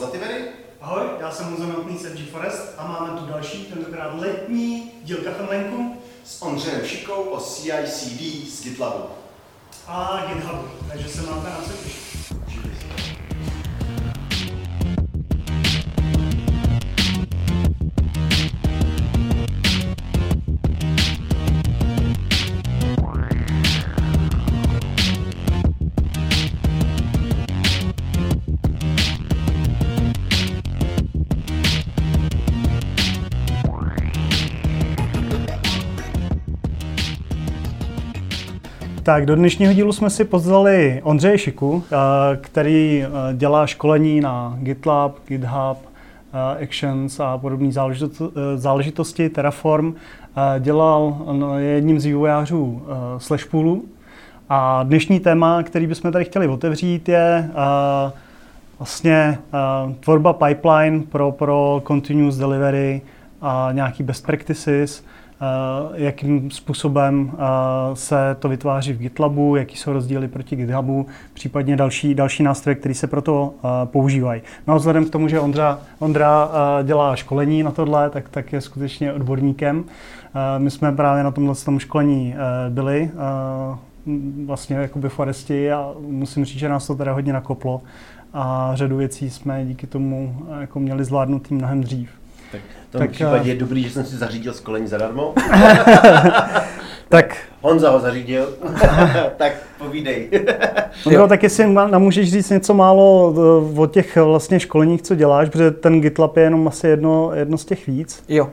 Zlativery. 0.00 0.44
Ahoj, 0.80 1.02
já 1.18 1.30
jsem 1.30 1.46
Honza 1.46 1.66
Miltný 1.66 1.98
z 1.98 2.06
FG 2.06 2.30
Forest 2.30 2.74
a 2.78 2.86
máme 2.86 3.20
tu 3.20 3.26
další, 3.26 3.64
tentokrát 3.64 4.20
letní 4.20 4.92
díl 5.02 5.16
Kafemlenku 5.16 6.02
S 6.24 6.42
Ondřejem 6.42 6.86
Šikou 6.86 7.22
o 7.22 7.40
CICD 7.40 8.48
z 8.50 8.62
GitLabu. 8.62 9.04
a 9.86 10.26
GitHubu, 10.28 10.68
takže 10.88 11.08
se 11.08 11.22
máte 11.22 11.50
na 11.50 11.60
co 11.66 11.72
těšit. 11.84 12.19
Tak 39.10 39.26
do 39.26 39.36
dnešního 39.36 39.72
dílu 39.72 39.92
jsme 39.92 40.10
si 40.10 40.24
pozvali 40.24 41.00
Ondřeje 41.04 41.38
Šiku, 41.38 41.84
eh, 41.84 41.96
který 42.36 43.04
eh, 43.04 43.34
dělá 43.34 43.66
školení 43.66 44.20
na 44.20 44.56
GitLab, 44.60 45.18
GitHub, 45.28 45.78
eh, 46.58 46.64
Actions 46.64 47.20
a 47.20 47.38
podobné 47.38 47.72
záležitosti, 48.56 49.28
Terraform. 49.28 49.94
Dělal, 50.58 51.18
no, 51.32 51.58
je 51.58 51.66
jedním 51.66 52.00
z 52.00 52.04
vývojářů 52.04 52.82
Slashpoolu. 53.18 53.84
A 54.48 54.82
dnešní 54.82 55.20
téma, 55.20 55.62
který 55.62 55.86
bychom 55.86 56.12
tady 56.12 56.24
chtěli 56.24 56.48
otevřít, 56.48 57.08
je 57.08 57.50
vlastně 58.78 59.38
tvorba 60.00 60.32
pipeline 60.32 61.00
pro, 61.00 61.32
pro 61.32 61.82
continuous 61.86 62.36
delivery 62.36 63.02
a 63.42 63.68
nějaký 63.72 64.02
best 64.02 64.26
practices– 64.26 65.04
jakým 65.94 66.50
způsobem 66.50 67.32
eh, 67.32 67.36
se 67.94 68.36
to 68.38 68.48
vytváří 68.48 68.92
v 68.92 68.98
GitLabu, 68.98 69.56
jaký 69.56 69.76
jsou 69.76 69.92
rozdíly 69.92 70.28
proti 70.28 70.56
GitHubu, 70.56 71.06
případně 71.34 71.76
další, 71.76 72.14
další 72.14 72.42
nástroje, 72.42 72.74
které 72.74 72.94
se 72.94 73.06
proto 73.06 73.54
eh, 73.58 73.68
používají. 73.84 74.42
No 74.66 74.74
a 74.74 74.76
vzhledem 74.76 75.04
k 75.04 75.10
tomu, 75.10 75.28
že 75.28 75.40
Ondra, 75.40 75.78
Ondra 75.98 76.50
dělá 76.82 77.16
školení 77.16 77.62
na 77.62 77.70
tohle, 77.70 78.10
tak, 78.10 78.28
tak 78.28 78.52
je 78.52 78.60
skutečně 78.60 79.12
odborníkem. 79.12 79.84
My 80.58 80.70
jsme 80.70 80.92
právě 80.92 81.24
na 81.24 81.30
tomhle 81.30 81.54
tom 81.54 81.78
školení 81.78 82.34
byli 82.68 83.10
vlastně 84.46 84.76
jakoby 84.76 85.08
foresti 85.08 85.72
a 85.72 85.94
musím 86.00 86.44
říct, 86.44 86.58
že 86.58 86.68
nás 86.68 86.86
to 86.86 86.94
teda 86.94 87.12
hodně 87.12 87.32
nakoplo 87.32 87.82
a 88.32 88.70
řadu 88.74 88.96
věcí 88.96 89.30
jsme 89.30 89.64
díky 89.64 89.86
tomu 89.86 90.46
jako 90.60 90.80
měli 90.80 91.04
zvládnutý 91.04 91.54
mnohem 91.54 91.80
dřív. 91.80 92.10
Tak 92.52 92.60
tom 92.90 92.98
tak, 92.98 93.10
případě 93.10 93.50
je 93.50 93.56
dobrý, 93.56 93.82
že 93.82 93.90
jsem 93.90 94.04
si 94.04 94.16
zařídil 94.16 94.52
školení 94.52 94.86
zadarmo. 94.86 95.34
tak. 97.08 97.36
Honza 97.60 97.90
ho 97.90 98.00
zařídil. 98.00 98.48
tak 99.36 99.52
povídej. 99.78 100.30
jo, 101.10 101.26
tak 101.28 101.42
jestli 101.42 101.72
nám 101.74 102.02
můžeš 102.02 102.30
říct 102.30 102.50
něco 102.50 102.74
málo 102.74 103.34
eh, 103.36 103.80
o 103.80 103.86
těch 103.86 104.16
vlastně 104.16 104.60
školeních, 104.60 105.02
co 105.02 105.14
děláš, 105.14 105.48
protože 105.48 105.70
ten 105.70 106.00
GitLab 106.00 106.36
je 106.36 106.42
jenom 106.42 106.68
asi 106.68 106.86
jedno, 106.86 107.30
jedno 107.34 107.58
z 107.58 107.64
těch 107.64 107.86
víc. 107.86 108.24
Jo. 108.28 108.50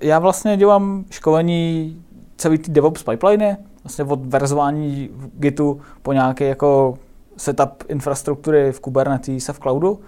Já 0.00 0.18
vlastně 0.18 0.56
dělám 0.56 1.04
školení 1.10 1.96
celý 2.36 2.58
ty 2.58 2.70
DevOps 2.70 3.02
pipeline, 3.02 3.56
vlastně 3.84 4.04
od 4.04 4.26
verzování 4.26 5.08
v 5.12 5.40
Gitu 5.40 5.80
po 6.02 6.12
nějaké 6.12 6.44
jako 6.44 6.98
setup 7.36 7.84
infrastruktury 7.88 8.72
v 8.72 8.80
Kubernetes 8.80 9.48
a 9.48 9.52
v 9.52 9.58
cloudu. 9.58 10.00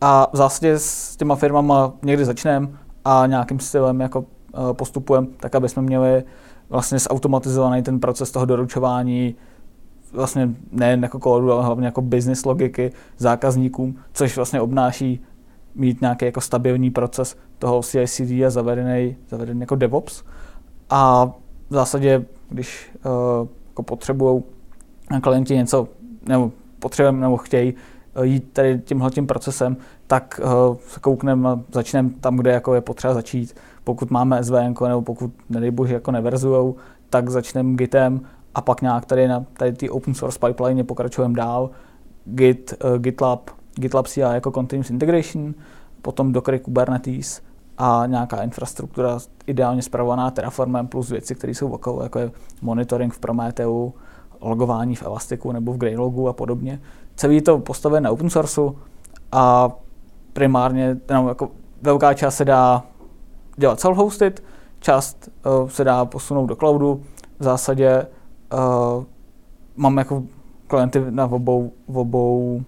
A 0.00 0.30
v 0.32 0.36
zásadě 0.36 0.78
s 0.78 1.16
těma 1.16 1.36
firmama 1.36 1.92
někdy 2.02 2.24
začneme 2.24 2.68
a 3.04 3.26
nějakým 3.26 3.60
stylem 3.60 4.00
jako 4.00 4.24
eh, 4.54 4.74
postupujeme, 4.74 5.26
tak 5.36 5.54
aby 5.54 5.68
jsme 5.68 5.82
měli 5.82 6.24
vlastně 6.68 6.98
zautomatizovaný 6.98 7.82
ten 7.82 8.00
proces 8.00 8.30
toho 8.30 8.46
doručování 8.46 9.34
vlastně 10.12 10.50
nejen 10.72 11.02
jako 11.02 11.18
kódu, 11.18 11.52
ale 11.52 11.64
hlavně 11.64 11.86
jako 11.86 12.02
business 12.02 12.44
logiky 12.44 12.92
zákazníkům, 13.18 13.96
což 14.12 14.36
vlastně 14.36 14.60
obnáší 14.60 15.20
mít 15.74 16.00
nějaký 16.00 16.24
jako 16.24 16.40
stabilní 16.40 16.90
proces 16.90 17.36
toho 17.58 17.82
CI/CD 17.82 18.30
a 18.46 18.50
zavedený, 18.50 19.16
zavedený 19.28 19.60
jako 19.60 19.74
DevOps. 19.76 20.22
A 20.90 21.26
v 21.70 21.74
zásadě, 21.74 22.24
když 22.48 22.90
uh, 23.04 23.48
jako 23.68 23.82
potřebují 23.82 24.42
klienti 25.20 25.56
něco, 25.56 25.88
nebo 26.28 26.52
potřebujeme 26.78 27.20
nebo 27.20 27.36
chtějí 27.36 27.74
Eh, 27.74 27.76
jít 28.22 28.52
tady 28.52 28.80
tímhle 28.84 29.10
tím 29.10 29.26
procesem, 29.26 29.76
tak 30.06 30.40
uh, 30.44 30.76
se 30.88 31.00
koukneme 31.00 31.48
a 31.48 31.60
začneme 31.72 32.10
tam, 32.20 32.36
kde 32.36 32.50
jako 32.50 32.74
je 32.74 32.80
potřeba 32.80 33.14
začít. 33.14 33.56
Pokud 33.84 34.10
máme 34.10 34.44
SVN, 34.44 34.74
nebo 34.88 35.02
pokud, 35.02 35.30
nedej 35.48 35.70
bože, 35.70 35.94
jako 35.94 36.10
neverzujou, 36.10 36.76
tak 37.10 37.30
začneme 37.30 37.74
Gitem 37.74 38.20
a 38.54 38.60
pak 38.60 38.82
nějak 38.82 39.06
tady 39.06 39.28
na 39.28 39.44
tady 39.52 39.72
ty 39.72 39.90
open 39.90 40.14
source 40.14 40.38
pipeline 40.46 40.84
pokračujeme 40.84 41.34
dál. 41.34 41.70
Git, 42.24 42.74
uh, 42.84 42.98
GitLab, 42.98 43.50
GitLab 43.74 44.06
CI 44.06 44.20
jako 44.20 44.50
continuous 44.50 44.90
integration, 44.90 45.54
potom 46.02 46.32
Docker 46.32 46.58
Kubernetes 46.58 47.42
a 47.78 48.02
nějaká 48.06 48.42
infrastruktura 48.42 49.18
ideálně 49.46 49.82
zpravovaná 49.82 50.30
Terraformem 50.30 50.86
plus 50.86 51.10
věci, 51.10 51.34
které 51.34 51.54
jsou 51.54 51.70
okolo, 51.70 52.02
jako 52.02 52.18
je 52.18 52.30
monitoring 52.62 53.14
v 53.14 53.18
Prometheu, 53.18 53.92
logování 54.40 54.96
v 54.96 55.02
Elastiku 55.02 55.52
nebo 55.52 55.72
v 55.72 55.78
Greylogu 55.78 56.28
a 56.28 56.32
podobně 56.32 56.80
celý 57.20 57.40
to 57.40 57.58
postavené 57.58 58.00
na 58.00 58.10
open 58.10 58.30
sourceu 58.30 58.76
a 59.32 59.70
primárně 60.32 60.96
no, 61.10 61.28
jako 61.28 61.50
velká 61.82 62.14
část 62.14 62.36
se 62.36 62.44
dá 62.44 62.82
dělat 63.56 63.78
self-hosted, 63.78 64.32
část 64.78 65.28
uh, 65.46 65.68
se 65.68 65.84
dá 65.84 66.04
posunout 66.04 66.46
do 66.46 66.56
cloudu. 66.56 67.02
V 67.38 67.44
zásadě 67.44 68.06
uh, 68.52 69.04
mám 69.76 69.98
jako 69.98 70.22
klienty 70.66 71.04
na 71.10 71.26
obou, 71.26 71.72
obou 71.94 72.62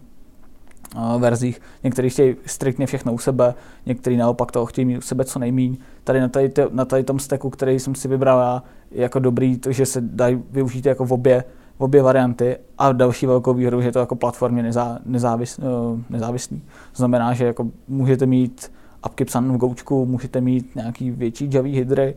uh, 0.97 1.21
verzích. 1.21 1.61
Někteří 1.85 2.11
chtějí 2.11 2.37
striktně 2.47 2.87
všechno 2.87 3.13
u 3.13 3.19
sebe, 3.19 3.55
někteří 3.87 4.17
naopak 4.17 4.53
toho 4.53 4.67
chtějí 4.67 4.85
mít 4.85 4.99
u 4.99 5.01
sebe 5.01 5.25
co 5.25 5.39
nejmíň. 5.39 5.77
Tady 6.05 6.21
na 6.21 6.29
tady, 6.29 6.53
na 6.71 6.85
tady 6.85 7.05
tom 7.05 7.19
steku, 7.19 7.51
který 7.51 7.79
jsem 7.79 7.95
si 7.95 8.09
vybral 8.09 8.39
já, 8.39 8.63
je 8.91 9.03
jako 9.03 9.19
dobrý, 9.19 9.59
to, 9.59 9.73
že 9.73 9.87
se 9.87 10.01
dají 10.01 10.43
využít 10.51 10.87
jako 10.87 11.05
v 11.05 11.13
obě 11.13 11.45
obě 11.83 12.03
varianty 12.03 12.57
a 12.79 12.93
další 12.93 13.27
velkou 13.27 13.55
výhodou, 13.55 13.81
že 13.81 13.89
je 13.89 13.93
to 13.93 13.99
jako 13.99 14.17
platformě 14.17 14.63
nezá, 14.63 14.99
nezávis, 15.05 15.59
uh, 15.59 15.65
nezávislý. 16.11 16.63
Znamená, 16.95 17.35
že 17.35 17.45
jako 17.45 17.67
můžete 17.89 18.27
mít 18.27 18.73
apky 19.03 19.25
psané 19.25 19.55
v 19.55 19.57
Goučku, 19.57 20.07
můžete 20.07 20.41
mít 20.41 20.75
nějaký 20.75 21.11
větší 21.11 21.51
Java 21.53 21.69
hydry 21.69 22.15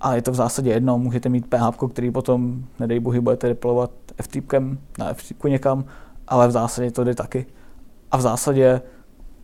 a 0.00 0.14
je 0.14 0.22
to 0.22 0.32
v 0.32 0.34
zásadě 0.34 0.70
jedno, 0.70 0.98
můžete 0.98 1.28
mít 1.28 1.46
PHP, 1.46 1.90
který 1.90 2.10
potom, 2.10 2.64
nedej 2.80 3.00
bohy, 3.00 3.20
budete 3.20 3.48
deployovat 3.48 3.90
FTPkem 4.22 4.78
na 4.98 5.14
FTP 5.14 5.44
někam, 5.44 5.84
ale 6.28 6.48
v 6.48 6.50
zásadě 6.50 6.90
to 6.90 7.04
jde 7.04 7.14
taky. 7.14 7.46
A 8.10 8.16
v 8.16 8.20
zásadě, 8.20 8.80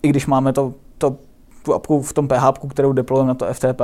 i 0.03 0.09
když 0.09 0.27
máme 0.27 0.53
to, 0.53 0.75
to 0.99 1.17
tu 1.63 1.75
apku 1.75 2.03
v 2.03 2.13
tom 2.13 2.29
PHP, 2.29 2.59
kterou 2.71 2.93
deployujeme 2.93 3.29
na 3.29 3.35
to 3.35 3.55
FTP, 3.55 3.81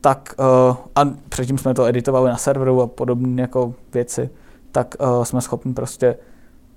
tak 0.00 0.34
uh, 0.38 0.76
a 0.94 1.00
předtím 1.28 1.58
jsme 1.58 1.74
to 1.74 1.84
editovali 1.84 2.30
na 2.30 2.36
serveru 2.36 2.82
a 2.82 2.86
podobné 2.86 3.42
jako 3.42 3.74
věci, 3.92 4.30
tak 4.76 4.96
uh, 5.00 5.24
jsme 5.24 5.40
schopni 5.40 5.74
prostě 5.74 6.16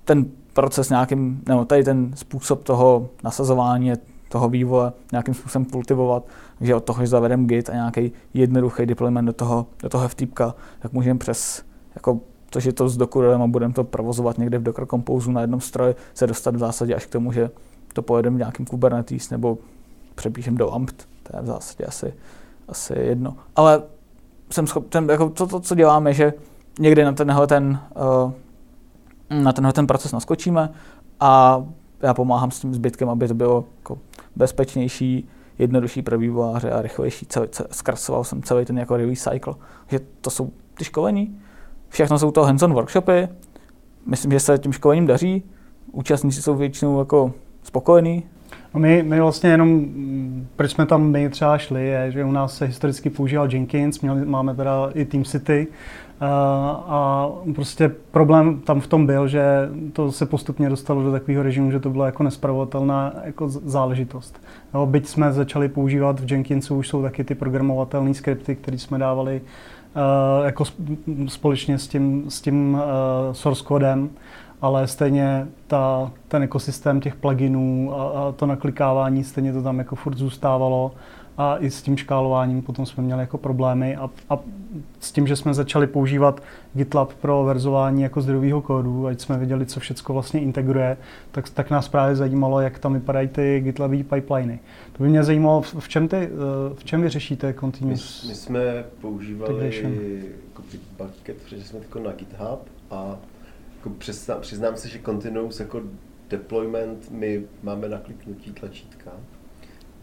ten 0.04 0.26
proces 0.52 0.90
nějakým, 0.90 1.42
nebo 1.48 1.64
tady 1.64 1.84
ten 1.84 2.12
způsob 2.14 2.64
toho 2.64 3.08
nasazování, 3.24 3.92
toho 4.28 4.48
vývoje 4.48 4.92
nějakým 5.12 5.34
způsobem 5.34 5.64
kultivovat, 5.64 6.24
že 6.60 6.74
od 6.74 6.84
toho, 6.84 7.02
že 7.02 7.06
zavedeme 7.06 7.44
Git 7.44 7.70
a 7.70 7.72
nějaký 7.72 8.12
jednoduchý 8.34 8.86
deployment 8.86 9.26
do 9.26 9.32
toho, 9.32 9.66
do 9.82 9.88
toho 9.88 10.08
FTPka, 10.08 10.54
tak 10.78 10.92
můžeme 10.92 11.18
přes 11.18 11.62
jako 11.94 12.20
to, 12.50 12.60
že 12.60 12.72
to 12.72 12.88
zdokurujeme 12.88 13.44
a 13.44 13.46
budeme 13.46 13.74
to 13.74 13.84
provozovat 13.84 14.38
někde 14.38 14.58
v 14.58 14.62
Docker 14.62 14.86
Compose 14.86 15.30
na 15.30 15.40
jednom 15.40 15.60
stroji, 15.60 15.94
se 16.14 16.26
dostat 16.26 16.54
v 16.54 16.58
zásadě 16.58 16.94
až 16.94 17.06
k 17.06 17.12
tomu, 17.12 17.32
že 17.32 17.50
to 17.92 18.02
pojedeme 18.02 18.36
v 18.36 18.38
nějakým 18.38 18.66
Kubernetes 18.66 19.30
nebo 19.30 19.58
přepíšem 20.14 20.56
do 20.56 20.74
AMPT, 20.74 21.08
to 21.22 21.36
je 21.36 21.42
v 21.42 21.46
zásadě 21.46 21.84
asi, 21.84 22.14
asi 22.68 22.94
jedno. 22.98 23.36
Ale 23.56 23.82
jsem 24.50 24.66
schopen, 24.66 25.10
jako 25.10 25.30
to, 25.30 25.46
to, 25.46 25.60
co 25.60 25.74
děláme, 25.74 26.14
že 26.14 26.32
někdy 26.80 27.04
na 27.04 27.12
tenhle 27.12 27.46
ten, 27.46 27.78
uh, 27.96 28.32
na 29.42 29.52
tenhle 29.52 29.72
ten 29.72 29.86
proces 29.86 30.12
naskočíme 30.12 30.70
a 31.20 31.64
já 32.02 32.14
pomáhám 32.14 32.50
s 32.50 32.60
tím 32.60 32.74
zbytkem, 32.74 33.08
aby 33.08 33.28
to 33.28 33.34
bylo 33.34 33.64
jako 33.78 33.98
bezpečnější, 34.36 35.28
jednodušší 35.58 36.02
pro 36.02 36.18
vývojáře 36.18 36.70
a 36.70 36.82
rychlejší. 36.82 37.26
Celý, 37.26 37.48
zkrasoval 37.70 38.24
jsem 38.24 38.42
celý 38.42 38.64
ten 38.64 38.78
jako 38.78 38.96
release 38.96 39.30
cycle. 39.30 39.54
Že 39.88 40.00
to 40.20 40.30
jsou 40.30 40.50
ty 40.78 40.84
školení. 40.84 41.40
Všechno 41.88 42.18
jsou 42.18 42.30
to 42.30 42.44
hands-on 42.44 42.72
workshopy. 42.72 43.28
Myslím, 44.06 44.32
že 44.32 44.40
se 44.40 44.58
tím 44.58 44.72
školením 44.72 45.06
daří. 45.06 45.42
Účastníci 45.92 46.42
jsou 46.42 46.54
většinou 46.54 46.98
jako 46.98 47.32
spokojení. 47.62 48.22
No 48.74 48.80
my, 48.80 49.02
my 49.02 49.20
vlastně 49.20 49.50
jenom, 49.50 49.86
proč 50.56 50.70
jsme 50.70 50.86
tam 50.86 51.10
my 51.10 51.30
třeba 51.30 51.58
šli, 51.58 51.86
je, 51.86 52.12
že 52.12 52.24
u 52.24 52.32
nás 52.32 52.56
se 52.56 52.64
historicky 52.64 53.10
používal 53.10 53.52
Jenkins, 53.52 54.00
měli, 54.00 54.24
máme 54.24 54.54
teda 54.54 54.90
i 54.94 55.04
Team 55.04 55.24
City, 55.24 55.66
a 56.22 57.28
prostě 57.54 57.88
problém 57.88 58.60
tam 58.60 58.80
v 58.80 58.86
tom 58.86 59.06
byl, 59.06 59.28
že 59.28 59.68
to 59.92 60.12
se 60.12 60.26
postupně 60.26 60.68
dostalo 60.68 61.02
do 61.02 61.12
takového 61.12 61.42
režimu, 61.42 61.70
že 61.70 61.80
to 61.80 61.90
bylo 61.90 62.04
jako 62.04 62.22
nespravovatelná 62.22 63.12
jako 63.24 63.48
záležitost. 63.48 64.42
Jo, 64.74 64.86
byť 64.86 65.06
jsme 65.06 65.32
začali 65.32 65.68
používat 65.68 66.20
v 66.20 66.32
Jenkinsu, 66.32 66.76
už 66.76 66.88
jsou 66.88 67.02
taky 67.02 67.24
ty 67.24 67.34
programovatelné 67.34 68.14
skripty, 68.14 68.56
které 68.56 68.78
jsme 68.78 68.98
dávali 68.98 69.40
uh, 69.40 70.46
jako 70.46 70.64
společně 71.26 71.78
s 71.78 71.88
tím, 71.88 72.24
s 72.28 72.40
tím 72.40 72.74
uh, 72.74 72.80
source 73.32 73.64
kodem, 73.64 74.10
ale 74.62 74.86
stejně 74.86 75.46
ta, 75.66 76.10
ten 76.28 76.42
ekosystém 76.42 77.00
těch 77.00 77.14
pluginů 77.14 77.92
a, 77.94 78.08
a 78.08 78.32
to 78.32 78.46
naklikávání, 78.46 79.24
stejně 79.24 79.52
to 79.52 79.62
tam 79.62 79.78
jako 79.78 79.96
furt 79.96 80.16
zůstávalo 80.16 80.92
a 81.38 81.58
i 81.58 81.70
s 81.70 81.82
tím 81.82 81.96
škálováním 81.96 82.62
potom 82.62 82.86
jsme 82.86 83.02
měli 83.02 83.20
jako 83.20 83.38
problémy 83.38 83.96
a, 83.96 84.10
a 84.30 84.38
s 85.00 85.12
tím, 85.12 85.26
že 85.26 85.36
jsme 85.36 85.54
začali 85.54 85.86
používat 85.86 86.42
GitLab 86.74 87.14
pro 87.14 87.44
verzování 87.44 88.02
jako 88.02 88.20
zdrojového 88.20 88.62
kódu, 88.62 89.06
ať 89.06 89.20
jsme 89.20 89.38
viděli, 89.38 89.66
co 89.66 89.80
všechno 89.80 90.12
vlastně 90.12 90.40
integruje, 90.40 90.96
tak, 91.30 91.50
tak 91.50 91.70
nás 91.70 91.88
právě 91.88 92.16
zajímalo, 92.16 92.60
jak 92.60 92.78
tam 92.78 92.94
vypadají 92.94 93.28
ty 93.28 93.60
GitLabové 93.64 94.04
pipeliny. 94.04 94.60
To 94.92 95.02
by 95.02 95.08
mě 95.08 95.24
zajímalo, 95.24 95.62
v 95.62 95.88
čem, 95.88 96.08
ty, 96.08 96.16
eh, 96.16 96.28
v 96.74 96.84
čem 96.84 97.02
vy 97.02 97.08
řešíte 97.08 97.54
continuous 97.60 98.22
My, 98.22 98.28
my 98.28 98.34
jsme 98.34 98.84
používali 99.00 99.84
jako 100.48 100.62
bucket, 100.98 101.36
protože 101.42 101.64
jsme 101.64 101.78
jako 101.78 101.98
na 101.98 102.12
GitHub 102.12 102.68
a 102.90 103.16
jako 103.76 103.90
přiznám, 103.90 104.40
přiznám 104.40 104.76
se, 104.76 104.88
že 104.88 104.98
continuous 105.04 105.60
jako 105.60 105.82
deployment 106.30 107.10
my 107.10 107.42
máme 107.62 107.88
na 107.88 107.98
kliknutí 107.98 108.52
tlačítka 108.52 109.10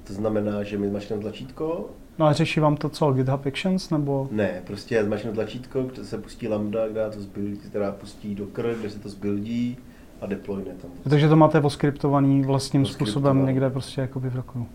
to 0.08 0.14
znamená, 0.14 0.64
že 0.64 0.78
my 0.78 0.90
zmačkneme 0.90 1.22
tlačítko. 1.22 1.90
No 2.20 2.26
a 2.26 2.34
řeší 2.34 2.60
vám 2.60 2.78
to 2.78 2.90
co, 2.90 3.12
GitHub 3.12 3.46
Actions 3.46 3.90
nebo? 3.90 4.28
Ne, 4.32 4.62
prostě 4.68 4.96
já 4.96 5.04
zmačknu 5.04 5.34
tlačítko, 5.34 5.84
kde 5.84 6.06
se 6.06 6.18
pustí 6.18 6.48
lambda, 6.48 6.90
která 6.90 7.10
to 7.10 7.22
zbuildí, 7.22 7.58
která 7.58 7.92
pustí 7.92 8.36
Docker, 8.36 8.76
kde 8.80 8.90
se 8.90 9.00
to 9.00 9.10
zbuildí 9.10 9.78
a 10.22 10.26
deployne 10.26 10.72
tam. 10.82 10.92
Takže 11.10 11.30
to 11.30 11.36
máte 11.36 11.62
oskriptovaný 11.62 12.44
vlastním 12.44 12.86
způsobem 12.86 13.46
někde 13.46 13.70
prostě 13.70 14.02
jako 14.02 14.20
v 14.20 14.36
roku. 14.36 14.68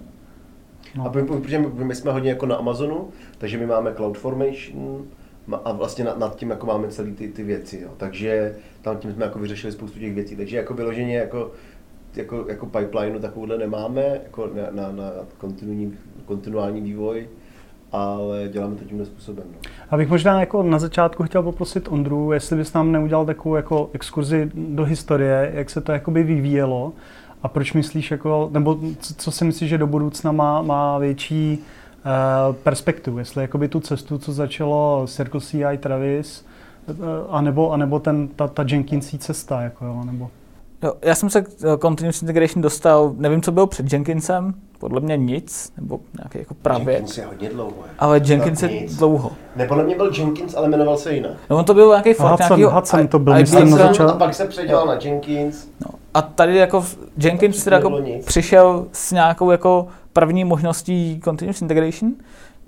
No. 0.96 1.06
A 1.06 1.08
protože 1.08 1.58
my, 1.58 1.84
my, 1.84 1.94
jsme 1.94 2.12
hodně 2.12 2.30
jako 2.30 2.46
na 2.46 2.56
Amazonu, 2.56 3.08
takže 3.38 3.58
my 3.58 3.66
máme 3.66 3.94
CloudFormation 3.94 5.04
a 5.64 5.72
vlastně 5.72 6.04
nad, 6.04 6.18
nad 6.18 6.36
tím 6.36 6.50
jako 6.50 6.66
máme 6.66 6.88
celé 6.88 7.10
ty, 7.10 7.28
ty 7.28 7.42
věci. 7.42 7.80
Jo. 7.82 7.90
Takže 7.96 8.56
tam 8.82 8.96
tím 8.96 9.12
jsme 9.12 9.24
jako 9.24 9.38
vyřešili 9.38 9.72
spoustu 9.72 9.98
těch 9.98 10.14
věcí. 10.14 10.36
Takže 10.36 10.56
jako 10.56 10.74
vyloženě 10.74 11.16
jako 11.16 11.50
jako, 12.16 12.44
jako 12.48 12.66
pipeline 12.66 13.18
takovouhle 13.18 13.58
nemáme, 13.58 14.20
jako 14.24 14.46
na, 14.46 14.82
na, 14.82 14.92
na 14.92 15.10
kontinuální, 15.38 15.94
kontinuální 16.24 16.80
vývoj, 16.80 17.28
ale 17.92 18.48
děláme 18.48 18.76
to 18.76 18.84
tímhle 18.84 19.06
způsobem. 19.06 19.44
No. 19.52 19.70
Abych 19.90 20.08
možná 20.08 20.40
jako 20.40 20.62
na 20.62 20.78
začátku 20.78 21.22
chtěl 21.22 21.42
poprosit 21.42 21.88
Ondru, 21.88 22.32
jestli 22.32 22.56
bys 22.56 22.72
nám 22.72 22.92
neudělal 22.92 23.26
takovou 23.26 23.56
jako 23.56 23.90
exkurzi 23.92 24.50
do 24.54 24.84
historie, 24.84 25.52
jak 25.54 25.70
se 25.70 25.80
to 25.80 25.92
jakoby 25.92 26.22
vyvíjelo 26.22 26.92
a 27.42 27.48
proč 27.48 27.72
myslíš, 27.72 28.10
jako, 28.10 28.50
nebo 28.52 28.78
co, 29.16 29.30
si 29.30 29.44
myslíš, 29.44 29.70
že 29.70 29.78
do 29.78 29.86
budoucna 29.86 30.32
má, 30.32 30.62
má 30.62 30.98
větší 30.98 31.58
uh, 31.58 32.54
perspektivu, 32.56 33.18
jestli 33.18 33.42
jakoby 33.42 33.68
tu 33.68 33.80
cestu, 33.80 34.18
co 34.18 34.32
začalo 34.32 35.06
Circle 35.06 35.40
CI 35.40 35.78
Travis, 35.78 36.46
uh, 36.86 36.96
anebo, 37.30 37.72
anebo 37.72 37.98
ten, 37.98 38.28
ta, 38.28 38.48
ta 38.48 38.64
Jenkinsí 38.68 39.18
cesta, 39.18 39.62
jako 39.62 39.84
jo, 39.84 40.02
nebo... 40.04 40.30
Jo, 40.82 40.92
já 41.02 41.14
jsem 41.14 41.30
se 41.30 41.42
k 41.42 41.48
eh, 41.48 41.78
Continuous 41.78 42.22
Integration 42.22 42.62
dostal, 42.62 43.12
nevím, 43.16 43.42
co 43.42 43.52
bylo 43.52 43.66
před 43.66 43.92
Jenkinsem, 43.92 44.54
podle 44.78 45.00
mě 45.00 45.16
nic, 45.16 45.72
nebo 45.76 46.00
nějaký 46.18 46.38
jako 46.38 46.54
právě. 46.54 46.94
Jenkins 46.94 47.18
je 47.18 47.26
hodně 47.26 47.48
dlouho. 47.48 47.76
Je. 47.86 47.90
Ale 47.98 48.20
Jenkins 48.24 48.62
je 48.62 48.80
nic. 48.80 48.96
dlouho. 48.96 49.32
Ne, 49.56 49.66
podle 49.66 49.84
mě 49.84 49.96
byl 49.96 50.12
Jenkins, 50.18 50.54
ale 50.54 50.68
jmenoval 50.68 50.96
se 50.96 51.14
jinak. 51.14 51.32
No 51.50 51.58
on 51.58 51.64
to 51.64 51.74
byl 51.74 51.88
nějaký 51.88 52.14
fakt 52.14 52.38
nějaký... 52.38 52.64
Hudson 52.64 53.08
to 53.08 53.18
byl, 53.18 53.34
myslím, 53.34 53.70
na 53.70 53.76
začátku. 53.76 54.14
A 54.14 54.18
pak 54.18 54.34
se 54.34 54.46
předělal 54.46 54.86
na 54.86 54.98
Jenkins. 55.02 55.68
No. 55.80 55.98
A 56.14 56.22
tady 56.22 56.56
jako 56.56 56.84
Jenkins 57.16 57.64
teda 57.64 57.76
jako 57.76 57.98
přišel 58.26 58.86
s 58.92 59.12
nějakou 59.12 59.50
jako 59.50 59.86
první 60.12 60.44
možností 60.44 61.20
Continuous 61.24 61.62
Integration. 61.62 62.12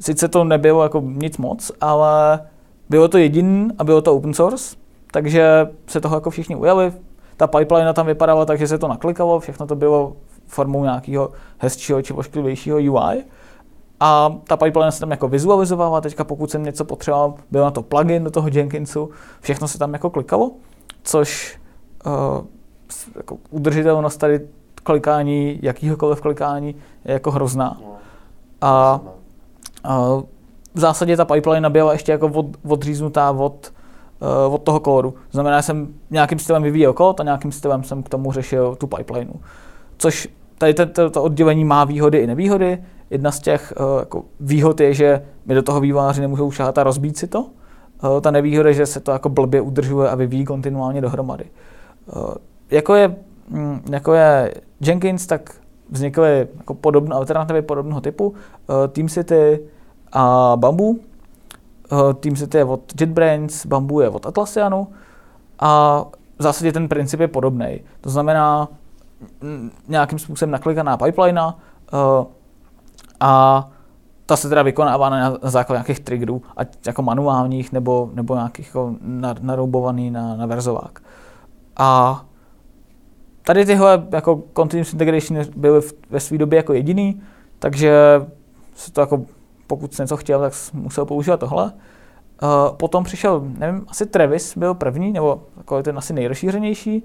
Sice 0.01 0.29
to 0.29 0.45
nebylo 0.45 0.83
jako 0.83 1.01
nic 1.01 1.39
moc, 1.39 1.73
ale 1.81 2.41
bylo 2.91 3.09
to 3.09 3.19
jediný 3.19 3.69
a 3.79 3.85
bylo 3.85 4.03
to 4.03 4.15
open 4.17 4.35
source, 4.35 4.77
takže 5.11 5.69
se 5.87 6.01
toho 6.01 6.17
jako 6.17 6.31
všichni 6.31 6.57
ujali, 6.57 6.93
ta 7.37 7.47
pipeline 7.47 7.93
tam 7.93 8.07
vypadala 8.07 8.45
tak, 8.45 8.59
že 8.59 8.69
se 8.69 8.79
to 8.79 8.89
naklikalo, 8.89 9.41
všechno 9.41 9.67
to 9.67 9.77
bylo 9.77 10.17
formou 10.47 10.83
nějakého 10.83 11.31
hezčího 11.59 12.03
či 12.03 12.13
ošklivějšího 12.13 12.79
UI. 12.79 13.25
A 14.01 14.35
ta 14.47 14.57
pipeline 14.57 14.93
se 14.93 15.01
tam 15.01 15.11
jako 15.11 15.29
vizualizovala, 15.29 16.01
teďka 16.01 16.25
pokud 16.25 16.51
jsem 16.51 16.63
něco 16.63 16.85
potřeboval, 16.85 17.35
byl 17.51 17.65
na 17.65 17.71
to 17.71 17.83
plugin 17.83 18.25
do 18.25 18.31
toho 18.31 18.49
Jenkinsu, 18.53 19.11
všechno 19.41 19.69
se 19.69 19.79
tam 19.79 19.93
jako 19.93 20.11
klikalo, 20.11 20.51
což 21.03 21.61
uh, 22.07 22.47
jako 23.17 23.39
udržitelnost 23.51 24.17
tady 24.17 24.41
klikání, 24.83 25.59
jakýhokoliv 25.63 26.21
klikání 26.21 26.77
je 27.05 27.13
jako 27.13 27.31
hrozná. 27.31 27.77
No, 27.81 27.97
a, 28.61 29.01
a 29.85 30.01
v 30.75 30.81
zásadě 30.81 31.17
ta 31.17 31.25
pipeline 31.25 31.71
byla 31.71 31.93
ještě 31.93 32.13
jako 32.13 32.27
od, 32.29 32.47
odříznutá 32.69 33.31
od 33.31 33.73
uh, 33.73 33.74
od 34.51 34.63
toho 34.63 34.81
kódu. 34.81 35.15
Znamená, 35.31 35.63
jsem 35.63 35.89
nějakým 36.11 36.39
stylem 36.39 36.63
vyvíjel 36.63 36.93
kód 36.93 37.21
a 37.21 37.25
nějakým 37.25 37.53
stylem 37.53 37.85
jsem 37.85 38.03
k 38.03 38.09
tomu 38.09 38.33
řešil 38.33 38.75
tu 38.75 38.87
pipeline. 38.87 39.31
Což 39.99 40.29
tady 40.59 40.75
to, 41.11 41.23
oddělení 41.23 41.65
má 41.65 41.85
výhody 41.85 42.19
i 42.19 42.27
nevýhody. 42.27 42.85
Jedna 43.11 43.33
z 43.33 43.41
těch 43.41 43.73
uh, 43.81 43.99
jako 43.99 44.25
výhod 44.41 44.81
je, 44.81 44.95
že 44.95 45.23
mi 45.47 45.55
do 45.55 45.63
toho 45.63 45.81
vývojáři 45.81 46.21
nemůžou 46.21 46.51
šáhat 46.51 46.79
a 46.79 46.83
rozbít 46.83 47.19
si 47.19 47.27
to. 47.27 47.41
Uh, 47.41 48.21
ta 48.21 48.31
nevýhoda 48.31 48.69
je, 48.69 48.75
že 48.75 48.87
se 48.87 49.01
to 49.01 49.13
jako 49.13 49.29
blbě 49.29 49.61
udržuje 49.61 50.09
a 50.09 50.15
vyvíjí 50.15 50.45
kontinuálně 50.45 51.01
dohromady. 51.01 51.45
Jako, 52.71 52.95
je, 52.95 53.17
mm, 53.49 53.81
jako 53.91 54.15
je 54.15 54.55
Jenkins, 54.81 55.27
tak 55.27 55.55
vznikly 55.91 56.49
jako 56.57 56.75
podobné 56.75 57.15
alternativy 57.15 57.63
podobného 57.63 58.01
typu. 58.01 58.29
Uh, 58.29 58.35
TeamCity 58.89 59.61
a 60.13 60.53
Bamboo, 60.57 60.95
Eh, 61.93 62.15
Team 62.15 62.37
City 62.37 62.59
je 62.59 62.65
od 62.65 63.01
JetBrains, 63.01 63.67
Bamboo 63.67 64.01
je 64.01 64.09
od 64.09 64.27
Atlassianu 64.27 64.89
a 65.59 66.01
v 66.39 66.43
zásadě 66.43 66.73
ten 66.73 66.89
princip 66.89 67.21
je 67.21 67.29
podobný. 67.29 67.81
To 68.01 68.11
znamená 68.11 68.69
nějakým 69.89 70.19
způsobem 70.19 70.51
naklikaná 70.51 70.97
pipeline 70.97 71.43
uh, 71.43 71.51
a 73.21 73.65
ta 74.27 74.37
se 74.37 74.49
teda 74.49 74.63
vykonává 74.63 75.11
na, 75.11 75.31
na 75.31 75.51
základě 75.51 75.77
nějakých 75.77 76.01
triggerů, 76.01 76.43
ať 76.57 76.87
jako 76.87 77.03
manuálních 77.03 77.73
nebo, 77.73 78.11
nebo 78.15 78.35
nějakých 78.35 78.67
jako 78.67 78.95
naroubovaný 79.41 80.11
na, 80.11 80.37
na 80.37 80.47
verzovák. 80.47 81.03
A 81.77 82.21
tady 83.43 83.67
tyhle 83.67 84.07
jako 84.13 84.43
continuous 84.57 84.93
integration 84.93 85.45
byly 85.57 85.81
v, 85.81 85.95
ve 86.11 86.21
své 86.21 86.39
době 86.39 86.57
jako 86.57 86.73
jediný, 86.73 87.23
takže 87.59 87.95
se 88.75 88.93
to 88.93 89.01
jako 89.01 89.23
pokud 89.67 89.95
jsem 89.95 90.05
něco 90.05 90.17
chtěl, 90.17 90.41
tak 90.41 90.53
musel 90.73 91.05
používat 91.05 91.41
tohle. 91.41 91.73
Uh, 92.43 92.77
potom 92.77 93.05
přišel, 93.05 93.43
nevím, 93.59 93.85
asi 93.89 94.07
Travis 94.07 94.57
byl 94.57 94.75
první, 94.75 95.13
nebo 95.13 95.43
takový 95.57 95.83
ten 95.83 95.99
asi 95.99 96.13
nejrozšířenější. 96.13 97.03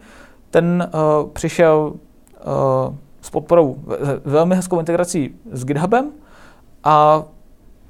Ten 0.50 0.90
uh, 0.94 1.30
přišel 1.30 1.94
uh, 1.94 2.96
s 3.22 3.30
podporou 3.30 3.76
velmi 4.26 4.56
hezkou 4.56 4.80
integrací 4.80 5.36
s 5.52 5.66
GitHubem 5.66 6.12
a 6.84 7.24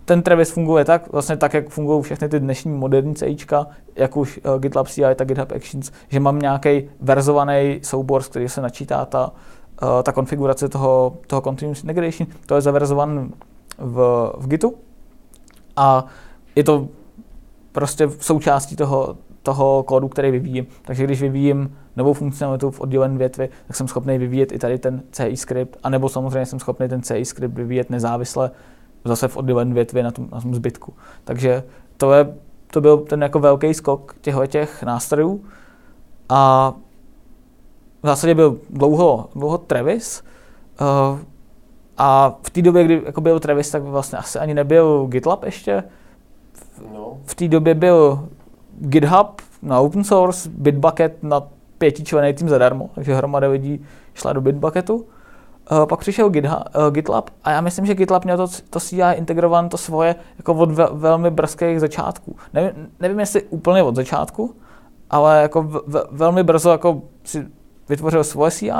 ten 0.05 0.21
Travis 0.21 0.51
funguje 0.51 0.85
tak, 0.85 1.11
vlastně 1.11 1.37
tak, 1.37 1.53
jak 1.53 1.69
fungují 1.69 2.03
všechny 2.03 2.29
ty 2.29 2.39
dnešní 2.39 2.71
moderní 2.71 3.15
CIčka, 3.15 3.67
jak 3.95 4.17
už 4.17 4.39
GitLab 4.59 4.87
CI, 4.87 5.01
tak 5.15 5.27
GitHub 5.27 5.51
Actions, 5.51 5.91
že 6.07 6.19
mám 6.19 6.39
nějaký 6.39 6.89
verzovaný 7.01 7.79
soubor, 7.83 8.23
z 8.23 8.27
který 8.27 8.49
se 8.49 8.61
načítá 8.61 9.05
ta, 9.05 9.31
ta 10.03 10.11
konfigurace 10.11 10.69
toho, 10.69 11.17
toho 11.27 11.41
Continuous 11.41 11.83
Integration. 11.83 12.27
To 12.45 12.55
je 12.55 12.61
zaverzovan 12.61 13.29
v, 13.79 14.31
v 14.37 14.47
Gitu 14.47 14.73
a 15.75 16.05
je 16.55 16.63
to 16.63 16.87
prostě 17.71 18.09
součástí 18.19 18.75
toho, 18.75 19.17
toho 19.43 19.83
kódu, 19.83 20.07
který 20.07 20.31
vyvíjím. 20.31 20.67
Takže 20.81 21.03
když 21.03 21.21
vyvíjím 21.21 21.77
novou 21.95 22.13
funkcionalitu 22.13 22.71
v 22.71 22.79
oddělené 22.79 23.17
větvi, 23.17 23.49
tak 23.67 23.75
jsem 23.75 23.87
schopný 23.87 24.17
vyvíjet 24.17 24.51
i 24.51 24.59
tady 24.59 24.79
ten 24.79 25.03
CI 25.11 25.37
script, 25.37 25.77
anebo 25.83 26.09
samozřejmě 26.09 26.45
jsem 26.45 26.59
schopný 26.59 26.87
ten 26.87 27.01
CI 27.01 27.25
script 27.25 27.53
vyvíjet 27.53 27.89
nezávisle 27.89 28.51
zase 29.05 29.27
v 29.27 29.37
oddělené 29.37 29.73
větvi 29.73 30.03
na 30.03 30.11
tom, 30.11 30.27
na 30.31 30.41
tom 30.41 30.55
zbytku. 30.55 30.93
Takže 31.23 31.63
to, 31.97 32.13
je, 32.13 32.35
to 32.71 32.81
byl 32.81 32.97
ten 32.97 33.21
jako 33.21 33.39
velký 33.39 33.73
skok 33.73 34.15
těchto 34.21 34.47
těch 34.47 34.83
nástrojů 34.83 35.43
a 36.29 36.73
v 38.03 38.07
zásadě 38.07 38.35
byl 38.35 38.57
dlouho, 38.69 39.29
dlouho 39.35 39.57
Travis, 39.57 40.23
uh, 40.81 41.19
a 41.99 42.35
v 42.41 42.49
té 42.49 42.61
době, 42.61 42.83
kdy 42.83 43.01
jako 43.05 43.21
byl 43.21 43.39
Travis, 43.39 43.71
tak 43.71 43.83
vlastně 43.83 44.19
asi 44.19 44.39
ani 44.39 44.53
nebyl 44.53 45.07
GitLab 45.07 45.43
ještě. 45.43 45.83
No. 46.93 47.17
V 47.25 47.35
té 47.35 47.47
době 47.47 47.73
byl 47.75 48.27
GitHub 48.79 49.41
na 49.61 49.79
open 49.79 50.03
source, 50.03 50.49
Bitbucket 50.49 51.23
na 51.23 51.47
pětičlený 51.77 52.33
tým 52.33 52.49
zadarmo, 52.49 52.89
takže 52.95 53.15
hromada 53.15 53.47
lidí 53.47 53.85
šla 54.13 54.33
do 54.33 54.41
Bitbucketu. 54.41 54.95
Uh, 54.95 55.85
pak 55.85 55.99
přišel 55.99 56.29
GitHub, 56.29 56.57
uh, 56.75 56.91
GitLab 56.91 57.29
a 57.43 57.51
já 57.51 57.61
myslím, 57.61 57.85
že 57.85 57.95
GitLab 57.95 58.25
měl 58.25 58.37
to, 58.37 58.47
to 58.69 58.79
CI 58.79 59.01
integrovan 59.15 59.69
to 59.69 59.77
svoje 59.77 60.15
jako 60.37 60.53
od 60.53 60.71
ve, 60.71 60.87
velmi 60.91 61.29
brzkých 61.29 61.79
začátků. 61.79 62.35
Nevím, 62.53 62.71
nevím, 62.99 63.19
jestli 63.19 63.43
úplně 63.43 63.83
od 63.83 63.95
začátku, 63.95 64.55
ale 65.09 65.41
jako 65.41 65.63
v, 65.63 65.81
v, 65.87 66.07
velmi 66.11 66.43
brzo 66.43 66.69
jako 66.69 67.01
si 67.23 67.47
vytvořil 67.89 68.23
svoje 68.23 68.51
CI, 68.51 68.71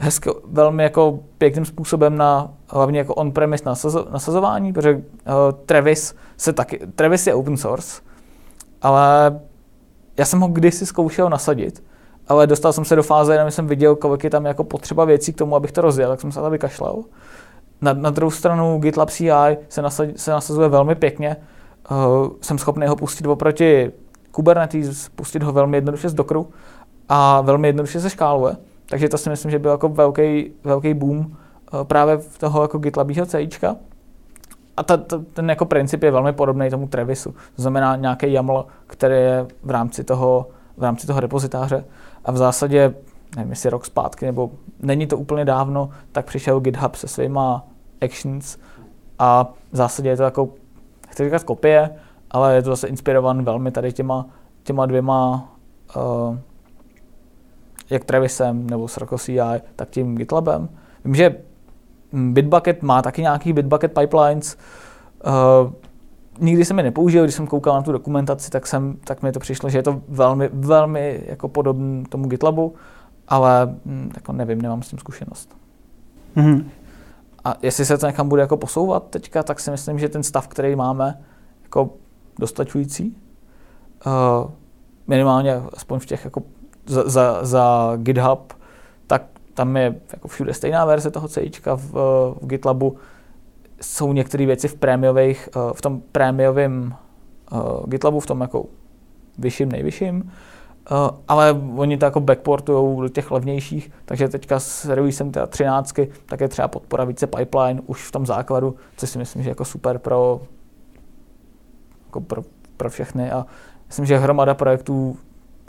hezky, 0.00 0.30
velmi 0.44 0.82
jako 0.82 1.18
pěkným 1.38 1.64
způsobem 1.64 2.16
na 2.16 2.50
hlavně 2.68 2.98
jako 2.98 3.14
on-premise 3.14 3.64
nasazo, 3.66 4.06
nasazování, 4.10 4.72
protože 4.72 4.94
uh, 4.94 5.02
Travis 5.66 6.14
se 6.36 6.52
taky, 6.52 6.80
Travis 6.94 7.26
je 7.26 7.34
open 7.34 7.56
source, 7.56 8.02
ale 8.82 9.40
já 10.16 10.24
jsem 10.24 10.40
ho 10.40 10.48
kdysi 10.48 10.86
zkoušel 10.86 11.30
nasadit, 11.30 11.84
ale 12.28 12.46
dostal 12.46 12.72
jsem 12.72 12.84
se 12.84 12.96
do 12.96 13.02
fáze, 13.02 13.34
jenom 13.34 13.50
jsem 13.50 13.66
viděl, 13.66 13.96
kolik 13.96 14.24
je 14.24 14.30
tam 14.30 14.46
jako 14.46 14.64
potřeba 14.64 15.04
věcí 15.04 15.32
k 15.32 15.36
tomu, 15.36 15.56
abych 15.56 15.72
to 15.72 15.80
rozjel, 15.80 16.10
tak 16.10 16.20
jsem 16.20 16.32
se 16.32 16.40
tady 16.40 16.52
vykašlal. 16.52 17.04
Na, 17.80 17.92
na 17.92 18.10
druhou 18.10 18.30
stranu 18.30 18.78
GitLab 18.78 19.10
CI 19.10 19.30
se, 19.68 19.82
nasad, 19.82 20.08
se 20.16 20.30
nasazuje 20.30 20.68
velmi 20.68 20.94
pěkně. 20.94 21.36
Uh, 21.90 22.28
jsem 22.40 22.58
schopný 22.58 22.86
ho 22.86 22.96
pustit 22.96 23.26
oproti 23.26 23.92
Kubernetes, 24.30 25.08
pustit 25.08 25.42
ho 25.42 25.52
velmi 25.52 25.76
jednoduše 25.76 26.08
z 26.08 26.14
Dockeru 26.14 26.50
a 27.08 27.40
velmi 27.40 27.68
jednoduše 27.68 28.00
se 28.00 28.10
škáluje. 28.10 28.56
Takže 28.90 29.08
to 29.08 29.18
si 29.18 29.30
myslím, 29.30 29.50
že 29.50 29.58
byl 29.58 29.70
jako 29.70 29.88
velký, 29.88 30.52
velký 30.64 30.94
boom 30.94 31.18
uh, 31.18 31.26
právě 31.82 32.16
v 32.16 32.38
toho 32.38 32.62
jako 32.62 32.78
GitLabího 32.78 33.26
CIčka. 33.26 33.76
A 34.76 34.82
ta, 34.82 34.96
ta, 34.96 35.20
ten 35.32 35.50
jako 35.50 35.64
princip 35.64 36.02
je 36.02 36.10
velmi 36.10 36.32
podobný 36.32 36.70
tomu 36.70 36.88
Trevisu. 36.88 37.32
To 37.32 37.62
znamená 37.62 37.96
nějaký 37.96 38.32
YAML, 38.32 38.66
který 38.86 39.14
je 39.14 39.46
v 39.62 39.70
rámci 39.70 40.04
toho, 40.04 40.46
v 40.76 40.82
rámci 40.82 41.06
toho 41.06 41.20
repozitáře. 41.20 41.84
A 42.24 42.32
v 42.32 42.36
zásadě, 42.36 42.94
nevím, 43.36 43.50
jestli 43.50 43.70
rok 43.70 43.86
zpátky, 43.86 44.26
nebo 44.26 44.50
není 44.82 45.06
to 45.06 45.18
úplně 45.18 45.44
dávno, 45.44 45.90
tak 46.12 46.26
přišel 46.26 46.60
GitHub 46.60 46.94
se 46.94 47.08
svýma 47.08 47.66
actions 48.04 48.58
a 49.18 49.52
v 49.72 49.76
zásadě 49.76 50.08
je 50.08 50.16
to 50.16 50.22
jako, 50.22 50.48
chci 51.08 51.24
říkat 51.24 51.42
kopie, 51.42 51.90
ale 52.30 52.54
je 52.54 52.62
to 52.62 52.70
zase 52.70 52.88
inspirovan 52.88 53.44
velmi 53.44 53.70
tady 53.70 53.92
těma, 53.92 54.26
těma 54.62 54.86
dvěma, 54.86 55.48
uh, 55.96 56.36
jak 57.90 58.04
Travisem 58.04 58.70
nebo 58.70 58.88
Sroko 58.88 59.18
CI, 59.18 59.40
tak 59.76 59.90
tím 59.90 60.16
GitLabem. 60.16 60.68
Vím, 61.04 61.14
že 61.14 61.36
Bitbucket 62.12 62.82
má 62.82 63.02
taky 63.02 63.22
nějaký 63.22 63.52
Bitbucket 63.52 63.94
pipelines. 63.94 64.56
Uh, 65.26 65.72
nikdy 66.40 66.64
jsem 66.64 66.78
je 66.78 66.84
nepoužil, 66.84 67.24
když 67.24 67.34
jsem 67.34 67.46
koukal 67.46 67.74
na 67.74 67.82
tu 67.82 67.92
dokumentaci, 67.92 68.50
tak, 68.50 68.66
jsem, 68.66 68.96
tak 69.04 69.22
mi 69.22 69.32
to 69.32 69.40
přišlo, 69.40 69.70
že 69.70 69.78
je 69.78 69.82
to 69.82 70.02
velmi, 70.08 70.50
velmi 70.52 71.24
jako 71.26 71.48
podobné 71.48 72.04
tomu 72.08 72.28
GitLabu, 72.28 72.74
ale 73.28 73.76
hm, 73.84 74.10
jako 74.14 74.32
nevím, 74.32 74.62
nemám 74.62 74.82
s 74.82 74.88
tím 74.88 74.98
zkušenost. 74.98 75.56
Mm-hmm. 76.36 76.64
A 77.44 77.54
jestli 77.62 77.84
se 77.84 77.98
to 77.98 78.06
někam 78.06 78.28
bude 78.28 78.42
jako 78.42 78.56
posouvat 78.56 79.06
teďka, 79.10 79.42
tak 79.42 79.60
si 79.60 79.70
myslím, 79.70 79.98
že 79.98 80.08
ten 80.08 80.22
stav, 80.22 80.48
který 80.48 80.76
máme, 80.76 81.20
jako 81.62 81.90
dostačující. 82.38 83.16
Uh, 84.06 84.50
minimálně 85.06 85.62
aspoň 85.72 85.98
v 85.98 86.06
těch 86.06 86.24
jako 86.24 86.42
za, 86.90 87.02
za, 87.08 87.38
za 87.44 87.92
GitHub, 87.96 88.52
tak 89.06 89.22
tam 89.54 89.76
je 89.76 89.94
jako 90.12 90.28
všude 90.28 90.54
stejná 90.54 90.84
verze 90.84 91.10
toho 91.10 91.28
C 91.28 91.50
v, 91.76 91.92
v 92.40 92.46
GitLabu. 92.46 92.96
Jsou 93.80 94.12
některé 94.12 94.46
věci 94.46 94.68
v 94.68 94.74
prémiových, 94.74 95.48
uh, 95.56 95.72
v 95.72 95.82
tom 95.82 96.00
prémiovém 96.12 96.94
uh, 97.52 97.86
GitLabu, 97.86 98.20
v 98.20 98.26
tom 98.26 98.40
jako 98.40 98.64
vyšším, 99.38 99.72
nejvyšším, 99.72 100.16
uh, 100.90 100.96
ale 101.28 101.52
oni 101.76 101.98
to 101.98 102.04
jako 102.04 102.20
backportují 102.20 103.00
do 103.00 103.08
těch 103.08 103.30
levnějších, 103.30 103.90
takže 104.04 104.28
teďka 104.28 104.60
s 104.60 104.84
releasem 104.84 105.30
teda 105.30 105.46
13, 105.46 105.94
tak 106.26 106.40
je 106.40 106.48
třeba 106.48 106.68
podpora 106.68 107.04
více 107.04 107.26
pipeline 107.26 107.80
už 107.86 108.08
v 108.08 108.12
tom 108.12 108.26
základu, 108.26 108.76
což 108.96 109.10
si 109.10 109.18
myslím, 109.18 109.42
že 109.42 109.48
jako 109.48 109.64
super 109.64 109.98
pro 109.98 110.40
jako 112.06 112.20
pro, 112.20 112.42
pro 112.76 112.90
všechny 112.90 113.30
a 113.30 113.46
myslím, 113.86 114.06
že 114.06 114.18
hromada 114.18 114.54
projektů 114.54 115.16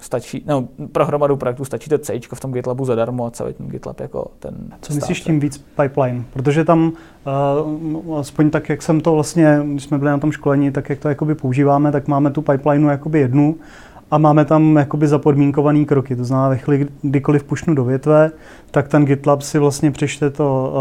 stačí, 0.02 0.44
no, 0.48 0.68
pro 0.92 1.06
hromadu 1.06 1.38
projektů 1.38 1.66
stačí 1.66 1.90
to 1.90 1.98
C 1.98 2.20
v 2.34 2.40
tom 2.40 2.52
GitLabu 2.52 2.86
zadarmo 2.86 3.26
a 3.26 3.32
celý 3.32 3.54
ten 3.54 3.68
GitLab 3.68 4.00
jako 4.00 4.32
ten 4.40 4.56
Co 4.82 4.94
myslíš 4.94 5.22
tím 5.22 5.40
víc 5.40 5.66
pipeline? 5.82 6.24
Protože 6.34 6.66
tam, 6.66 6.94
uh, 8.06 8.20
aspoň 8.20 8.50
tak, 8.50 8.70
jak 8.70 8.82
jsem 8.82 9.02
to 9.02 9.14
vlastně, 9.14 9.60
když 9.64 9.84
jsme 9.84 9.98
byli 9.98 10.12
na 10.12 10.18
tom 10.18 10.32
školení, 10.32 10.72
tak 10.72 10.90
jak 10.90 11.00
to 11.00 11.10
jakoby 11.10 11.36
používáme, 11.36 11.92
tak 11.92 12.08
máme 12.08 12.32
tu 12.32 12.42
pipeline 12.42 12.92
jakoby 12.92 13.20
jednu 13.20 13.56
a 14.12 14.18
máme 14.18 14.46
tam 14.46 14.78
jakoby 14.78 15.08
zapodmínkované 15.08 15.86
kroky. 15.86 16.16
To 16.16 16.26
znamená, 16.26 16.50
ve 16.50 16.58
chvíli, 16.58 16.88
kdykoliv 17.02 17.44
pušnu 17.44 17.76
do 17.76 17.84
větve, 17.84 18.32
tak 18.72 18.88
ten 18.88 19.06
GitLab 19.06 19.42
si 19.42 19.60
vlastně 19.60 19.92
přečte 19.92 20.30
to, 20.30 20.74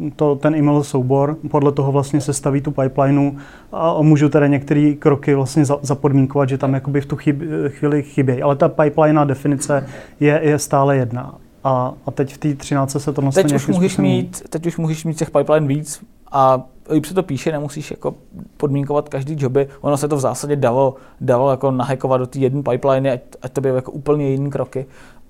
uh, 0.00 0.10
to, 0.16 0.36
ten 0.36 0.54
email 0.54 0.82
soubor, 0.82 1.36
podle 1.50 1.72
toho 1.72 1.92
vlastně 1.92 2.20
se 2.20 2.32
staví 2.32 2.60
tu 2.60 2.70
pipelineu 2.70 3.30
a 3.72 4.02
můžu 4.02 4.28
tedy 4.28 4.48
některé 4.48 4.94
kroky 4.98 5.34
vlastně 5.34 5.64
zapodmínkovat, 5.64 6.48
že 6.48 6.58
tam 6.58 6.74
jakoby 6.74 7.00
v 7.00 7.06
tu 7.06 7.16
chyb, 7.16 7.42
chvíli 7.68 8.02
chybějí. 8.02 8.42
Ale 8.42 8.56
ta 8.56 8.68
pipeline 8.68 9.26
definice 9.26 9.86
je, 10.20 10.40
je 10.42 10.58
stále 10.58 10.96
jedna. 10.96 11.34
A, 11.64 11.92
a 12.06 12.10
teď 12.10 12.34
v 12.34 12.38
té 12.38 12.54
13 12.54 12.96
se 12.98 13.12
to 13.12 13.30
teď 13.30 13.52
už 13.54 13.66
můžeš 13.66 13.98
mít, 13.98 14.42
Teď 14.50 14.66
už 14.66 14.76
můžeš 14.76 15.04
mít 15.04 15.18
těch 15.18 15.30
pipeline 15.30 15.66
víc 15.66 16.00
a 16.32 16.62
líp 16.90 17.04
se 17.04 17.14
to 17.14 17.22
píše, 17.22 17.52
nemusíš 17.52 17.90
jako 17.90 18.14
podmínkovat 18.56 19.08
každý 19.08 19.36
joby. 19.38 19.68
Ono 19.80 19.96
se 19.96 20.08
to 20.08 20.16
v 20.16 20.20
zásadě 20.20 20.56
dalo, 20.56 20.94
dalo 21.20 21.50
jako 21.50 21.70
nahekovat 21.70 22.20
do 22.20 22.26
té 22.26 22.38
jedné 22.38 22.62
pipeline, 22.62 23.12
ať, 23.12 23.20
ať 23.42 23.52
to 23.52 23.60
byly 23.60 23.74
jako 23.74 23.92
úplně 23.92 24.30
jiné 24.30 24.50
kroky, 24.50 24.86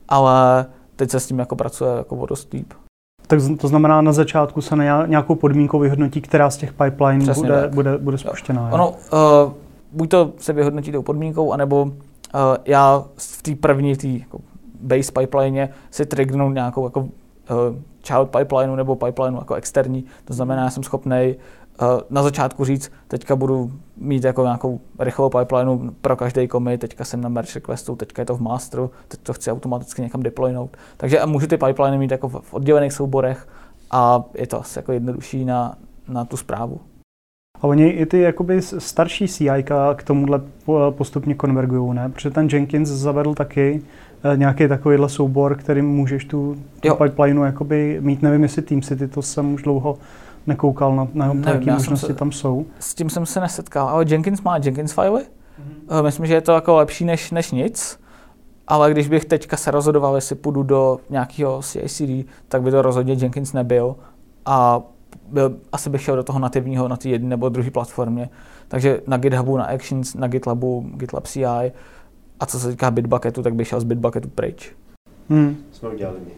ale 0.08 0.66
teď 0.96 1.10
se 1.10 1.20
s 1.20 1.26
tím 1.26 1.38
jako 1.38 1.56
pracuje 1.56 1.90
jako 1.96 2.16
o 2.16 2.26
dost 2.26 2.52
líp. 2.52 2.72
Tak 3.26 3.38
to 3.60 3.68
znamená, 3.68 4.00
na 4.00 4.12
začátku 4.12 4.60
se 4.60 4.76
nějakou 5.06 5.34
podmínkou 5.34 5.78
vyhodnotí, 5.78 6.20
která 6.20 6.50
z 6.50 6.56
těch 6.56 6.72
pipeline 6.72 7.34
bude, 7.34 7.68
bude, 7.74 7.98
bude 7.98 8.18
spuštěná. 8.18 8.70
Ono, 8.72 8.90
uh, 8.90 9.52
buď 9.92 10.10
to 10.10 10.32
se 10.38 10.52
vyhodnotí 10.52 10.92
tou 10.92 11.02
podmínkou, 11.02 11.52
anebo 11.52 11.82
uh, 11.82 11.92
já 12.64 13.04
v 13.16 13.42
té 13.42 13.54
první, 13.54 13.96
té 13.96 14.08
jako 14.08 14.38
base 14.80 15.12
pipeline 15.12 15.68
si 15.90 16.06
trignu 16.06 16.50
nějakou 16.50 16.84
jako 16.84 17.08
child 18.02 18.30
pipeline 18.30 18.76
nebo 18.76 18.96
pipeline 18.96 19.38
jako 19.38 19.54
externí. 19.54 20.04
To 20.24 20.34
znamená, 20.34 20.62
já 20.62 20.70
jsem 20.70 20.82
schopný 20.82 21.36
uh, 21.82 21.86
na 22.10 22.22
začátku 22.22 22.64
říct, 22.64 22.92
teďka 23.08 23.36
budu 23.36 23.72
mít 23.96 24.24
jako 24.24 24.42
nějakou 24.42 24.80
rychlou 24.98 25.28
pipeline 25.28 25.90
pro 26.00 26.16
každý 26.16 26.48
commit, 26.48 26.80
teďka 26.80 27.04
jsem 27.04 27.20
na 27.20 27.28
merge 27.28 27.54
requestu, 27.54 27.96
teďka 27.96 28.22
je 28.22 28.26
to 28.26 28.36
v 28.36 28.40
masteru, 28.40 28.90
teď 29.08 29.20
to 29.20 29.32
chci 29.32 29.52
automaticky 29.52 30.02
někam 30.02 30.22
deploynout. 30.22 30.76
Takže 30.96 31.20
můžu 31.26 31.46
ty 31.46 31.56
pipeline 31.56 31.98
mít 31.98 32.10
jako 32.10 32.28
v 32.28 32.54
oddělených 32.54 32.92
souborech 32.92 33.48
a 33.90 34.24
je 34.34 34.46
to 34.46 34.60
asi 34.60 34.78
jako 34.78 34.92
jednodušší 34.92 35.44
na, 35.44 35.74
na 36.08 36.24
tu 36.24 36.36
zprávu. 36.36 36.80
A 37.60 37.64
oni 37.64 37.88
i 37.88 38.06
ty 38.06 38.20
jakoby 38.20 38.62
starší 38.62 39.28
CI 39.28 39.64
k 39.96 40.02
tomuhle 40.04 40.40
postupně 40.90 41.34
konvergují, 41.34 41.94
ne? 41.94 42.08
Protože 42.08 42.30
ten 42.30 42.48
Jenkins 42.52 42.88
zavedl 42.88 43.34
taky 43.34 43.82
Eh, 44.07 44.07
nějaký 44.36 44.68
takovýhle 44.68 45.08
soubor, 45.08 45.56
kterým 45.56 45.88
můžeš 45.88 46.24
tu, 46.24 46.56
tu 46.80 46.94
pipelineu 46.94 47.42
jakoby 47.42 47.98
mít. 48.00 48.22
Nevím, 48.22 48.42
jestli 48.42 48.62
TeamCity, 48.62 49.08
to 49.08 49.22
jsem 49.22 49.54
už 49.54 49.62
dlouho 49.62 49.98
nekoukal 50.46 50.96
na, 50.96 51.08
na, 51.14 51.32
na 51.32 51.50
jaké 51.50 51.72
možnosti 51.72 52.06
se, 52.06 52.14
tam 52.14 52.32
jsou. 52.32 52.66
S 52.78 52.94
tím 52.94 53.10
jsem 53.10 53.26
se 53.26 53.40
nesetkal, 53.40 53.88
ale 53.88 54.04
Jenkins 54.08 54.42
má 54.42 54.56
Jenkins 54.56 54.92
filey. 54.92 55.24
Mm-hmm. 55.24 56.02
Myslím, 56.02 56.26
že 56.26 56.34
je 56.34 56.40
to 56.40 56.52
jako 56.52 56.76
lepší 56.76 57.04
než, 57.04 57.30
než 57.30 57.52
nic. 57.52 58.00
Ale 58.66 58.90
když 58.90 59.08
bych 59.08 59.24
teďka 59.24 59.56
se 59.56 59.70
rozhodoval, 59.70 60.14
jestli 60.14 60.36
půjdu 60.36 60.62
do 60.62 60.98
nějakého 61.10 61.62
CICD, 61.62 62.28
tak 62.48 62.62
by 62.62 62.70
to 62.70 62.82
rozhodně 62.82 63.14
Jenkins 63.14 63.52
nebyl. 63.52 63.96
A 64.46 64.80
byl, 65.32 65.56
asi 65.72 65.90
bych 65.90 66.02
šel 66.02 66.16
do 66.16 66.22
toho 66.22 66.38
nativního 66.38 66.88
na 66.88 66.96
té 66.96 67.08
jedné 67.08 67.28
nebo 67.28 67.48
druhé 67.48 67.70
platformě. 67.70 68.28
Takže 68.68 69.00
na 69.06 69.16
GitHubu, 69.16 69.56
na 69.56 69.64
Actions, 69.64 70.14
na 70.14 70.26
GitLabu, 70.26 70.90
GitLab 70.94 71.26
CI, 71.26 71.72
a 72.40 72.46
co 72.46 72.60
se 72.60 72.70
týká 72.70 72.90
Bitbucketu, 72.90 73.42
tak 73.42 73.54
bych 73.54 73.68
šel 73.68 73.80
z 73.80 73.84
Bitbucketu 73.84 74.28
pryč. 74.28 74.72
Hmm. 75.30 75.56
Jsme 75.72 75.88
udělali 75.88 76.18
my. 76.24 76.30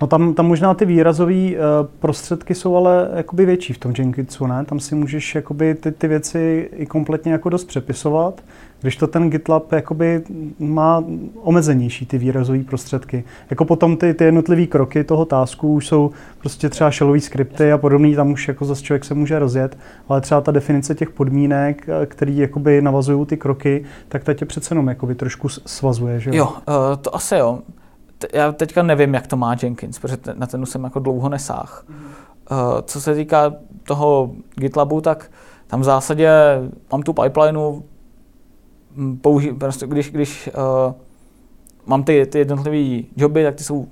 No 0.00 0.06
tam, 0.06 0.34
tam 0.34 0.46
možná 0.46 0.74
ty 0.74 0.84
výrazové 0.84 1.34
uh, 1.34 1.56
prostředky 1.98 2.54
jsou 2.54 2.76
ale 2.76 3.10
jakoby 3.14 3.46
větší 3.46 3.72
v 3.72 3.78
tom 3.78 3.92
Jenkinsu, 3.98 4.46
ne? 4.46 4.64
Tam 4.64 4.80
si 4.80 4.94
můžeš 4.94 5.34
jakoby 5.34 5.74
ty, 5.74 5.92
ty 5.92 6.08
věci 6.08 6.70
i 6.72 6.86
kompletně 6.86 7.32
jako 7.32 7.48
dost 7.48 7.64
přepisovat, 7.64 8.40
když 8.80 8.96
to 8.96 9.06
ten 9.06 9.30
GitLab 9.30 9.72
jakoby 9.72 10.22
má 10.58 11.04
omezenější 11.42 12.06
ty 12.06 12.18
výrazové 12.18 12.64
prostředky. 12.64 13.24
Jako 13.50 13.64
potom 13.64 13.96
ty, 13.96 14.14
ty 14.14 14.24
jednotlivé 14.24 14.66
kroky 14.66 15.04
toho 15.04 15.24
tásku 15.24 15.72
už 15.72 15.86
jsou 15.86 16.10
prostě 16.38 16.68
třeba 16.68 16.90
shellový 16.90 17.20
skripty 17.20 17.72
a 17.72 17.78
podobný, 17.78 18.14
tam 18.14 18.32
už 18.32 18.48
jako 18.48 18.64
zase 18.64 18.82
člověk 18.82 19.04
se 19.04 19.14
může 19.14 19.38
rozjet, 19.38 19.78
ale 20.08 20.20
třeba 20.20 20.40
ta 20.40 20.52
definice 20.52 20.94
těch 20.94 21.10
podmínek, 21.10 21.88
eh, 21.88 22.06
který 22.06 22.38
jakoby 22.38 22.82
navazují 22.82 23.26
ty 23.26 23.36
kroky, 23.36 23.84
tak 24.08 24.24
ta 24.24 24.34
tě 24.34 24.44
přece 24.44 24.72
jenom 24.72 24.88
jakoby 24.88 25.14
trošku 25.14 25.48
svazuje, 25.48 26.20
že 26.20 26.30
jo? 26.30 26.36
Jo, 26.36 26.46
uh, 26.46 26.96
to 27.00 27.14
asi 27.14 27.34
jo 27.34 27.58
já 28.32 28.52
teďka 28.52 28.82
nevím, 28.82 29.14
jak 29.14 29.26
to 29.26 29.36
má 29.36 29.56
Jenkins, 29.62 29.98
protože 29.98 30.18
na 30.34 30.46
ten 30.46 30.66
jsem 30.66 30.84
jako 30.84 30.98
dlouho 30.98 31.28
nesáh. 31.28 31.84
Uh, 32.50 32.56
co 32.82 33.00
se 33.00 33.14
týká 33.14 33.52
toho 33.82 34.30
GitLabu, 34.54 35.00
tak 35.00 35.30
tam 35.66 35.80
v 35.80 35.84
zásadě 35.84 36.30
mám 36.92 37.02
tu 37.02 37.12
pipelineu, 37.12 37.72
hm, 37.72 37.82
použi- 38.96 39.58
prostě 39.58 39.86
když, 39.86 40.10
když 40.10 40.50
uh, 40.88 40.94
mám 41.86 42.04
ty, 42.04 42.26
ty 42.26 42.38
jednotlivé 42.38 43.02
joby, 43.16 43.44
tak 43.44 43.54
ty 43.54 43.64
jsou 43.64 43.86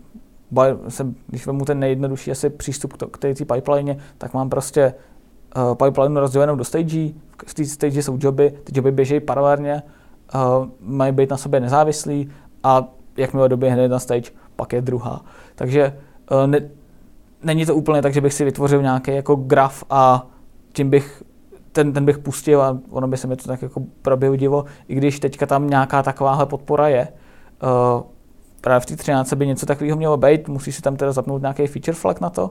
když 1.26 1.46
vezmu 1.46 1.64
ten 1.64 1.78
nejjednodušší 1.78 2.30
asi 2.30 2.50
přístup 2.50 2.92
k 3.10 3.18
té 3.18 3.34
pipeline, 3.34 3.96
tak 4.18 4.34
mám 4.34 4.50
prostě 4.50 4.94
uh, 5.56 5.74
pipeline 5.74 6.20
rozdělenou 6.20 6.56
do 6.56 6.64
stage, 6.64 7.10
v 7.46 7.54
té 7.54 7.64
stage 7.64 8.02
jsou 8.02 8.18
joby, 8.20 8.50
ty 8.64 8.72
joby 8.74 8.92
běží 8.92 9.20
paralelně, 9.20 9.82
uh, 10.34 10.40
mají 10.80 11.12
být 11.12 11.30
na 11.30 11.36
sobě 11.36 11.60
nezávislí 11.60 12.30
a 12.62 12.88
jakmile 13.16 13.48
doběhne 13.48 13.82
jedna 13.82 13.98
stage, 13.98 14.30
pak 14.56 14.72
je 14.72 14.82
druhá. 14.82 15.24
Takže 15.54 15.98
uh, 16.30 16.46
ne, 16.46 16.60
není 17.42 17.66
to 17.66 17.74
úplně 17.74 18.02
tak, 18.02 18.14
že 18.14 18.20
bych 18.20 18.34
si 18.34 18.44
vytvořil 18.44 18.82
nějaký 18.82 19.10
jako 19.10 19.36
graf 19.36 19.84
a 19.90 20.26
tím 20.72 20.90
bych 20.90 21.22
ten, 21.74 21.92
ten 21.92 22.04
bych 22.04 22.18
pustil 22.18 22.62
a 22.62 22.78
ono 22.90 23.08
by 23.08 23.16
se 23.16 23.26
mi 23.26 23.36
to 23.36 23.48
tak 23.48 23.62
jako 23.62 23.82
proběhlo, 24.02 24.64
i 24.88 24.94
když 24.94 25.20
teďka 25.20 25.46
tam 25.46 25.70
nějaká 25.70 26.02
takováhle 26.02 26.46
podpora 26.46 26.88
je. 26.88 27.08
Uh, 27.62 28.02
právě 28.60 28.80
v 28.80 28.86
té 28.86 28.96
13 28.96 29.32
by 29.34 29.46
něco 29.46 29.66
takového 29.66 29.96
mělo 29.96 30.16
být, 30.16 30.48
musí 30.48 30.72
si 30.72 30.82
tam 30.82 30.96
teda 30.96 31.12
zapnout 31.12 31.42
nějaký 31.42 31.66
feature 31.66 31.94
flag 31.94 32.20
na 32.20 32.30
to. 32.30 32.50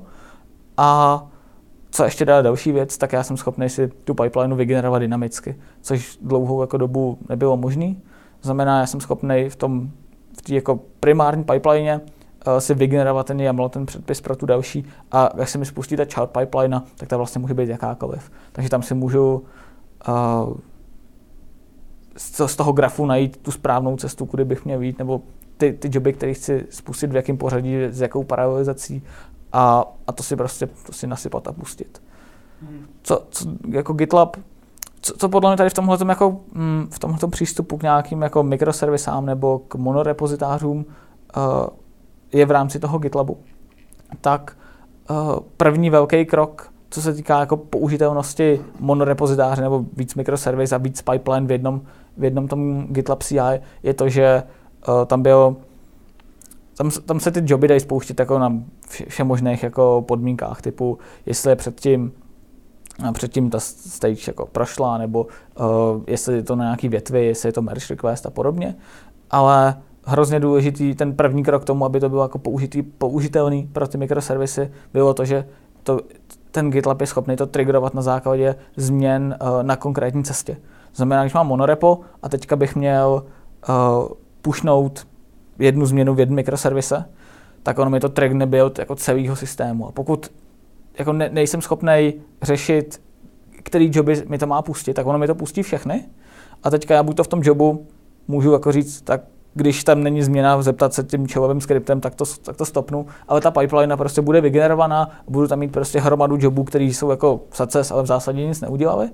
A 0.77 1.21
co 1.91 2.03
ještě 2.03 2.25
dá 2.25 2.41
další 2.41 2.71
věc, 2.71 2.97
tak 2.97 3.13
já 3.13 3.23
jsem 3.23 3.37
schopný 3.37 3.69
si 3.69 3.87
tu 3.87 4.13
pipeline 4.13 4.55
vygenerovat 4.55 5.01
dynamicky, 5.01 5.55
což 5.81 6.17
dlouhou 6.21 6.61
jako 6.61 6.77
dobu 6.77 7.17
nebylo 7.29 7.57
možné. 7.57 7.95
Znamená, 8.41 8.79
já 8.79 8.85
jsem 8.85 9.01
schopný 9.01 9.49
v 9.49 9.55
tom 9.55 9.89
v 10.37 10.41
té 10.41 10.53
jako 10.53 10.79
primární 10.99 11.43
pipeline 11.43 12.01
si 12.59 12.73
vygenerovat 12.73 13.25
ten 13.25 13.39
YAML, 13.39 13.69
ten 13.69 13.85
předpis 13.85 14.21
pro 14.21 14.35
tu 14.35 14.45
další 14.45 14.85
a 15.11 15.29
jak 15.35 15.49
se 15.49 15.57
mi 15.57 15.65
spustí 15.65 15.95
ta 15.95 16.05
child 16.05 16.29
pipeline, 16.29 16.81
tak 16.97 17.09
ta 17.09 17.17
vlastně 17.17 17.39
může 17.39 17.53
být 17.53 17.69
jakákoliv. 17.69 18.31
Takže 18.51 18.69
tam 18.69 18.83
si 18.83 18.93
můžu 18.93 19.43
uh, 20.07 20.53
z 22.17 22.55
toho 22.55 22.71
grafu 22.71 23.05
najít 23.05 23.37
tu 23.37 23.51
správnou 23.51 23.97
cestu, 23.97 24.25
kudy 24.25 24.45
bych 24.45 24.65
měl 24.65 24.81
jít, 24.81 24.97
nebo 24.97 25.21
ty, 25.57 25.73
ty 25.73 25.89
joby, 25.91 26.13
které 26.13 26.33
chci 26.33 26.65
spustit, 26.69 27.11
v 27.11 27.15
jakém 27.15 27.37
pořadí, 27.37 27.75
s 27.89 28.01
jakou 28.01 28.23
paralelizací 28.23 29.03
a, 29.53 29.85
a 30.07 30.11
to 30.11 30.23
si 30.23 30.35
prostě 30.35 30.69
to 30.85 30.93
si 30.93 31.07
nasypat 31.07 31.47
a 31.47 31.51
pustit. 31.51 32.01
Hmm. 32.61 32.85
Co, 33.03 33.23
co, 33.29 33.45
jako 33.69 33.93
GitLab, 33.93 34.37
co, 35.01 35.13
co 35.17 35.29
podle 35.29 35.49
mě 35.49 35.57
tady 35.57 35.69
v 35.69 35.73
tomhle 35.73 35.97
jako, 36.09 36.39
mm, 36.53 36.87
v 36.91 36.99
tomhle 36.99 37.29
přístupu 37.29 37.77
k 37.77 37.83
nějakým 37.83 38.21
jako 38.21 38.43
mikroservisám 38.43 39.25
nebo 39.25 39.59
k 39.59 39.75
monorepozitářům 39.75 40.85
uh, 41.37 41.43
je 42.33 42.45
v 42.45 42.51
rámci 42.51 42.79
toho 42.79 42.99
GitLabu, 42.99 43.37
tak 44.21 44.57
uh, 45.09 45.39
první 45.57 45.89
velký 45.89 46.25
krok, 46.25 46.71
co 46.89 47.01
se 47.01 47.13
týká 47.13 47.39
jako 47.39 47.57
použitelnosti 47.57 48.61
monorepozitáře 48.79 49.61
nebo 49.61 49.85
víc 49.97 50.15
mikroservis 50.15 50.71
a 50.71 50.77
víc 50.77 51.01
pipeline 51.01 51.47
v 51.47 51.51
jednom, 51.51 51.81
v 52.17 52.23
jednom 52.23 52.47
tom 52.47 52.87
GitLab 52.89 53.23
CI, 53.23 53.61
je 53.83 53.93
to, 53.93 54.09
že 54.09 54.43
uh, 54.87 55.05
tam 55.05 55.21
byl 55.21 55.55
tam, 56.77 56.91
tam 56.91 57.19
se 57.19 57.31
ty 57.31 57.41
joby 57.45 57.67
dají 57.67 57.79
spouštět 57.79 58.19
jako 58.19 58.39
na 58.39 58.53
všem 59.07 59.27
možných 59.27 59.63
jako 59.63 60.03
podmínkách, 60.07 60.61
typu 60.61 60.97
jestli 61.25 61.51
je 61.51 61.55
předtím 61.55 62.11
předtím 63.13 63.49
ta 63.49 63.59
stage 63.59 64.21
jako 64.27 64.45
prošla, 64.45 64.97
nebo 64.97 65.27
uh, 65.59 66.03
jestli 66.07 66.35
je 66.35 66.43
to 66.43 66.55
na 66.55 66.63
nějaký 66.63 66.89
větvi, 66.89 67.25
jestli 67.25 67.49
je 67.49 67.53
to 67.53 67.61
merge 67.61 67.85
request 67.89 68.25
a 68.25 68.29
podobně. 68.29 68.75
Ale 69.31 69.81
hrozně 70.05 70.39
důležitý 70.39 70.95
ten 70.95 71.15
první 71.15 71.43
krok 71.43 71.61
k 71.61 71.65
tomu, 71.65 71.85
aby 71.85 71.99
to 71.99 72.09
bylo 72.09 72.21
jako 72.21 72.37
použitý, 72.37 72.81
použitelný 72.81 73.69
pro 73.73 73.87
ty 73.87 73.97
mikroservisy, 73.97 74.71
bylo 74.93 75.13
to, 75.13 75.25
že 75.25 75.47
to, 75.83 75.99
ten 76.51 76.69
GitLab 76.69 77.01
je 77.01 77.07
schopný 77.07 77.35
to 77.35 77.45
triggerovat 77.45 77.93
na 77.93 78.01
základě 78.01 78.55
změn 78.75 79.35
uh, 79.41 79.63
na 79.63 79.75
konkrétní 79.75 80.23
cestě. 80.23 80.57
Znamená, 80.95 81.23
když 81.23 81.33
mám 81.33 81.47
monorepo 81.47 81.99
a 82.23 82.29
teďka 82.29 82.55
bych 82.55 82.75
měl 82.75 83.23
uh, 83.69 84.07
pushnout 84.41 85.07
jednu 85.59 85.85
změnu 85.85 86.13
v 86.13 86.19
jednom 86.19 86.35
mikroservise, 86.35 87.05
tak 87.63 87.79
ono 87.79 87.89
mi 87.89 87.99
to 87.99 88.09
trigne 88.09 88.45
build 88.45 88.79
jako 88.79 88.95
celého 88.95 89.35
systému. 89.35 89.87
A 89.87 89.91
pokud 89.91 90.31
jako 90.99 91.13
ne, 91.13 91.29
nejsem 91.29 91.61
schopný 91.61 92.13
řešit, 92.41 93.01
který 93.63 93.91
joby 93.93 94.23
mi 94.27 94.37
to 94.37 94.47
má 94.47 94.61
pustit, 94.61 94.93
tak 94.93 95.05
ono 95.05 95.19
mi 95.19 95.27
to 95.27 95.35
pustí 95.35 95.63
všechny. 95.63 96.05
A 96.63 96.69
teďka 96.69 96.93
já 96.93 97.03
buď 97.03 97.15
to 97.17 97.23
v 97.23 97.27
tom 97.27 97.41
jobu 97.43 97.87
můžu 98.27 98.51
jako 98.51 98.71
říct, 98.71 99.01
tak 99.01 99.21
když 99.53 99.83
tam 99.83 100.03
není 100.03 100.23
změna, 100.23 100.61
zeptat 100.61 100.93
se 100.93 101.03
tím 101.03 101.27
čelovým 101.27 101.61
skriptem, 101.61 102.01
tak 102.01 102.15
to, 102.15 102.25
tak 102.41 102.57
to 102.57 102.65
stopnu, 102.65 103.05
ale 103.27 103.41
ta 103.41 103.51
pipeline 103.51 103.97
prostě 103.97 104.21
bude 104.21 104.41
vygenerovaná, 104.41 105.09
budu 105.27 105.47
tam 105.47 105.59
mít 105.59 105.71
prostě 105.71 105.99
hromadu 105.99 106.37
jobů, 106.39 106.63
které 106.63 106.83
jsou 106.83 107.09
jako 107.09 107.39
success, 107.51 107.91
ale 107.91 108.03
v 108.03 108.05
zásadě 108.05 108.47
nic 108.47 108.61
neudělali. 108.61 109.09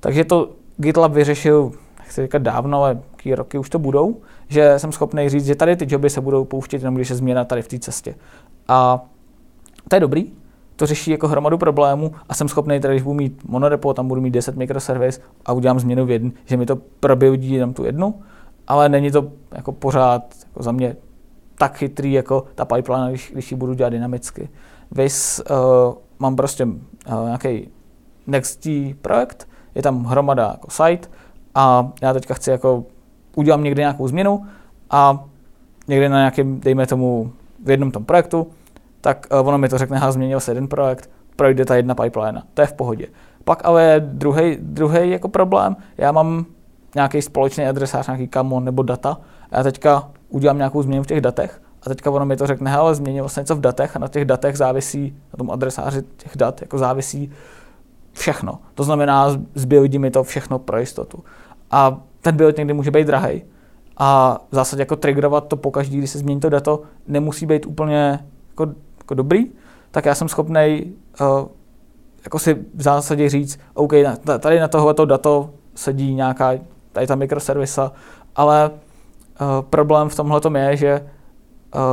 Takže 0.00 0.24
to 0.24 0.50
GitLab 0.76 1.12
vyřešil, 1.12 1.72
chci 2.02 2.22
říkat 2.22 2.42
dávno, 2.42 2.78
ale 2.78 2.98
jaký 3.12 3.34
roky 3.34 3.58
už 3.58 3.70
to 3.70 3.78
budou, 3.78 4.16
že 4.48 4.78
jsem 4.78 4.92
schopný 4.92 5.28
říct, 5.28 5.46
že 5.46 5.54
tady 5.54 5.76
ty 5.76 5.86
joby 5.88 6.10
se 6.10 6.20
budou 6.20 6.44
pouštět 6.44 6.76
jenom 6.76 6.94
když 6.94 7.10
je 7.10 7.16
změna 7.16 7.44
tady 7.44 7.62
v 7.62 7.68
té 7.68 7.78
cestě. 7.78 8.14
A 8.68 9.04
to 9.88 9.96
je 9.96 10.00
dobrý, 10.00 10.32
to 10.76 10.86
řeší 10.86 11.10
jako 11.10 11.28
hromadu 11.28 11.58
problémů 11.58 12.12
a 12.28 12.34
jsem 12.34 12.48
schopný, 12.48 12.78
když 12.78 13.02
budu 13.02 13.14
mít 13.14 13.42
monorepo, 13.48 13.94
tam 13.94 14.08
budu 14.08 14.20
mít 14.20 14.30
10 14.30 14.56
mikroservis 14.56 15.20
a 15.46 15.52
udělám 15.52 15.80
změnu 15.80 16.06
v 16.06 16.10
jednu, 16.10 16.32
že 16.44 16.56
mi 16.56 16.66
to 16.66 16.76
probuildí 17.00 17.52
jenom 17.52 17.74
tu 17.74 17.84
jednu, 17.84 18.14
ale 18.66 18.88
není 18.88 19.10
to 19.10 19.32
jako 19.52 19.72
pořád 19.72 20.34
jako 20.46 20.62
za 20.62 20.72
mě 20.72 20.96
tak 21.58 21.76
chytrý 21.76 22.12
jako 22.12 22.44
ta 22.54 22.64
pipeline, 22.64 23.08
když, 23.08 23.30
když 23.32 23.50
ji 23.50 23.56
budu 23.56 23.74
dělat 23.74 23.90
dynamicky. 23.90 24.48
Vys, 24.90 25.42
uh, 25.50 25.94
mám 26.18 26.36
prostě 26.36 26.64
uh, 26.64 27.24
nějaký 27.24 27.70
Next 28.26 28.68
projekt, 29.02 29.48
je 29.74 29.82
tam 29.82 30.04
hromada 30.04 30.48
jako 30.50 30.70
site 30.70 31.08
a 31.54 31.92
já 32.02 32.12
teďka 32.12 32.34
chci 32.34 32.50
jako 32.50 32.84
udělám 33.36 33.64
někde 33.64 33.82
nějakou 33.82 34.08
změnu 34.08 34.46
a 34.90 35.24
někde 35.88 36.08
na 36.08 36.18
nějakém, 36.18 36.60
dejme 36.60 36.86
tomu, 36.86 37.32
v 37.64 37.70
jednom 37.70 37.90
tom 37.90 38.04
projektu, 38.04 38.46
tak 39.00 39.26
uh, 39.32 39.48
ono 39.48 39.58
mi 39.58 39.68
to 39.68 39.78
řekne, 39.78 39.98
ha, 39.98 40.12
změnil 40.12 40.40
se 40.40 40.50
jeden 40.50 40.68
projekt, 40.68 41.10
projde 41.36 41.64
ta 41.64 41.76
jedna 41.76 41.94
pipeline, 41.94 42.42
to 42.54 42.60
je 42.60 42.66
v 42.66 42.72
pohodě. 42.72 43.06
Pak 43.44 43.64
ale 43.64 44.00
druhý 44.58 45.10
jako 45.10 45.28
problém, 45.28 45.76
já 45.98 46.12
mám 46.12 46.46
nějaký 46.94 47.22
společný 47.22 47.66
adresář, 47.66 48.06
nějaký 48.06 48.28
common 48.28 48.64
nebo 48.64 48.82
data. 48.82 49.20
A 49.50 49.56
já 49.56 49.62
teďka 49.62 50.10
udělám 50.28 50.56
nějakou 50.56 50.82
změnu 50.82 51.02
v 51.02 51.06
těch 51.06 51.20
datech 51.20 51.60
a 51.86 51.88
teďka 51.88 52.10
ono 52.10 52.26
mi 52.26 52.36
to 52.36 52.46
řekne, 52.46 52.70
hele, 52.70 52.94
změnilo 52.94 53.28
se 53.28 53.40
něco 53.40 53.56
v 53.56 53.60
datech 53.60 53.96
a 53.96 53.98
na 53.98 54.08
těch 54.08 54.24
datech 54.24 54.56
závisí, 54.56 55.16
na 55.32 55.36
tom 55.36 55.50
adresáři 55.50 56.02
těch 56.16 56.36
dat, 56.36 56.60
jako 56.60 56.78
závisí 56.78 57.30
všechno. 58.12 58.58
To 58.74 58.84
znamená, 58.84 59.28
zbuildí 59.54 59.98
mi 59.98 60.10
to 60.10 60.24
všechno 60.24 60.58
pro 60.58 60.78
jistotu. 60.78 61.24
A 61.70 62.00
ten 62.20 62.36
build 62.36 62.56
někdy 62.56 62.72
může 62.72 62.90
být 62.90 63.06
drahý. 63.06 63.42
A 63.96 64.38
v 64.50 64.54
zásadě 64.54 64.82
jako 64.82 64.96
triggerovat 64.96 65.48
to 65.48 65.56
pokaždý, 65.56 65.98
když 65.98 66.10
se 66.10 66.18
změní 66.18 66.40
to 66.40 66.48
dato, 66.48 66.82
nemusí 67.06 67.46
být 67.46 67.66
úplně 67.66 68.20
jako, 68.50 68.66
jako 68.98 69.14
dobrý, 69.14 69.46
tak 69.90 70.04
já 70.04 70.14
jsem 70.14 70.28
schopný 70.28 70.92
uh, 71.20 71.48
jako 72.24 72.38
si 72.38 72.54
v 72.74 72.82
zásadě 72.82 73.28
říct, 73.28 73.60
OK, 73.74 73.92
tady 74.38 74.60
na 74.60 74.68
tohleto 74.68 75.04
dato 75.04 75.50
sedí 75.74 76.14
nějaká 76.14 76.52
tady 76.94 77.06
ta 77.06 77.14
mikroservisa, 77.14 77.92
ale 78.36 78.70
uh, 78.70 79.46
problém 79.70 80.08
v 80.08 80.16
tomhle 80.16 80.40
je, 80.58 80.76
že 80.76 81.00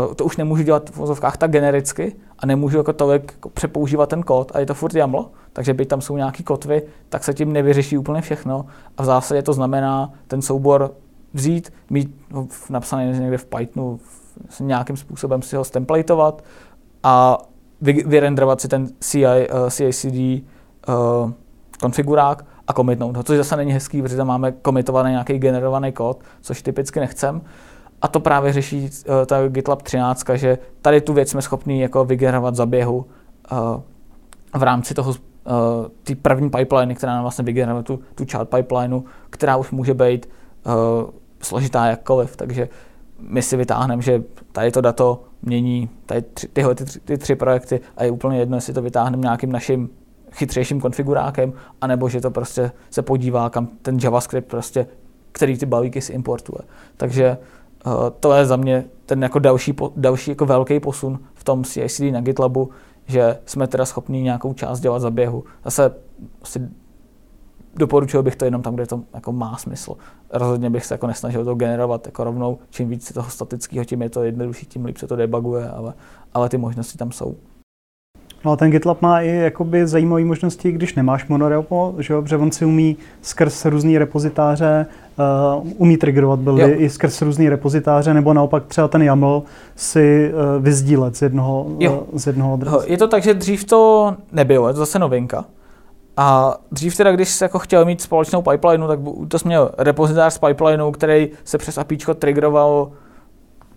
uh, 0.08 0.14
to 0.14 0.26
už 0.26 0.38
nemůžu 0.38 0.64
dělat 0.64 0.90
v 0.90 0.98
vozovkách 0.98 1.38
tak 1.38 1.52
genericky 1.52 2.16
a 2.40 2.46
nemůžu 2.46 2.78
jako 2.78 2.94
tolik 2.94 3.32
jako 3.32 3.50
přepoužívat 3.50 4.10
ten 4.10 4.24
kód 4.24 4.52
a 4.56 4.60
je 4.60 4.66
to 4.66 4.74
furt 4.74 4.96
YAML, 4.96 5.30
takže 5.54 5.74
byť 5.74 5.88
tam 5.88 6.02
jsou 6.02 6.18
nějaký 6.18 6.44
kotvy, 6.44 6.82
tak 7.10 7.24
se 7.24 7.34
tím 7.34 7.54
nevyřeší 7.54 7.98
úplně 7.98 8.22
všechno 8.22 8.66
a 8.98 9.02
v 9.04 9.06
zásadě 9.06 9.42
to 9.42 9.54
znamená 9.54 10.14
ten 10.28 10.42
soubor 10.42 10.92
vzít, 11.34 11.74
mít 11.90 12.16
ho 12.34 12.48
napsaný 12.70 13.20
někde 13.20 13.38
v 13.38 13.46
Pythonu, 13.46 14.00
v, 14.50 14.60
nějakým 14.60 14.98
způsobem 14.98 15.42
si 15.42 15.56
ho 15.56 15.64
stemplateovat 15.64 16.44
a 17.04 17.38
vy, 17.82 17.94
vyrenderovat 17.94 18.62
si 18.62 18.68
ten 18.68 18.88
CI, 19.00 19.26
uh, 19.26 19.70
CI/CD 19.70 20.14
uh, 20.14 21.32
konfigurák 21.80 22.46
a 22.72 22.74
komitnout 22.74 23.18
ho, 23.18 23.24
což 23.24 23.38
zase 23.38 23.56
není 23.56 23.72
hezký, 23.72 24.02
protože 24.02 24.18
tam 24.18 24.28
máme 24.28 24.52
komitovaný 24.52 25.12
nějaký 25.12 25.40
generovaný 25.40 25.92
kód, 25.92 26.20
což 26.42 26.62
typicky 26.62 27.00
nechcem. 27.00 27.42
A 28.02 28.08
to 28.08 28.20
právě 28.20 28.54
řeší 28.54 28.82
uh, 28.84 29.26
ta 29.26 29.48
GitLab 29.48 29.82
13, 29.82 30.26
že 30.34 30.58
tady 30.82 31.02
tu 31.02 31.14
věc 31.14 31.30
jsme 31.30 31.42
schopni 31.42 31.82
jako 31.82 32.06
vygenerovat 32.06 32.56
za 32.56 32.66
běhu 32.66 32.98
uh, 33.52 33.82
v 34.60 34.64
rámci 34.64 34.94
toho 34.94 35.12
uh, 35.12 35.16
ty 36.04 36.16
první 36.16 36.50
pipeline, 36.50 36.96
která 36.96 37.14
nám 37.14 37.22
vlastně 37.22 37.46
vygeneruje 37.46 37.84
tu, 37.84 38.00
tu 38.16 38.26
child 38.26 38.50
pipeline, 38.50 39.02
která 39.30 39.58
už 39.58 39.72
může 39.72 39.94
být 39.94 40.30
uh, 40.66 41.10
složitá 41.42 41.86
jakkoliv. 41.86 42.36
Takže 42.36 42.70
my 43.20 43.42
si 43.42 43.58
vytáhneme, 43.58 44.02
že 44.02 44.24
tady 44.52 44.72
to 44.72 44.82
dato 44.82 45.24
mění 45.42 45.90
tady 46.06 46.22
tři, 46.22 46.48
tyhle 46.48 46.76
ty, 46.76 46.86
ty 46.86 47.18
tři 47.18 47.36
projekty 47.36 47.80
a 47.98 48.04
je 48.04 48.12
úplně 48.12 48.40
jedno, 48.40 48.58
jestli 48.58 48.74
to 48.74 48.82
vytáhneme 48.82 49.22
nějakým 49.22 49.52
naším 49.52 49.90
chytřejším 50.32 50.82
konfigurákem, 50.82 51.54
anebo 51.82 52.10
že 52.10 52.22
to 52.22 52.32
prostě 52.32 52.72
se 52.90 53.02
podívá, 53.02 53.50
kam 53.50 53.68
ten 53.82 53.98
JavaScript 54.04 54.48
prostě, 54.48 54.88
který 55.32 55.58
ty 55.58 55.66
balíky 55.66 56.02
si 56.02 56.14
importuje. 56.14 56.60
Takže 56.98 57.38
uh, 57.86 57.94
to 58.20 58.34
je 58.34 58.46
za 58.46 58.56
mě 58.56 58.86
ten 59.06 59.24
jako 59.24 59.40
další, 59.40 59.76
další 59.96 60.32
jako 60.32 60.46
velký 60.46 60.80
posun 60.80 61.20
v 61.34 61.44
tom 61.44 61.64
CI/CD 61.64 62.14
na 62.14 62.22
GitLabu, 62.22 62.70
že 63.06 63.38
jsme 63.46 63.68
teda 63.68 63.86
schopni 63.86 64.22
nějakou 64.22 64.54
část 64.54 64.80
dělat 64.80 65.00
za 65.00 65.10
běhu. 65.10 65.44
Zase 65.64 65.96
asi 66.42 66.70
doporučil 67.76 68.24
bych 68.24 68.36
to 68.36 68.46
jenom 68.46 68.62
tam, 68.62 68.76
kde 68.76 68.86
to 68.86 69.02
jako 69.14 69.32
má 69.32 69.58
smysl. 69.58 69.96
Rozhodně 70.34 70.70
bych 70.70 70.86
se 70.86 70.94
jako 70.94 71.08
nesnažil 71.08 71.46
to 71.46 71.56
generovat 71.56 72.06
jako 72.06 72.24
rovnou. 72.24 72.60
Čím 72.70 72.90
víc 72.90 73.12
toho 73.12 73.30
statického, 73.30 73.86
tím 73.86 74.02
je 74.02 74.10
to 74.10 74.24
jednodušší, 74.24 74.66
tím 74.66 74.86
líp 74.86 74.98
se 74.98 75.08
to 75.08 75.16
debuguje, 75.16 75.70
ale, 75.70 75.94
ale 76.34 76.50
ty 76.50 76.58
možnosti 76.58 76.98
tam 76.98 77.12
jsou. 77.12 77.36
No 78.46 78.52
a 78.52 78.56
ten 78.56 78.72
GitLab 78.72 79.02
má 79.02 79.22
i 79.22 79.28
jakoby 79.28 79.88
zajímavé 79.88 80.26
možnosti, 80.26 80.72
když 80.72 80.96
nemáš 80.96 81.28
monorepo, 81.28 81.96
že 81.98 82.14
jo? 82.14 82.22
protože 82.22 82.38
on 82.38 82.52
si 82.52 82.66
umí 82.66 82.98
skrz 83.22 83.66
různé 83.66 84.00
repozitáře, 84.00 84.86
uh, 85.62 85.68
umí 85.78 85.98
triggerovat 85.98 86.40
buildy 86.40 86.62
jo. 86.62 86.76
i 86.78 86.90
skrz 86.90 87.22
různé 87.22 87.50
repozitáře, 87.50 88.14
nebo 88.14 88.34
naopak 88.34 88.66
třeba 88.66 88.88
ten 88.88 89.02
YAML 89.02 89.44
si 89.76 90.32
uh, 90.34 90.64
vyzdílet 90.64 91.16
z 91.16 91.22
jednoho, 91.22 91.64
uh, 91.64 91.98
z 92.14 92.28
jednoho 92.28 92.54
adresu. 92.54 92.78
Je 92.86 92.98
to 92.98 93.08
tak, 93.08 93.24
že 93.24 93.34
dřív 93.34 93.64
to 93.64 94.14
nebylo, 94.32 94.68
je 94.68 94.74
to 94.74 94.80
zase 94.80 95.00
novinka. 95.00 95.46
A 96.18 96.58
dřív 96.72 96.98
teda, 96.98 97.12
když 97.12 97.30
jsi 97.30 97.44
jako 97.44 97.60
chtěl 97.60 97.86
mít 97.86 98.02
společnou 98.02 98.42
pipeline, 98.42 98.88
tak 98.88 99.00
to 99.28 99.40
jsi 99.40 99.48
měl 99.48 99.72
repozitář 99.78 100.34
z 100.34 100.38
pipelineu, 100.38 100.92
který 100.92 101.30
se 101.44 101.58
přes 101.58 101.78
API 101.78 101.98
triggeroval 101.98 102.92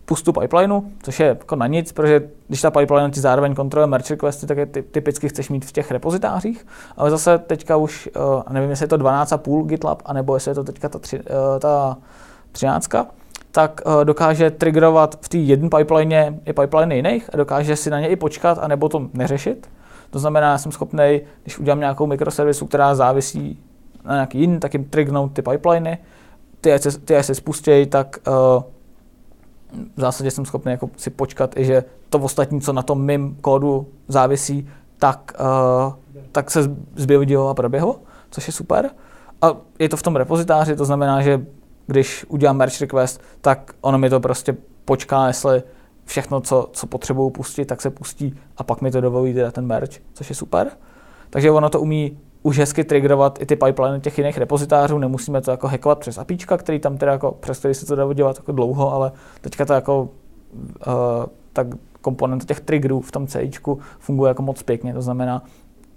pustu 0.05 0.33
pipelineu, 0.33 0.81
což 1.03 1.21
je 1.21 1.27
jako 1.27 1.57
na 1.57 1.67
nic, 1.67 1.93
protože 1.93 2.29
když 2.49 2.61
ta 2.61 2.71
pipeline 2.71 3.11
ti 3.11 3.21
zároveň 3.21 3.55
kontroluje 3.55 3.87
merge 3.87 4.15
requesty, 4.15 4.47
tak 4.47 4.59
je 4.59 4.67
ty, 4.67 4.83
typicky 4.83 5.29
chceš 5.29 5.51
mít 5.51 5.65
v 5.65 5.73
těch 5.73 5.91
repozitářích, 5.91 6.67
ale 6.97 7.11
zase 7.11 7.39
teďka 7.39 7.77
už, 7.77 8.09
uh, 8.17 8.43
nevím, 8.51 8.71
jestli 8.71 8.85
je 8.85 8.89
to 8.89 8.99
12,5 8.99 9.67
GitLab, 9.67 10.03
anebo 10.05 10.37
jestli 10.37 10.51
je 10.51 10.55
to 10.55 10.65
teďka 10.65 10.89
ta, 10.89 10.99
tři, 10.99 11.19
uh, 11.19 11.25
ta 11.59 11.97
13, 12.53 12.89
tak 13.51 13.81
uh, 13.87 14.05
dokáže 14.05 14.51
triggerovat 14.51 15.19
v 15.25 15.29
té 15.29 15.39
jedné 15.39 15.69
pipeline 15.79 16.39
i 16.47 16.53
pipeline 16.53 16.97
jiných 16.97 17.31
a 17.33 17.37
dokáže 17.37 17.77
si 17.77 17.91
na 17.91 18.01
ně 18.01 18.09
i 18.09 18.17
počkat, 18.17 18.59
anebo 18.59 18.89
to 18.89 19.09
neřešit. 19.15 19.69
To 20.11 20.19
znamená, 20.19 20.51
já 20.51 20.59
jsem 20.59 20.73
schopný, 20.73 21.21
když 21.43 21.59
udělám 21.59 21.81
nějakou 21.81 22.07
mikroservisu, 22.07 22.67
která 22.67 22.95
závisí 22.95 23.61
na 24.05 24.15
nějaký 24.15 24.41
jiný, 24.41 24.61
tak 24.61 24.75
jim 24.75 24.85
trignout 24.85 25.33
ty 25.33 25.43
pipeliny, 25.43 25.99
ty, 26.61 26.71
ty 27.05 27.23
se 27.23 27.35
spustějí, 27.35 27.87
tak 27.87 28.17
uh, 28.29 28.63
v 29.97 30.01
zásadě 30.01 30.31
jsem 30.31 30.45
schopný 30.45 30.73
jako 30.73 30.91
si 30.97 31.11
počkat 31.11 31.57
i, 31.57 31.65
že 31.65 31.85
to 32.09 32.19
ostatní, 32.19 32.61
co 32.61 32.73
na 32.73 32.83
tom 32.83 33.05
mým 33.05 33.37
kódu 33.41 33.87
závisí, 34.09 34.69
tak, 34.99 35.33
uh, 35.87 35.93
tak 36.33 36.51
se 36.51 36.77
zběhodilo 36.97 37.49
a 37.49 37.55
proběhlo, 37.55 38.01
což 38.31 38.47
je 38.47 38.53
super. 38.53 38.91
A 39.43 39.57
je 39.79 39.89
to 39.89 39.97
v 39.97 40.03
tom 40.03 40.17
repozitáři, 40.17 40.77
to 40.77 40.85
znamená, 40.85 41.23
že 41.23 41.47
když 41.87 42.27
udělám 42.29 42.57
merge 42.57 42.77
request, 42.81 43.21
tak 43.41 43.75
ono 43.81 43.99
mi 43.99 44.11
to 44.11 44.21
prostě 44.21 44.57
počká, 44.85 45.27
jestli 45.27 45.63
všechno, 46.05 46.41
co, 46.41 46.69
co 46.73 46.87
potřebuju 46.87 47.31
pustit, 47.31 47.65
tak 47.65 47.83
se 47.83 47.91
pustí 47.91 48.35
a 48.57 48.65
pak 48.65 48.83
mi 48.83 48.91
to 48.91 49.01
dovolí 49.01 49.35
teda 49.35 49.51
ten 49.51 49.67
merge, 49.67 49.99
což 50.13 50.29
je 50.29 50.35
super. 50.35 50.71
Takže 51.31 51.51
ono 51.51 51.71
to 51.71 51.81
umí 51.81 52.19
už 52.47 52.59
hezky 52.59 52.85
triggerovat 52.85 53.43
i 53.43 53.47
ty 53.47 53.57
pipeline 53.57 54.01
těch 54.01 54.19
jiných 54.19 54.39
repozitářů, 54.39 54.99
nemusíme 54.99 55.41
to 55.41 55.51
jako 55.51 55.69
hackovat 55.69 55.99
přes 55.99 56.19
APIčka, 56.19 56.57
který 56.57 56.79
tam 56.79 56.97
teda 56.97 57.13
jako, 57.13 57.33
přes 57.33 57.59
který 57.59 57.75
se 57.75 57.87
to 57.87 57.97
dá 57.97 58.13
dělat 58.13 58.37
jako 58.37 58.53
dlouho, 58.53 58.93
ale 58.93 59.13
teďka 59.41 59.65
to 59.65 59.73
jako 59.73 60.03
uh, 60.03 60.93
tak 61.53 61.67
komponent 62.01 62.45
těch 62.45 62.61
triggerů 62.61 63.01
v 63.01 63.13
tom 63.13 63.27
C 63.27 63.51
funguje 63.99 64.29
jako 64.29 64.43
moc 64.43 64.63
pěkně, 64.63 64.95
to 64.95 65.03
znamená, 65.03 65.43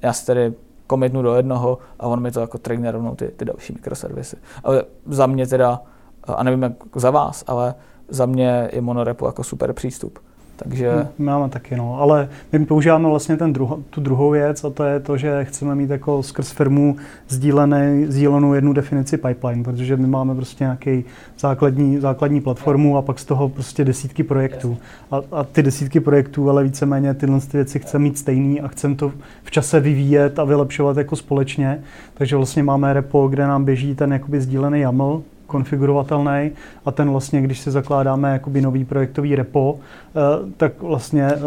já 0.02 0.14
si 0.14 0.26
tedy 0.26 0.54
komitnu 0.88 1.22
do 1.22 1.36
jednoho 1.36 1.78
a 2.00 2.08
on 2.08 2.22
mi 2.22 2.32
to 2.32 2.40
jako 2.40 2.58
trigne 2.58 2.92
rovnou 2.92 3.16
ty, 3.16 3.28
ty 3.28 3.46
další 3.46 3.74
mikroservisy. 3.74 4.36
Ale 4.64 4.84
za 5.06 5.28
mě 5.28 5.48
teda, 5.48 5.82
a 6.24 6.44
nevím 6.44 6.64
jak 6.64 6.74
za 6.96 7.12
vás, 7.12 7.44
ale 7.48 7.76
za 8.10 8.26
mě 8.26 8.70
je 8.74 8.82
monorepo 8.82 9.26
jako 9.26 9.44
super 9.44 9.74
přístup. 9.74 10.20
Takže... 10.58 11.08
My 11.18 11.26
máme 11.26 11.50
taky, 11.50 11.76
no. 11.76 12.00
Ale 12.00 12.30
my 12.52 12.66
používáme 12.66 13.10
vlastně 13.10 13.38
ten 13.38 13.54
druho, 13.54 13.80
tu 13.90 14.02
druhou 14.02 14.30
věc 14.30 14.64
a 14.64 14.70
to 14.70 14.84
je 14.84 15.00
to, 15.00 15.18
že 15.18 15.46
chceme 15.46 15.76
mít 15.76 15.90
jako 15.90 16.24
skrz 16.24 16.52
firmu 16.52 16.96
sdílené, 17.28 18.06
sdílenou 18.08 18.54
jednu 18.54 18.74
definici 18.74 19.18
pipeline, 19.18 19.64
protože 19.64 19.98
my 19.98 20.08
máme 20.08 20.36
prostě 20.36 20.64
nějaký 20.64 21.04
základní, 21.40 22.00
základní 22.00 22.42
platformu 22.42 22.98
a 22.98 23.02
pak 23.02 23.20
z 23.20 23.26
toho 23.26 23.50
prostě 23.50 23.86
desítky 23.86 24.24
projektů. 24.24 24.78
A, 25.12 25.22
a 25.32 25.44
ty 25.44 25.64
desítky 25.64 26.00
projektů, 26.00 26.50
ale 26.50 26.64
víceméně 26.64 27.14
tyhle 27.14 27.40
věci 27.54 27.80
chceme 27.80 28.04
mít 28.04 28.18
stejný 28.18 28.62
a 28.62 28.68
chceme 28.68 28.96
to 28.96 29.12
v 29.44 29.52
čase 29.52 29.80
vyvíjet 29.80 30.40
a 30.40 30.44
vylepšovat 30.44 30.98
jako 30.98 31.16
společně. 31.16 31.80
Takže 32.14 32.36
vlastně 32.36 32.64
máme 32.64 32.94
repo, 32.94 33.28
kde 33.28 33.48
nám 33.48 33.66
běží 33.66 33.96
ten 33.96 34.14
jakoby 34.14 34.42
sdílený 34.42 34.80
YAML, 34.80 35.22
konfigurovatelný 35.48 36.52
a 36.86 36.92
ten 36.92 37.10
vlastně, 37.10 37.42
když 37.42 37.60
si 37.60 37.72
zakládáme 37.72 38.34
jakoby 38.34 38.62
nový 38.62 38.86
projektový 38.86 39.36
repo, 39.36 39.80
eh, 39.80 40.52
tak 40.58 40.82
vlastně 40.82 41.24
eh, 41.26 41.40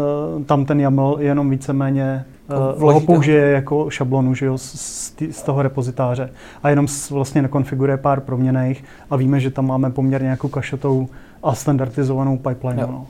tam 0.45 0.65
ten 0.65 0.79
YAML 0.79 1.17
jenom 1.19 1.49
víceméně 1.49 2.25
eh, 2.49 2.79
ho 2.79 3.01
použije 3.01 3.51
jako 3.51 3.89
šablonu 3.89 4.35
že 4.35 4.45
jo, 4.45 4.57
z, 4.57 5.13
z 5.31 5.43
toho 5.43 5.61
repozitáře 5.61 6.29
a 6.63 6.69
jenom 6.69 6.87
vlastně 7.11 7.41
nekonfiguruje 7.41 7.97
pár 7.97 8.21
proměných 8.21 8.83
a 9.09 9.15
víme, 9.15 9.39
že 9.39 9.51
tam 9.51 9.67
máme 9.67 9.91
poměrně 9.91 10.29
jako 10.29 10.49
kašotou 10.49 11.07
a 11.43 11.55
standardizovanou 11.55 12.37
pipeline. 12.37 12.81
Jo, 12.81 12.87
no. 12.91 13.07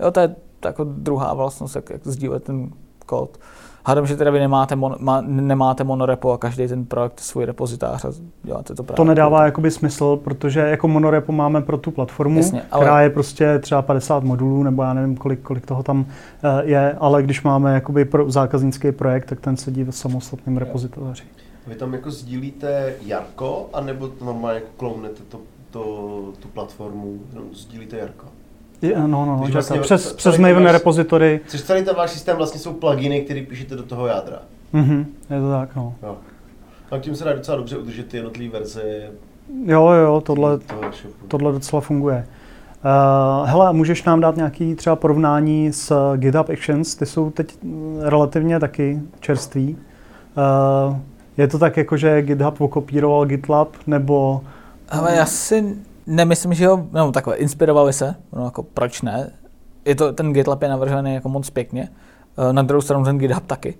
jo 0.00 0.10
to 0.10 0.20
je 0.20 0.34
jako 0.64 0.84
druhá 0.84 1.34
vlastnost, 1.34 1.76
jak, 1.76 1.90
jak 1.90 2.06
sdílet 2.06 2.44
ten 2.44 2.70
kód. 3.06 3.38
Hádám, 3.84 4.06
že 4.06 4.16
teda 4.16 4.30
vy 4.30 4.38
nemáte, 4.40 4.76
mon, 4.76 4.96
má, 4.98 5.20
nemáte 5.20 5.84
monorepo 5.84 6.32
a 6.32 6.38
každý 6.38 6.68
ten 6.68 6.84
projekt 6.84 7.20
svůj 7.20 7.44
repozitář 7.44 8.04
a 8.04 8.12
děláte 8.42 8.74
to 8.74 8.82
právě. 8.82 8.96
To 8.96 9.04
nedává 9.04 9.44
jakoby 9.44 9.70
smysl, 9.70 10.16
protože 10.16 10.60
jako 10.60 10.88
monorepo 10.88 11.32
máme 11.32 11.62
pro 11.62 11.78
tu 11.78 11.90
platformu, 11.90 12.36
Jasně, 12.36 12.62
ale... 12.70 12.84
která 12.84 13.00
je 13.00 13.10
prostě 13.10 13.58
třeba 13.58 13.82
50 13.82 14.24
modulů, 14.24 14.62
nebo 14.62 14.82
já 14.82 14.92
nevím, 14.92 15.16
kolik, 15.16 15.40
kolik 15.40 15.66
toho 15.66 15.82
tam 15.82 16.06
eh, 16.42 16.62
je, 16.64 16.96
ale 17.00 17.22
když 17.22 17.42
máme 17.42 17.74
jakoby 17.74 18.04
pro 18.04 18.30
zákaznický 18.30 18.92
projekt, 18.92 19.24
tak 19.24 19.40
ten 19.40 19.56
sedí 19.56 19.84
v 19.84 19.90
samostatném 19.90 20.56
repozitáři. 20.56 21.24
Vy 21.66 21.74
tam 21.74 21.92
jako 21.92 22.10
sdílíte 22.10 22.94
Jarko, 23.02 23.68
anebo 23.72 24.10
normálně 24.24 24.54
jako 24.54 24.70
klounete 24.76 25.22
to, 25.28 25.40
to, 25.70 25.82
tu 26.40 26.48
platformu, 26.48 27.18
no, 27.34 27.42
sdílíte 27.52 27.96
Jarko? 27.96 28.26
No, 28.82 29.06
no, 29.06 29.26
no, 29.26 29.46
vlastně 29.52 29.80
přes, 29.80 30.12
přes 30.12 30.38
Maven 30.38 30.64
váš, 30.64 30.72
repository. 30.72 31.40
Což 31.46 31.62
celý 31.62 31.84
ten 31.84 31.96
váš 31.96 32.10
systém 32.10 32.36
vlastně 32.36 32.60
jsou 32.60 32.72
pluginy, 32.72 33.20
které 33.20 33.42
píšete 33.42 33.76
do 33.76 33.82
toho 33.82 34.06
jádra. 34.06 34.38
Mhm, 34.72 35.06
je 35.30 35.40
to 35.40 35.50
tak, 35.50 35.76
no. 35.76 35.94
Jo. 36.02 36.16
A 36.90 36.98
tím 36.98 37.16
se 37.16 37.24
dá 37.24 37.32
docela 37.32 37.56
dobře 37.56 37.78
udržet 37.78 38.06
ty 38.08 38.16
jednotlivé 38.16 38.58
verze. 38.58 38.82
Jo, 39.66 39.88
jo, 39.88 40.22
tohle, 40.26 40.58
tohle 41.28 41.52
docela 41.52 41.80
funguje. 41.80 42.26
Uh, 42.84 43.48
hele, 43.48 43.72
můžeš 43.72 44.04
nám 44.04 44.20
dát 44.20 44.36
nějaký 44.36 44.74
třeba 44.74 44.96
porovnání 44.96 45.72
s 45.72 46.14
GitHub 46.16 46.50
Actions? 46.50 46.94
Ty 46.94 47.06
jsou 47.06 47.30
teď 47.30 47.58
relativně 48.00 48.60
taky 48.60 49.00
čerství. 49.20 49.76
Uh, 50.88 50.96
je 51.36 51.48
to 51.48 51.58
tak 51.58 51.76
jako, 51.76 51.96
že 51.96 52.22
GitHub 52.22 52.60
okopíroval 52.60 53.26
GitLab, 53.26 53.68
nebo... 53.86 54.40
Ale 54.88 55.14
já 55.14 55.26
si 55.26 55.76
Nemyslím, 56.06 56.54
že 56.54 56.64
jo, 56.64 56.86
no 56.92 57.12
takhle, 57.12 57.36
inspirovali 57.36 57.92
se, 57.92 58.14
no 58.32 58.44
jako 58.44 58.62
proč 58.62 59.02
ne. 59.02 59.32
Je 59.84 59.94
to, 59.94 60.12
ten 60.12 60.32
GitLab 60.32 60.62
je 60.62 60.68
navržený 60.68 61.14
jako 61.14 61.28
moc 61.28 61.50
pěkně. 61.50 61.88
Uh, 62.38 62.52
na 62.52 62.62
druhou 62.62 62.80
stranu 62.80 63.04
ten 63.04 63.18
GitHub 63.18 63.46
taky. 63.46 63.78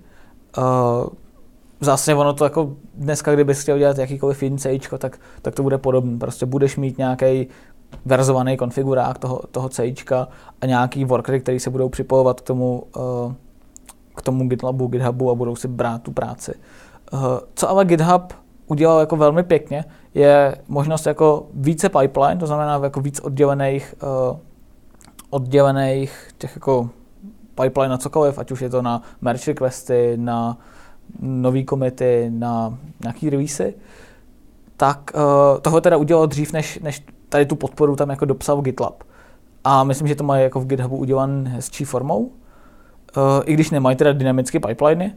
Uh, 0.57 1.07
zase 1.79 2.15
ono 2.15 2.33
to 2.33 2.43
jako 2.43 2.75
dneska, 2.95 3.33
kdybys 3.33 3.61
chtěl 3.61 3.77
dělat 3.77 3.97
jakýkoliv 3.97 4.43
jiný 4.43 4.57
C, 4.57 4.79
tak, 4.97 5.19
tak 5.41 5.55
to 5.55 5.63
bude 5.63 5.77
podobné. 5.77 6.17
Prostě 6.17 6.45
budeš 6.45 6.77
mít 6.77 6.97
nějaký 6.97 7.47
verzovaný 8.05 8.57
konfigurák 8.57 9.17
toho, 9.17 9.41
toho 9.51 9.69
C 9.69 9.93
a 10.61 10.65
nějaký 10.65 11.05
workery, 11.05 11.39
který 11.39 11.59
se 11.59 11.69
budou 11.69 11.89
připojovat 11.89 12.41
k 12.41 12.43
tomu, 12.43 12.83
uh, 12.95 13.33
k 14.15 14.21
tomu 14.21 14.47
GitLabu, 14.47 14.87
GitHubu 14.87 15.31
a 15.31 15.35
budou 15.35 15.55
si 15.55 15.67
brát 15.67 16.01
tu 16.01 16.11
práci. 16.11 16.53
Co 17.55 17.69
ale 17.69 17.85
GitHub 17.85 18.33
udělal 18.67 18.99
jako 18.99 19.15
velmi 19.15 19.43
pěkně, 19.43 19.85
je 20.13 20.55
možnost 20.67 21.05
jako 21.05 21.45
více 21.53 21.89
pipeline, 21.89 22.39
to 22.39 22.47
znamená 22.47 22.79
jako 22.83 23.01
víc 23.01 23.19
oddělených, 23.19 23.95
uh, 24.03 24.37
oddělených 25.29 26.27
těch 26.37 26.55
jako 26.55 26.89
pipeline 27.61 27.91
na 27.91 27.97
cokoliv, 27.97 28.39
ať 28.39 28.51
už 28.51 28.61
je 28.61 28.69
to 28.69 28.81
na 28.81 29.01
merge 29.21 29.43
requesty, 29.47 30.13
na 30.17 30.57
nový 31.19 31.65
komity, 31.65 32.31
na 32.33 32.77
nějaký 33.01 33.29
releasy, 33.29 33.75
tak 34.77 35.11
uh, 35.15 35.59
toho 35.61 35.81
teda 35.81 35.97
udělal 35.97 36.27
dřív, 36.27 36.53
než, 36.53 36.79
než 36.79 37.05
tady 37.29 37.45
tu 37.45 37.55
podporu 37.55 37.95
tam 37.95 38.09
jako 38.09 38.25
dopsal 38.25 38.61
GitLab. 38.61 39.03
A 39.63 39.83
myslím, 39.83 40.07
že 40.07 40.15
to 40.15 40.23
mají 40.23 40.43
jako 40.43 40.59
v 40.59 40.67
GitHubu 40.67 40.97
udělan 40.97 41.47
hezčí 41.47 41.85
formou, 41.85 42.19
uh, 42.19 42.31
i 43.45 43.53
když 43.53 43.71
nemají 43.71 43.95
teda 43.95 44.13
dynamické 44.13 44.59
pipeliny, 44.59 45.13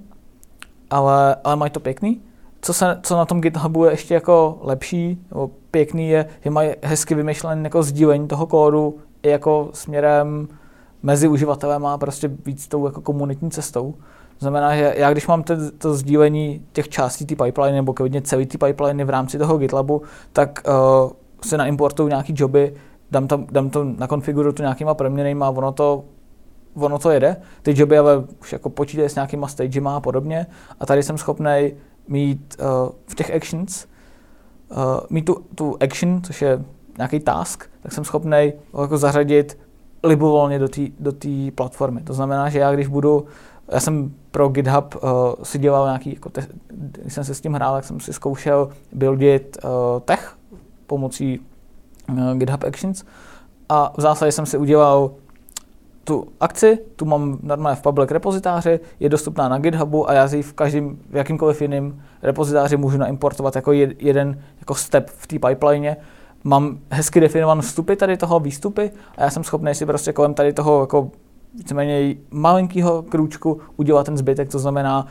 ale, 0.90 1.36
ale 1.44 1.56
mají 1.56 1.70
to 1.70 1.80
pěkný 1.80 2.22
co, 2.66 2.72
se, 2.72 2.98
co 3.02 3.16
na 3.16 3.24
tom 3.24 3.40
GitHubu 3.40 3.84
je 3.84 3.92
ještě 3.92 4.14
jako 4.14 4.58
lepší 4.62 5.18
nebo 5.30 5.50
pěkný 5.70 6.08
je, 6.08 6.26
že 6.44 6.50
mají 6.50 6.70
hezky 6.82 7.14
vymyšlené 7.14 7.62
jako 7.62 7.82
sdílení 7.82 8.28
toho 8.28 8.46
kódu 8.46 8.98
i 9.22 9.28
jako 9.28 9.70
směrem 9.72 10.48
mezi 11.02 11.28
uživatelem 11.28 11.86
a 11.86 11.98
prostě 11.98 12.30
víc 12.46 12.68
tou 12.68 12.86
jako 12.86 13.00
komunitní 13.00 13.50
cestou. 13.50 13.92
To 14.38 14.38
znamená, 14.38 14.76
že 14.76 14.94
já 14.96 15.12
když 15.12 15.26
mám 15.26 15.42
to, 15.42 15.54
to 15.78 15.94
sdílení 15.94 16.66
těch 16.72 16.88
částí 16.88 17.26
té 17.26 17.36
pipeline 17.36 17.76
nebo 17.76 17.92
klidně 17.92 18.22
celý 18.22 18.46
ty 18.46 18.58
pipeline 18.58 19.04
v 19.04 19.10
rámci 19.10 19.38
toho 19.38 19.58
GitLabu, 19.58 20.02
tak 20.32 20.62
uh, 20.68 21.10
se 21.44 21.56
naimportuju 21.56 22.08
nějaký 22.08 22.34
joby, 22.36 22.74
dám, 23.10 23.28
tam, 23.28 23.46
dám 23.50 23.70
to, 23.70 23.84
nakonfiguruju 23.84 24.52
to 24.52 24.62
nějakýma 24.62 24.94
proměnejma 24.94 25.46
a 25.46 25.50
ono 25.50 25.72
to 25.72 26.04
ono 26.74 26.98
to 26.98 27.10
jede. 27.10 27.36
Ty 27.62 27.74
joby 27.76 27.98
ale 27.98 28.24
už 28.40 28.52
jako 28.52 28.70
počítají 28.70 29.08
s 29.08 29.14
nějakýma 29.14 29.48
stagema 29.48 29.96
a 29.96 30.00
podobně. 30.00 30.46
A 30.80 30.86
tady 30.86 31.02
jsem 31.02 31.18
schopný 31.18 31.72
mít 32.08 32.56
uh, 32.60 32.66
v 33.06 33.14
těch 33.14 33.34
actions, 33.34 33.86
uh, 34.70 34.76
mít 35.10 35.24
tu, 35.24 35.44
tu 35.54 35.76
action, 35.80 36.22
což 36.22 36.42
je 36.42 36.64
nějaký 36.98 37.20
task, 37.20 37.64
tak 37.82 37.92
jsem 37.92 38.04
schopný 38.04 38.52
ho 38.72 38.82
jako 38.82 38.98
zařadit 38.98 39.58
libovolně 40.04 40.58
do 40.58 40.68
té 40.68 40.80
do 41.00 41.12
platformy. 41.54 42.02
To 42.02 42.14
znamená, 42.14 42.48
že 42.48 42.58
já 42.58 42.72
když 42.74 42.86
budu, 42.86 43.26
já 43.68 43.80
jsem 43.80 44.12
pro 44.30 44.48
GitHub 44.48 44.94
uh, 44.94 45.10
si 45.42 45.58
dělal 45.58 45.86
nějaký, 45.86 46.14
jako 46.14 46.28
te, 46.28 46.46
když 46.68 47.14
jsem 47.14 47.24
se 47.24 47.34
s 47.34 47.40
tím 47.40 47.54
hrál, 47.54 47.74
tak 47.74 47.84
jsem 47.84 48.00
si 48.00 48.12
zkoušel 48.12 48.68
buildit 48.92 49.58
uh, 49.64 49.70
tech 50.00 50.36
pomocí 50.86 51.40
uh, 52.08 52.34
GitHub 52.34 52.64
Actions 52.64 53.04
a 53.68 53.92
v 53.96 54.00
zásadě 54.00 54.32
jsem 54.32 54.46
si 54.46 54.58
udělal 54.58 55.10
tu 56.06 56.28
akci, 56.40 56.78
tu 56.96 57.04
mám 57.04 57.38
normálně 57.42 57.76
v 57.76 57.82
public 57.82 58.10
repozitáři, 58.10 58.80
je 59.00 59.08
dostupná 59.08 59.48
na 59.48 59.58
GitHubu 59.58 60.10
a 60.10 60.12
já 60.12 60.28
si 60.28 60.42
v 60.42 60.52
každém, 60.52 60.98
v 61.10 61.16
jakýmkoliv 61.16 61.62
jiném 61.62 62.02
repozitáři 62.22 62.76
můžu 62.76 62.98
naimportovat 62.98 63.56
jako 63.56 63.72
jeden 63.72 64.42
jako 64.58 64.74
step 64.74 65.10
v 65.10 65.26
té 65.26 65.38
pipeline. 65.38 65.96
Mám 66.44 66.78
hezky 66.90 67.20
definované 67.20 67.62
vstupy 67.62 67.94
tady 67.94 68.16
toho 68.16 68.40
výstupy 68.40 68.90
a 69.16 69.22
já 69.22 69.30
jsem 69.30 69.44
schopný 69.44 69.74
si 69.74 69.86
prostě 69.86 70.12
kolem 70.12 70.34
tady 70.34 70.52
toho 70.52 70.80
jako 70.80 71.10
víceméně 71.54 72.14
malinkého 72.30 73.02
krůčku 73.02 73.60
udělat 73.76 74.06
ten 74.06 74.16
zbytek, 74.16 74.48
to 74.48 74.58
znamená, 74.58 75.06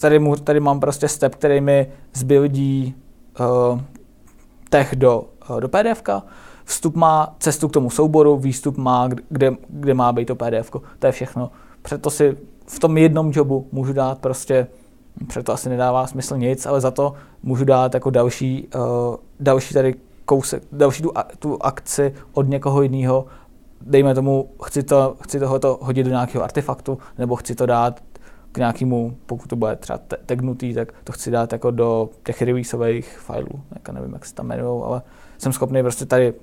tady, 0.00 0.18
mu, 0.18 0.36
tady 0.36 0.60
mám 0.60 0.80
prostě 0.80 1.08
step, 1.08 1.34
který 1.34 1.60
mi 1.60 1.86
zbuildí 2.14 2.94
uh, 3.40 3.80
tech 4.70 4.96
do, 4.96 5.24
uh, 5.50 5.60
do 5.60 5.68
pdf 5.68 6.02
vstup 6.68 6.96
má 6.96 7.36
cestu 7.38 7.68
k 7.68 7.72
tomu 7.72 7.90
souboru, 7.90 8.36
výstup 8.36 8.76
má, 8.76 9.08
kde, 9.28 9.56
kde 9.68 9.94
má 9.94 10.12
být 10.12 10.24
to 10.24 10.34
pdf 10.34 10.70
to 10.98 11.06
je 11.06 11.12
všechno. 11.12 11.50
Proto 11.82 12.10
si 12.10 12.36
v 12.66 12.78
tom 12.78 12.98
jednom 12.98 13.32
jobu 13.34 13.68
můžu 13.72 13.92
dát 13.92 14.18
prostě, 14.18 14.66
proto 15.32 15.52
asi 15.52 15.68
nedává 15.68 16.06
smysl 16.06 16.36
nic, 16.36 16.66
ale 16.66 16.80
za 16.80 16.90
to 16.90 17.14
můžu 17.42 17.64
dát 17.64 17.94
jako 17.94 18.10
další, 18.10 18.68
uh, 18.74 19.16
další 19.40 19.74
tady 19.74 19.94
kousek, 20.24 20.62
další 20.72 21.02
tu, 21.02 21.12
tu 21.38 21.62
akci 21.62 22.14
od 22.32 22.48
někoho 22.48 22.82
jiného. 22.82 23.26
Dejme 23.80 24.14
tomu, 24.14 24.50
chci, 24.62 24.82
to, 24.82 25.16
chci 25.22 25.38
tohoto 25.38 25.78
hodit 25.82 26.04
do 26.04 26.10
nějakého 26.10 26.44
artefaktu, 26.44 26.98
nebo 27.18 27.36
chci 27.36 27.54
to 27.54 27.66
dát 27.66 28.02
k 28.52 28.58
nějakému, 28.58 29.16
pokud 29.26 29.48
to 29.48 29.56
bude 29.56 29.76
třeba 29.76 29.98
tagnutý, 30.26 30.74
tak 30.74 30.92
to 31.04 31.12
chci 31.12 31.30
dát 31.30 31.52
jako 31.52 31.70
do 31.70 32.10
těch 32.24 32.42
releaseových 32.42 33.18
filů, 33.18 33.60
jako 33.74 33.92
nevím, 33.92 34.12
jak 34.12 34.26
se 34.26 34.34
tam 34.34 34.46
jmenují, 34.46 34.82
ale 34.84 35.02
jsem 35.38 35.52
schopný 35.52 35.82
prostě 35.82 36.06
tady 36.06 36.34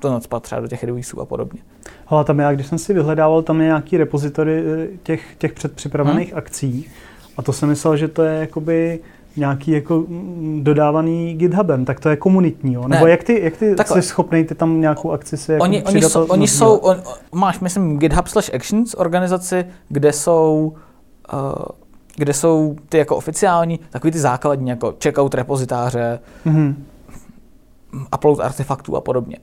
to 0.00 0.10
nadspat 0.10 0.42
třeba 0.42 0.60
do 0.60 0.68
těch 0.68 0.84
releaseů 0.84 1.20
a 1.20 1.24
podobně. 1.24 1.60
Hala, 2.06 2.24
tam 2.24 2.38
já, 2.38 2.52
když 2.52 2.66
jsem 2.66 2.78
si 2.78 2.94
vyhledával, 2.94 3.42
tam 3.42 3.60
je 3.60 3.66
nějaký 3.66 3.96
repozitory 3.96 4.64
eh, 4.66 4.88
těch, 5.02 5.36
těch 5.38 5.52
předpřipravených 5.52 6.28
hmm. 6.28 6.38
akcí 6.38 6.90
a 7.36 7.42
to 7.42 7.52
jsem 7.52 7.68
myslel, 7.68 7.96
že 7.96 8.08
to 8.08 8.22
je 8.22 8.40
jakoby 8.40 9.00
nějaký 9.36 9.70
jako 9.70 10.04
mm, 10.08 10.60
dodávaný 10.64 11.34
GitHubem, 11.34 11.84
tak 11.84 12.00
to 12.00 12.08
je 12.08 12.16
komunitní, 12.16 12.72
jo? 12.72 12.88
Nebo 12.88 13.04
ne. 13.04 13.10
jak 13.10 13.24
ty, 13.24 13.40
jak 13.44 13.56
ty 13.56 13.76
jsi 13.84 14.02
schopný 14.02 14.44
ty 14.44 14.54
tam 14.54 14.80
nějakou 14.80 15.12
akci 15.12 15.36
si 15.36 15.52
jako 15.52 15.62
oni, 15.64 15.82
oni, 15.82 16.02
jsou, 16.02 16.24
oni 16.24 16.48
jsou, 16.48 16.76
on, 16.76 17.02
máš, 17.32 17.60
myslím, 17.60 17.98
GitHub 17.98 18.28
slash 18.28 18.54
Actions 18.54 18.94
organizaci, 18.94 19.66
kde 19.88 20.12
jsou 20.12 20.74
uh, 21.32 21.52
kde 22.16 22.34
jsou 22.34 22.76
ty 22.88 22.98
jako 22.98 23.16
oficiální, 23.16 23.80
takový 23.90 24.10
ty 24.10 24.18
základní, 24.18 24.70
jako 24.70 24.94
checkout 25.02 25.34
repozitáře, 25.34 26.20
mm-hmm. 26.46 26.74
Upload 28.14 28.40
artefaktů 28.40 28.96
a 28.96 29.00
podobně. 29.00 29.36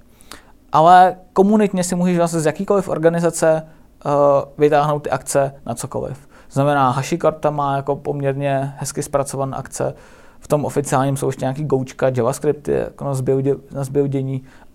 Ale 0.71 1.15
komunitně 1.33 1.83
si 1.83 1.95
můžeš 1.95 2.17
vlastně 2.17 2.39
z 2.39 2.45
jakýkoliv 2.45 2.89
organizace 2.89 3.63
uh, 4.05 4.11
vytáhnout 4.57 4.99
ty 4.99 5.09
akce 5.09 5.53
na 5.65 5.75
cokoliv. 5.75 6.27
Znamená, 6.51 6.89
HashiCorp 6.89 7.45
má 7.49 7.75
jako 7.75 7.95
poměrně 7.95 8.73
hezky 8.77 9.03
zpracované 9.03 9.57
akce, 9.57 9.93
v 10.39 10.47
tom 10.47 10.65
oficiálním 10.65 11.17
jsou 11.17 11.27
ještě 11.27 11.45
nějaký 11.45 11.63
goučka, 11.63 12.11
JavaScript 12.15 12.67
jako 12.67 13.05
na, 13.05 13.13
zbuildě, 13.13 13.55
na 13.71 13.83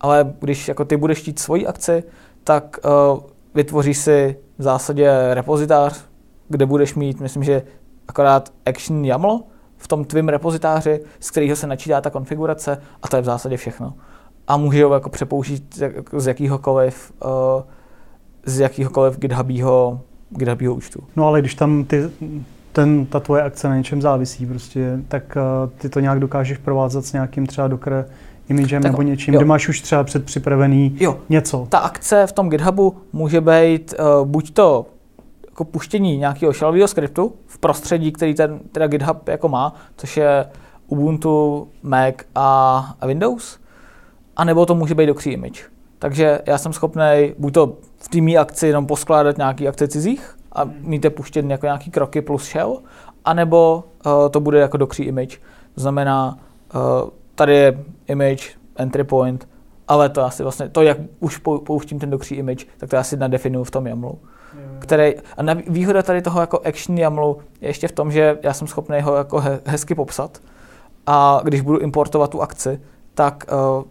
ale 0.01 0.33
když 0.39 0.67
jako 0.67 0.85
ty 0.85 0.97
budeš 0.97 1.19
chtít 1.19 1.39
svoji 1.39 1.67
akci, 1.67 2.03
tak 2.43 2.77
uh, 2.85 3.19
vytvoříš 3.55 3.97
si 3.97 4.37
v 4.57 4.63
zásadě 4.63 5.33
repozitář, 5.33 6.05
kde 6.49 6.65
budeš 6.65 6.95
mít, 6.95 7.19
myslím, 7.19 7.43
že 7.43 7.61
akorát 8.07 8.49
Action 8.65 9.05
YAML 9.05 9.43
v 9.83 9.87
tom 9.87 10.05
tvém 10.05 10.29
repozitáři, 10.29 10.99
z 11.19 11.31
kterého 11.31 11.55
se 11.55 11.67
načítá 11.67 12.01
ta 12.01 12.09
konfigurace 12.09 12.81
a 13.01 13.07
to 13.07 13.15
je 13.15 13.21
v 13.21 13.25
zásadě 13.25 13.57
všechno. 13.57 13.93
A 14.47 14.57
může 14.57 14.85
ho 14.85 14.93
jako 14.93 15.09
přepoužít 15.09 15.83
z 16.17 16.27
jakýhokoliv, 16.27 17.13
uh, 17.25 17.29
z 18.45 18.59
jakýhokoliv 18.59 19.19
GitHubího 19.19 19.99
GitHubího 20.29 20.73
účtu. 20.73 21.03
No 21.15 21.27
ale 21.27 21.39
když 21.39 21.55
tam 21.55 21.83
ty, 21.83 22.09
ten, 22.71 23.05
ta 23.05 23.19
tvoje 23.19 23.43
akce 23.43 23.69
na 23.69 23.77
něčem 23.77 24.01
závisí, 24.01 24.45
prostě, 24.45 24.99
tak 25.07 25.37
uh, 25.37 25.69
ty 25.77 25.89
to 25.89 25.99
nějak 25.99 26.19
dokážeš 26.19 26.57
provázat 26.57 27.05
s 27.05 27.13
nějakým 27.13 27.47
třeba 27.47 27.67
Docker 27.67 28.05
imagem 28.49 28.81
tak, 28.81 28.91
nebo 28.91 29.01
něčím, 29.01 29.33
jo. 29.33 29.39
kde 29.39 29.45
máš 29.45 29.69
už 29.69 29.81
třeba 29.81 30.03
předpřipravený 30.03 30.97
jo. 30.99 31.17
něco. 31.29 31.67
Ta 31.69 31.77
akce 31.77 32.27
v 32.27 32.31
tom 32.31 32.49
GitHubu 32.49 32.97
může 33.13 33.41
být 33.41 33.93
uh, 33.99 34.27
buď 34.27 34.53
to 34.53 34.85
jako 35.53 35.65
puštění 35.65 36.17
nějakého 36.17 36.53
shellového 36.53 36.87
skriptu 36.87 37.33
v 37.47 37.57
prostředí, 37.57 38.11
který 38.11 38.33
ten 38.33 38.59
teda 38.71 38.87
GitHub 38.87 39.27
jako 39.27 39.49
má, 39.49 39.73
což 39.97 40.17
je 40.17 40.45
Ubuntu, 40.87 41.67
Mac 41.83 42.15
a, 42.35 42.95
a 43.01 43.07
Windows, 43.07 43.59
anebo 44.35 44.65
to 44.65 44.75
může 44.75 44.95
být 44.95 45.05
Docker 45.05 45.33
image. 45.33 45.63
Takže 45.99 46.39
já 46.45 46.57
jsem 46.57 46.73
schopný 46.73 47.33
buď 47.37 47.53
to 47.53 47.77
v 47.97 48.09
té 48.09 48.37
akci 48.37 48.67
jenom 48.67 48.87
poskládat 48.87 49.37
nějaký 49.37 49.67
akce 49.67 49.87
cizích 49.87 50.35
a 50.51 50.69
mít 50.79 51.03
je 51.03 51.09
puštět 51.09 51.45
jako 51.45 51.65
nějaký 51.65 51.91
kroky 51.91 52.21
plus 52.21 52.51
shell, 52.51 52.79
anebo 53.25 53.83
uh, 54.05 54.29
to 54.29 54.39
bude 54.39 54.59
jako 54.59 54.77
Docker 54.77 55.07
image. 55.07 55.37
To 55.75 55.81
znamená, 55.81 56.37
uh, 56.75 57.09
tady 57.35 57.55
je 57.55 57.83
image, 58.07 58.49
entry 58.75 59.03
point, 59.03 59.47
ale 59.87 60.09
to 60.09 60.25
asi 60.25 60.43
vlastně, 60.43 60.69
to 60.69 60.81
jak 60.81 60.97
už 61.19 61.37
pouštím 61.37 61.99
ten 61.99 62.09
Docker 62.09 62.37
image, 62.37 62.65
tak 62.77 62.89
to 62.89 62.97
asi 62.97 63.17
nadefinuju 63.17 63.63
v 63.63 63.71
tom 63.71 63.87
YAMLu. 63.87 64.19
Který, 64.83 65.13
a 65.37 65.53
výhoda 65.67 66.03
tady 66.03 66.21
toho 66.21 66.41
jako 66.41 66.59
action 66.65 66.97
YAMLu 66.97 67.37
je 67.61 67.69
ještě 67.69 67.87
v 67.87 67.91
tom, 67.91 68.11
že 68.11 68.37
já 68.43 68.53
jsem 68.53 68.67
schopný 68.67 69.01
ho 69.01 69.15
jako 69.15 69.39
he, 69.39 69.59
hezky 69.65 69.95
popsat. 69.95 70.41
A 71.05 71.41
když 71.43 71.61
budu 71.61 71.79
importovat 71.79 72.29
tu 72.29 72.41
akci, 72.41 72.81
tak 73.13 73.43
uh, 73.51 73.83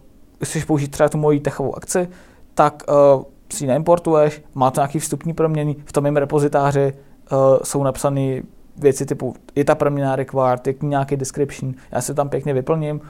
chceš 0.43 0.63
použít 0.63 0.87
třeba 0.87 1.09
tu 1.09 1.17
moji 1.17 1.39
techovou 1.39 1.77
akci, 1.77 2.09
tak 2.53 2.83
uh, 2.89 3.23
si 3.51 3.63
ji 3.63 3.67
neimportuješ, 3.67 4.41
má 4.55 4.71
to 4.71 4.81
nějaký 4.81 4.99
vstupní 4.99 5.33
proměny, 5.33 5.75
v 5.85 5.93
tom 5.93 6.03
mém 6.03 6.17
repozitáři 6.17 6.93
uh, 7.31 7.37
jsou 7.63 7.83
napsané 7.83 8.41
věci 8.77 9.05
typu, 9.05 9.35
je 9.55 9.65
ta 9.65 9.75
proměna 9.75 10.15
required, 10.15 10.67
je 10.67 10.73
nějaký 10.81 11.15
description, 11.15 11.73
já 11.91 12.01
si 12.01 12.13
tam 12.13 12.29
pěkně 12.29 12.53
vyplním. 12.53 13.01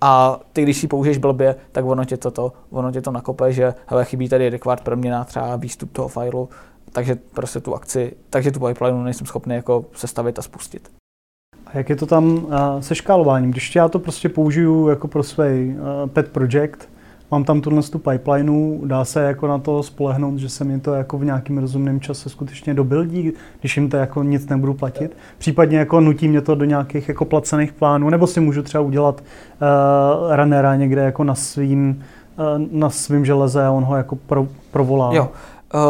A 0.00 0.40
ty, 0.52 0.62
když 0.62 0.82
ji 0.82 0.88
použiješ 0.88 1.18
blbě, 1.18 1.56
tak 1.72 1.84
ono 1.84 2.04
tě 2.04 2.16
to, 2.16 2.30
to, 2.30 2.52
ono 2.70 2.92
tě 2.92 3.02
to 3.02 3.10
nakope, 3.10 3.52
že 3.52 3.74
hele, 3.86 4.04
chybí 4.04 4.28
tady 4.28 4.50
required 4.50 4.80
proměna, 4.80 5.24
třeba 5.24 5.56
výstup 5.56 5.92
toho 5.92 6.08
fileu, 6.08 6.48
takže 6.92 7.16
prostě 7.34 7.60
tu 7.60 7.74
akci, 7.74 8.12
takže 8.30 8.50
tu 8.50 8.60
pipeline 8.60 9.04
nejsem 9.04 9.26
schopný 9.26 9.54
jako 9.54 9.84
sestavit 9.92 10.38
a 10.38 10.42
spustit. 10.42 10.90
A 11.66 11.78
jak 11.78 11.90
je 11.90 11.96
to 11.96 12.06
tam 12.06 12.24
uh, 12.24 12.50
se 12.80 12.94
škálováním? 12.94 13.50
Když 13.50 13.76
já 13.76 13.88
to 13.88 13.98
prostě 13.98 14.28
použiju 14.28 14.88
jako 14.88 15.08
pro 15.08 15.22
svůj 15.22 15.76
uh, 15.78 16.10
pet 16.10 16.28
project, 16.28 16.88
mám 17.30 17.44
tam 17.44 17.60
tuhle 17.60 17.82
tu 17.82 17.98
pipelineu, 17.98 18.80
dá 18.84 19.04
se 19.04 19.22
jako 19.22 19.46
na 19.46 19.58
to 19.58 19.82
spolehnout, 19.82 20.38
že 20.38 20.48
se 20.48 20.64
mi 20.64 20.80
to 20.80 20.94
jako 20.94 21.18
v 21.18 21.24
nějakém 21.24 21.58
rozumném 21.58 22.00
čase 22.00 22.28
skutečně 22.28 22.74
dobildí, 22.74 23.32
když 23.60 23.76
jim 23.76 23.90
to 23.90 23.96
jako 23.96 24.22
nic 24.22 24.48
nebudu 24.48 24.74
platit. 24.74 25.16
Případně 25.38 25.78
jako 25.78 26.00
nutí 26.00 26.28
mě 26.28 26.40
to 26.40 26.54
do 26.54 26.64
nějakých 26.64 27.08
jako 27.08 27.24
placených 27.24 27.72
plánů, 27.72 28.10
nebo 28.10 28.26
si 28.26 28.40
můžu 28.40 28.62
třeba 28.62 28.84
udělat 28.84 29.20
uh, 29.20 30.36
runnera 30.36 30.76
někde 30.76 31.02
jako 31.02 31.24
na 31.24 31.34
svým, 31.34 32.04
uh, 32.38 32.66
na 32.72 32.90
svým 32.90 33.24
železe 33.24 33.66
a 33.66 33.70
on 33.70 33.84
ho 33.84 33.96
jako 33.96 34.16
pro, 34.16 34.46
provolá. 34.70 35.14
Jo. 35.14 35.28
Uh, 35.74 35.80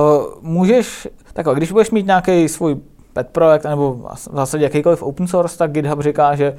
můžeš, 0.43 1.09
takhle, 1.33 1.55
když 1.55 1.73
budeš 1.73 1.91
mít 1.91 2.07
nějaký 2.07 2.49
svůj 2.49 2.77
pet 3.13 3.29
projekt, 3.29 3.65
nebo 3.65 3.95
v 3.95 4.19
zásadě 4.33 4.65
jakýkoliv 4.65 5.03
open 5.03 5.27
source, 5.27 5.59
tak 5.59 5.73
GitHub 5.73 6.01
říká, 6.01 6.35
že 6.35 6.57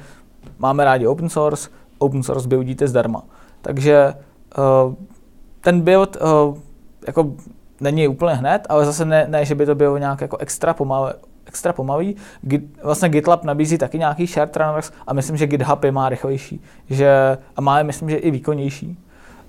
máme 0.58 0.84
rádi 0.84 1.06
open 1.06 1.28
source, 1.28 1.68
open 1.98 2.22
source 2.22 2.48
buildíte 2.48 2.88
zdarma. 2.88 3.22
Takže 3.62 4.14
uh, 4.58 4.94
ten 5.60 5.80
build 5.80 6.16
uh, 6.16 6.58
jako 7.06 7.32
není 7.80 8.08
úplně 8.08 8.34
hned, 8.34 8.66
ale 8.68 8.84
zase 8.86 9.04
ne, 9.04 9.26
ne, 9.28 9.44
že 9.44 9.54
by 9.54 9.66
to 9.66 9.74
bylo 9.74 9.98
nějak 9.98 10.20
jako 10.20 10.36
extra 10.36 10.74
pomalé, 10.74 11.14
extra 11.46 11.72
pomalý. 11.72 12.16
Git, 12.42 12.82
vlastně 12.82 13.08
GitLab 13.08 13.44
nabízí 13.44 13.78
taky 13.78 13.98
nějaký 13.98 14.26
shared 14.26 14.56
runners 14.56 14.92
a 15.06 15.14
myslím, 15.14 15.36
že 15.36 15.46
GitHub 15.46 15.84
je 15.84 15.92
má 15.92 16.08
rychlejší. 16.08 16.62
Že, 16.90 17.38
a 17.56 17.60
má 17.60 17.78
je, 17.78 17.84
myslím, 17.84 18.10
že 18.10 18.16
i 18.16 18.30
výkonnější. 18.30 18.98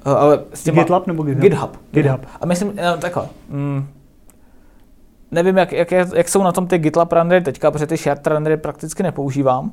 Uh, 0.06 0.14
ale 0.14 0.44
s 0.54 0.64
těma, 0.64 0.82
GitLab 0.82 1.08
nebo 1.08 1.24
GitHub? 1.24 1.42
GitHub. 1.42 1.78
GitHub. 1.92 2.26
A 2.42 2.46
myslím, 2.46 2.74
no, 2.76 2.98
takhle. 2.98 3.28
Mm, 3.50 3.88
nevím, 5.32 5.58
jak, 5.58 5.72
jak, 5.72 5.92
jak, 5.92 6.30
jsou 6.30 6.44
na 6.44 6.52
tom 6.52 6.68
ty 6.68 6.78
GitLab 6.78 7.12
rendery 7.12 7.42
teďka, 7.42 7.72
protože 7.72 7.88
ty 7.88 7.98
shared 7.98 8.28
rendery 8.28 8.58
prakticky 8.58 9.04
nepoužívám. 9.04 9.72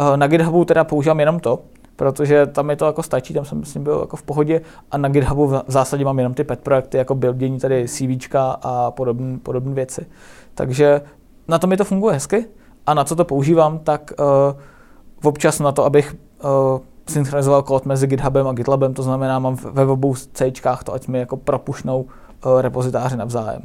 Uh, 0.00 0.16
na 0.16 0.26
GitHubu 0.26 0.64
teda 0.64 0.84
používám 0.84 1.20
jenom 1.20 1.40
to, 1.40 1.62
protože 1.96 2.46
tam 2.46 2.70
je 2.70 2.76
to 2.76 2.86
jako 2.86 3.02
stačí, 3.02 3.34
tam 3.34 3.44
jsem 3.44 3.58
myslím 3.58 3.84
byl 3.84 3.98
jako 4.00 4.16
v 4.16 4.22
pohodě 4.22 4.60
a 4.90 4.98
na 4.98 5.08
GitHubu 5.08 5.46
v 5.46 5.62
zásadě 5.66 6.04
mám 6.04 6.18
jenom 6.18 6.34
ty 6.34 6.44
pet 6.44 6.60
projekty, 6.60 6.98
jako 6.98 7.14
buildění 7.14 7.58
tady 7.58 7.88
CVčka 7.88 8.50
a 8.62 8.90
podobné 8.90 9.38
podobné 9.38 9.74
věci. 9.74 10.06
Takže 10.54 11.00
na 11.48 11.58
tom 11.58 11.70
je 11.70 11.76
to 11.76 11.84
funguje 11.84 12.14
hezky 12.14 12.46
A 12.86 12.94
na 12.94 13.04
co 13.04 13.16
to 13.16 13.24
používám, 13.24 13.78
tak 13.78 14.12
uh, 14.18 15.26
občas 15.28 15.60
na 15.60 15.72
to, 15.72 15.84
abych 15.84 16.16
uh, 16.44 16.80
synchronizoval 17.08 17.62
kód 17.62 17.86
mezi 17.86 18.06
GitHubem 18.06 18.48
a 18.48 18.52
GitLabem, 18.52 18.94
to 18.94 19.02
znamená, 19.02 19.38
mám 19.38 19.56
ve 19.72 19.86
obou 19.86 20.14
C 20.14 20.52
to, 20.84 20.94
ať 20.94 21.08
mi 21.08 21.18
jako 21.18 21.36
propušnou 21.36 22.00
uh, 22.02 22.60
repozitáři 22.60 23.16
navzájem. 23.16 23.62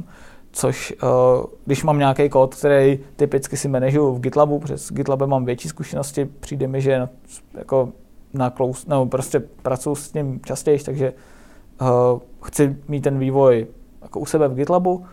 Což, 0.52 0.94
uh, 1.02 1.44
když 1.64 1.84
mám 1.84 1.98
nějaký 1.98 2.28
kód, 2.28 2.54
který 2.54 2.98
typicky 3.16 3.56
si 3.56 3.68
manažuju 3.68 4.14
v 4.14 4.20
GitLabu, 4.20 4.58
přes 4.58 4.92
GitLabem 4.92 5.30
mám 5.30 5.44
větší 5.44 5.68
zkušenosti, 5.68 6.24
přijde 6.24 6.66
mi, 6.66 6.80
že 6.80 7.08
jako 7.54 7.88
na 8.34 8.50
close, 8.50 8.88
nebo 8.88 9.06
prostě 9.06 9.40
pracuji 9.40 9.94
s 9.94 10.12
tím 10.12 10.40
častěji, 10.44 10.78
takže 10.78 11.12
uh, 11.80 11.88
chci 12.42 12.76
mít 12.88 13.00
ten 13.00 13.18
vývoj 13.18 13.66
jako 14.02 14.20
u 14.20 14.26
sebe 14.26 14.48
v 14.48 14.54
GitLabu, 14.54 15.04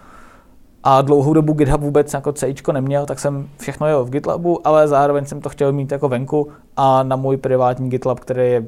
a 0.87 1.01
dlouhou 1.01 1.33
dobu 1.33 1.53
GitHub 1.53 1.81
vůbec 1.81 2.13
jako 2.13 2.33
C 2.33 2.53
neměl, 2.71 3.05
tak 3.05 3.19
jsem 3.19 3.49
všechno 3.59 3.87
jel 3.87 4.05
v 4.05 4.09
GitLabu, 4.09 4.67
ale 4.67 4.87
zároveň 4.87 5.25
jsem 5.25 5.41
to 5.41 5.49
chtěl 5.49 5.71
mít 5.71 5.91
jako 5.91 6.09
venku 6.09 6.47
a 6.77 7.03
na 7.03 7.15
můj 7.15 7.37
privátní 7.37 7.89
GitLab, 7.89 8.19
který 8.19 8.51
je 8.51 8.59
uh, 8.59 8.67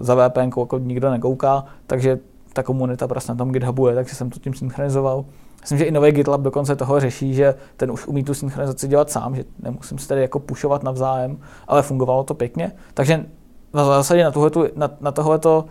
za 0.00 0.28
VPN 0.28 0.50
jako 0.60 0.78
nikdo 0.78 1.10
nekouká, 1.10 1.64
takže 1.86 2.18
ta 2.52 2.62
komunita 2.62 3.08
prostě 3.08 3.32
na 3.32 3.36
tom 3.36 3.52
GitHubu 3.52 3.88
je, 3.88 3.94
takže 3.94 4.14
jsem 4.14 4.30
to 4.30 4.38
tím 4.38 4.54
synchronizoval. 4.54 5.24
Myslím, 5.60 5.78
že 5.78 5.84
i 5.84 5.90
nový 5.90 6.12
GitLab 6.12 6.40
dokonce 6.40 6.76
toho 6.76 7.00
řeší, 7.00 7.34
že 7.34 7.54
ten 7.76 7.90
už 7.90 8.06
umí 8.06 8.24
tu 8.24 8.34
synchronizaci 8.34 8.88
dělat 8.88 9.10
sám, 9.10 9.36
že 9.36 9.44
nemusím 9.62 9.98
se 9.98 10.08
tady 10.08 10.20
jako 10.20 10.38
pušovat 10.38 10.82
navzájem, 10.82 11.38
ale 11.68 11.82
fungovalo 11.82 12.24
to 12.24 12.34
pěkně. 12.34 12.72
Takže 12.94 13.26
v 13.72 13.76
zásadě 13.76 14.24
na, 14.24 14.30
tohleto, 14.30 14.66
na, 14.76 14.90
na 15.00 15.12
tohleto 15.12 15.64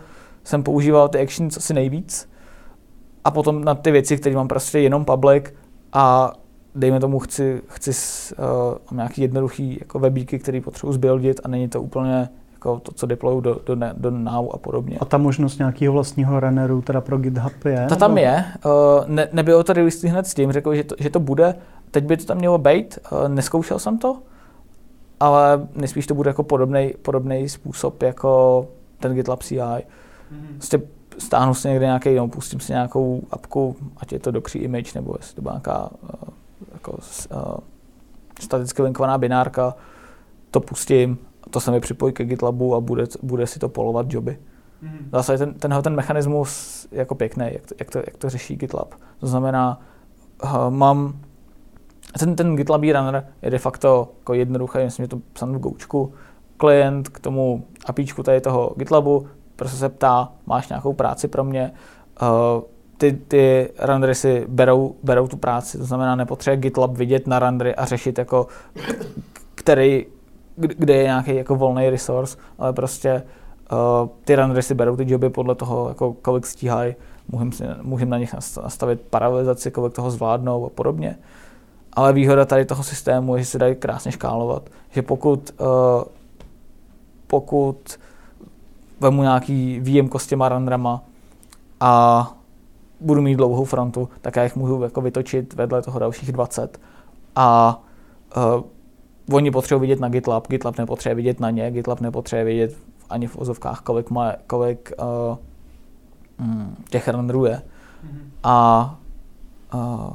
jsem 0.44 0.62
používal 0.62 1.08
ty 1.08 1.22
actions 1.22 1.56
asi 1.56 1.74
nejvíc 1.74 2.31
a 3.24 3.30
potom 3.30 3.64
na 3.64 3.74
ty 3.74 3.90
věci, 3.90 4.16
které 4.16 4.36
mám 4.36 4.48
prostě 4.48 4.78
jenom 4.78 5.04
public 5.04 5.44
a 5.92 6.32
dejme 6.74 7.00
tomu 7.00 7.18
chci, 7.18 7.62
chci 7.66 7.90
uh, 8.38 8.96
nějaký 8.96 9.22
jednoduchý 9.22 9.76
jako 9.80 9.98
webíky, 9.98 10.38
který 10.38 10.60
potřebuji 10.60 10.92
zbuildit 10.92 11.40
a 11.44 11.48
není 11.48 11.68
to 11.68 11.82
úplně 11.82 12.28
jako 12.52 12.80
to, 12.80 12.92
co 12.92 13.06
deployu 13.06 13.40
do, 13.40 13.60
do, 13.66 13.76
do 13.92 14.10
Now 14.10 14.48
a 14.54 14.58
podobně. 14.58 14.98
A 15.00 15.04
ta 15.04 15.18
možnost 15.18 15.58
nějakého 15.58 15.92
vlastního 15.92 16.40
runneru 16.40 16.82
teda 16.82 17.00
pro 17.00 17.18
GitHub 17.18 17.64
je? 17.64 17.86
Ta 17.88 17.96
tam 17.96 18.18
je. 18.18 18.44
Uh, 18.64 18.72
ne, 19.06 19.28
nebylo 19.32 19.64
to 19.64 19.72
release 19.72 20.08
hned 20.08 20.26
s 20.26 20.34
tím, 20.34 20.52
řekl, 20.52 20.74
že 20.74 20.84
to, 20.84 20.94
že 20.98 21.10
to 21.10 21.20
bude. 21.20 21.54
Teď 21.90 22.04
by 22.04 22.16
to 22.16 22.24
tam 22.24 22.36
mělo 22.36 22.58
být. 22.58 22.98
Uh, 23.12 23.28
neskoušel 23.28 23.78
jsem 23.78 23.98
to, 23.98 24.18
ale 25.20 25.68
nejspíš 25.74 26.06
to 26.06 26.14
bude 26.14 26.30
jako 26.30 26.42
podobný 26.42 26.94
podobný 27.02 27.48
způsob 27.48 28.02
jako 28.02 28.66
ten 29.00 29.14
GitLab 29.14 29.42
CI. 29.42 29.56
Mm-hmm. 29.56 29.82
Prostě 30.56 30.80
stáhnu 31.18 31.54
si 31.54 31.68
někde 31.68 31.86
nějaký, 31.86 32.14
no, 32.14 32.28
pustím 32.28 32.60
si 32.60 32.72
nějakou 32.72 33.22
apku, 33.30 33.76
ať 33.96 34.12
je 34.12 34.18
to 34.18 34.30
Docree 34.30 34.64
Image, 34.64 34.94
nebo 34.94 35.14
jestli 35.18 35.34
to 35.34 35.42
byla 35.42 35.54
nějaká 35.54 35.90
uh, 36.02 36.28
jako, 36.72 36.92
uh, 36.92 37.54
staticky 38.40 38.82
linkovaná 38.82 39.18
binárka, 39.18 39.74
to 40.50 40.60
pustím, 40.60 41.18
to 41.50 41.60
se 41.60 41.70
mi 41.70 41.80
připojí 41.80 42.12
ke 42.12 42.24
GitLabu 42.24 42.74
a 42.74 42.80
bude, 42.80 43.04
bude 43.22 43.46
si 43.46 43.58
to 43.58 43.68
polovat 43.68 44.06
joby. 44.08 44.38
Mm. 44.82 45.08
Zase 45.12 45.38
ten, 45.38 45.54
tenhle 45.54 45.82
ten 45.82 45.94
mechanismus 45.94 46.86
jako 46.92 47.14
pěkný, 47.14 47.46
jak 47.52 47.66
to, 47.66 47.74
jak, 47.78 47.90
to, 47.90 47.98
jak 47.98 48.16
to 48.16 48.30
řeší 48.30 48.56
GitLab. 48.56 48.94
To 49.20 49.26
znamená, 49.26 49.80
uh, 50.44 50.70
mám 50.70 51.14
ten, 52.18 52.36
ten 52.36 52.56
GitLab 52.56 52.82
runner 52.82 53.26
je 53.42 53.50
de 53.50 53.58
facto 53.58 54.12
jako 54.18 54.34
jednoduchý, 54.34 54.78
myslím, 54.78 55.04
že 55.04 55.08
to 55.08 55.20
psán 55.32 55.56
v 55.56 55.60
Goučku, 55.60 56.14
klient 56.56 57.08
k 57.08 57.20
tomu 57.20 57.64
APIčku 57.86 58.22
tady 58.22 58.40
toho 58.40 58.74
GitLabu 58.76 59.26
prostě 59.62 59.78
se 59.78 59.88
ptá, 59.88 60.32
máš 60.46 60.68
nějakou 60.68 60.92
práci 60.92 61.28
pro 61.28 61.44
mě, 61.44 61.72
uh, 62.22 62.28
ty, 62.96 63.12
ty 63.12 63.70
rendery 63.78 64.14
si 64.14 64.44
berou, 64.48 64.94
berou 65.02 65.28
tu 65.28 65.36
práci, 65.36 65.78
to 65.78 65.84
znamená 65.84 66.16
nepotřebuje 66.16 66.60
GitLab 66.60 66.90
vidět 66.90 67.26
na 67.26 67.38
rendery 67.38 67.74
a 67.74 67.84
řešit 67.84 68.18
jako, 68.18 68.46
který, 69.54 70.06
kde 70.56 70.94
je 70.94 71.04
nějaký 71.04 71.36
jako 71.36 71.56
volný 71.56 71.90
resource, 71.90 72.38
ale 72.58 72.72
prostě 72.72 73.22
uh, 73.72 74.08
ty 74.24 74.36
rendery 74.36 74.62
si 74.62 74.74
berou 74.74 74.96
ty 74.96 75.10
joby 75.10 75.30
podle 75.30 75.54
toho, 75.54 75.88
jako 75.88 76.12
kolik 76.12 76.46
stíhají, 76.46 76.94
můžeme, 77.28 77.52
si, 77.52 77.64
můžeme 77.82 78.10
na 78.10 78.18
nich 78.18 78.34
nastavit 78.62 79.00
paralelizaci, 79.00 79.70
kolik 79.70 79.92
toho 79.92 80.10
zvládnou 80.10 80.66
a 80.66 80.70
podobně. 80.70 81.18
Ale 81.92 82.12
výhoda 82.12 82.44
tady 82.44 82.64
toho 82.64 82.82
systému 82.82 83.36
je, 83.36 83.42
že 83.42 83.46
se 83.46 83.58
dají 83.58 83.74
krásně 83.74 84.12
škálovat, 84.12 84.70
že 84.90 85.02
pokud, 85.02 85.50
uh, 85.60 85.66
pokud 87.26 87.98
vemu 89.02 89.22
nějaký 89.22 89.80
výjemko 89.80 90.18
s 90.18 90.26
těma 90.26 90.48
renderama 90.48 91.02
a 91.80 92.34
budu 93.00 93.22
mít 93.22 93.36
dlouhou 93.36 93.64
frontu, 93.64 94.08
tak 94.20 94.36
já 94.36 94.42
jich 94.42 94.56
můžu 94.56 94.82
jako 94.82 95.00
vytočit 95.00 95.54
vedle 95.54 95.82
toho 95.82 95.98
dalších 95.98 96.32
20 96.32 96.80
a 97.36 97.80
uh, 98.36 99.34
oni 99.36 99.50
potřebují 99.50 99.80
vidět 99.80 100.00
na 100.00 100.08
GitLab, 100.08 100.48
GitLab 100.48 100.78
nepotřebuje 100.78 101.14
vidět 101.14 101.40
na 101.40 101.50
ně, 101.50 101.70
GitLab 101.70 102.00
nepotřebuje 102.00 102.44
vidět 102.44 102.76
ani 103.10 103.26
v 103.26 103.38
ozovkách, 103.38 103.80
kolik, 103.80 104.10
má, 104.10 104.32
kolik 104.46 104.92
uh, 104.98 106.46
mm, 106.46 106.76
těch 106.90 107.08
renderů 107.08 107.44
je. 107.44 107.62
Mm-hmm. 107.62 108.20
A 108.42 108.98
uh, 109.74 110.10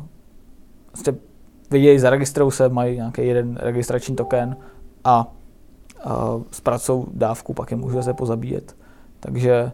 vidějí, 1.72 2.00
zaregistrují 2.00 2.52
se, 2.52 2.70
mají 2.70 2.96
nějaký 2.96 3.28
jeden 3.28 3.58
registrační 3.62 4.16
token 4.16 4.58
a 5.04 5.28
uh, 6.06 6.44
zpracují 6.52 7.06
dávku, 7.14 7.54
pak 7.54 7.72
je 7.72 7.78
můžu 7.78 8.02
se 8.02 8.14
pozabíjet. 8.14 8.76
Takže 9.20 9.72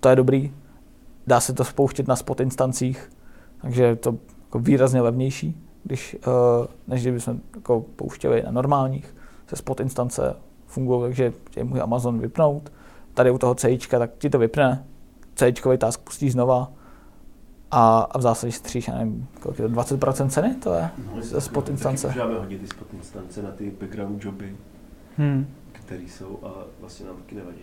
to 0.00 0.08
je 0.08 0.16
dobrý. 0.16 0.52
Dá 1.26 1.40
se 1.40 1.52
to 1.52 1.64
spouštět 1.64 2.08
na 2.08 2.16
spot 2.16 2.40
instancích, 2.40 3.10
takže 3.62 3.82
je 3.82 3.96
to 3.96 4.18
jako 4.44 4.58
výrazně 4.58 5.00
levnější, 5.00 5.60
když, 5.82 6.16
než 6.88 7.02
kdybychom 7.02 7.40
jako 7.54 7.84
pouštěli 7.96 8.42
na 8.42 8.50
normálních. 8.50 9.14
Se 9.46 9.56
spot 9.56 9.80
instance 9.80 10.36
fungují, 10.66 11.02
takže 11.02 11.32
tě 11.50 11.64
může 11.64 11.82
Amazon 11.82 12.18
vypnout. 12.18 12.72
Tady 13.14 13.30
u 13.30 13.38
toho 13.38 13.54
C, 13.54 13.78
tak 13.88 14.10
ti 14.18 14.30
to 14.30 14.38
vypne. 14.38 14.84
C 15.34 15.52
task 15.78 16.00
pustí 16.00 16.30
znova 16.30 16.72
a, 17.70 17.98
a 17.98 18.18
v 18.18 18.22
zásadě 18.22 18.52
stříš, 18.52 18.88
já 18.88 18.98
nevím, 18.98 19.26
kolik 19.40 19.58
je 19.58 19.68
to, 19.68 19.74
20% 19.74 20.28
ceny 20.28 20.54
to 20.54 20.74
je 20.74 20.90
no, 21.14 21.22
ze 21.22 21.40
spot 21.40 21.68
instance. 21.68 22.06
Můžeme 22.06 22.38
hodit 22.38 22.60
ty 22.60 22.66
spot 22.66 22.94
instance 22.94 23.42
na 23.42 23.50
ty 23.50 23.70
background 23.80 24.24
joby 24.24 24.56
hmm. 25.18 25.46
který 25.72 26.08
jsou 26.08 26.38
a 26.42 26.52
vlastně 26.80 27.06
nám 27.06 27.16
taky 27.16 27.34
nevadí. 27.34 27.58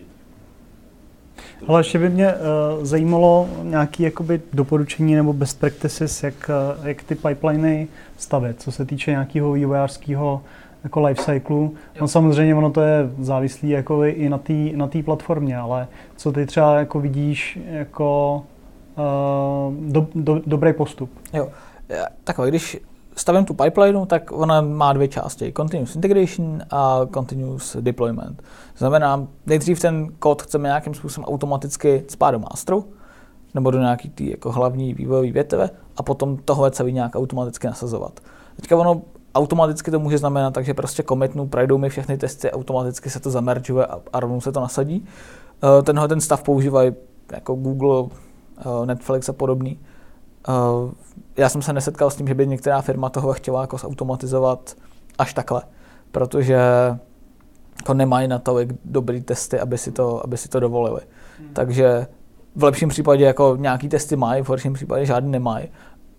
Ale 1.68 1.80
ještě 1.80 1.98
by 1.98 2.08
mě 2.08 2.34
uh, 2.34 2.84
zajímalo 2.84 3.48
nějaké 3.62 4.02
jakoby 4.02 4.40
doporučení 4.52 5.14
nebo 5.14 5.32
best 5.32 5.60
practices, 5.60 6.22
jak, 6.22 6.50
uh, 6.78 6.86
jak 6.86 7.02
ty 7.02 7.14
pipeliny 7.14 7.88
stavět, 8.18 8.60
co 8.60 8.72
se 8.72 8.84
týče 8.84 9.10
nějakého 9.10 9.52
vývojářského 9.52 10.42
jako 10.84 11.00
lifecyclu. 11.00 11.74
No 12.00 12.08
samozřejmě 12.08 12.54
ono 12.54 12.70
to 12.70 12.80
je 12.80 13.10
závislý 13.18 13.68
jako 13.68 14.04
i 14.04 14.28
na 14.28 14.38
té 14.38 14.52
na 14.52 14.86
tý 14.86 15.02
platformě, 15.02 15.56
ale 15.56 15.88
co 16.16 16.32
ty 16.32 16.46
třeba 16.46 16.78
jako 16.78 17.00
vidíš 17.00 17.58
jako 17.70 18.42
uh, 18.96 19.92
do, 19.92 20.06
do, 20.14 20.42
dobrý 20.46 20.72
postup? 20.72 21.10
Jo, 21.32 21.48
takhle, 22.24 22.48
když 22.48 22.80
stavím 23.16 23.44
tu 23.44 23.54
pipeline, 23.54 24.06
tak 24.06 24.32
ona 24.32 24.60
má 24.60 24.92
dvě 24.92 25.08
části. 25.08 25.52
Continuous 25.56 25.94
integration 25.96 26.62
a 26.70 27.00
continuous 27.14 27.76
deployment. 27.80 28.42
Znamená, 28.76 29.26
nejdřív 29.46 29.80
ten 29.80 30.08
kód 30.18 30.42
chceme 30.42 30.68
nějakým 30.68 30.94
způsobem 30.94 31.24
automaticky 31.24 32.04
spát 32.08 32.30
do 32.30 32.38
masteru, 32.38 32.84
nebo 33.54 33.70
do 33.70 33.78
nějaký 33.78 34.10
tý 34.10 34.30
jako 34.30 34.52
hlavní 34.52 34.94
vývojové 34.94 35.30
větve 35.30 35.70
a 35.96 36.02
potom 36.02 36.36
tohle 36.36 36.70
celý 36.70 36.92
nějak 36.92 37.16
automaticky 37.16 37.66
nasazovat. 37.66 38.20
Teďka 38.56 38.76
ono 38.76 39.02
automaticky 39.34 39.90
to 39.90 39.98
může 40.00 40.18
znamenat, 40.18 40.54
takže 40.54 40.74
prostě 40.74 41.02
commitnu, 41.02 41.46
projdou 41.46 41.78
mi 41.78 41.88
všechny 41.88 42.18
testy, 42.18 42.50
automaticky 42.50 43.10
se 43.10 43.20
to 43.20 43.30
zameržuje 43.30 43.86
a, 43.86 44.00
a 44.12 44.20
rovnou 44.20 44.40
se 44.40 44.52
to 44.52 44.60
nasadí. 44.60 45.04
Uh, 45.62 45.82
tenhle 45.82 46.08
ten 46.08 46.20
stav 46.20 46.42
používají 46.42 46.92
jako 47.32 47.54
Google, 47.54 48.00
uh, 48.00 48.10
Netflix 48.84 49.28
a 49.28 49.32
podobný. 49.32 49.78
Já 51.36 51.48
jsem 51.48 51.62
se 51.62 51.72
nesetkal 51.72 52.10
s 52.10 52.16
tím, 52.16 52.28
že 52.28 52.34
by 52.34 52.46
některá 52.46 52.80
firma 52.80 53.08
toho 53.08 53.32
chtěla 53.32 53.60
jako 53.60 53.78
zautomatizovat 53.78 54.76
až 55.18 55.34
takhle, 55.34 55.62
protože 56.12 56.58
jako 57.76 57.94
nemají 57.94 58.28
na 58.28 58.38
to 58.38 58.56
dobrý 58.84 59.22
testy, 59.22 59.60
aby 59.60 59.78
si 59.78 59.92
to, 59.92 60.24
aby 60.24 60.36
si 60.36 60.48
to 60.48 60.60
dovolili. 60.60 61.00
Hmm. 61.38 61.48
Takže 61.52 62.06
v 62.56 62.64
lepším 62.64 62.88
případě 62.88 63.24
jako 63.24 63.56
nějaký 63.60 63.88
testy 63.88 64.16
mají, 64.16 64.42
v 64.42 64.48
horším 64.48 64.72
případě 64.72 65.06
žádný 65.06 65.30
nemají. 65.30 65.68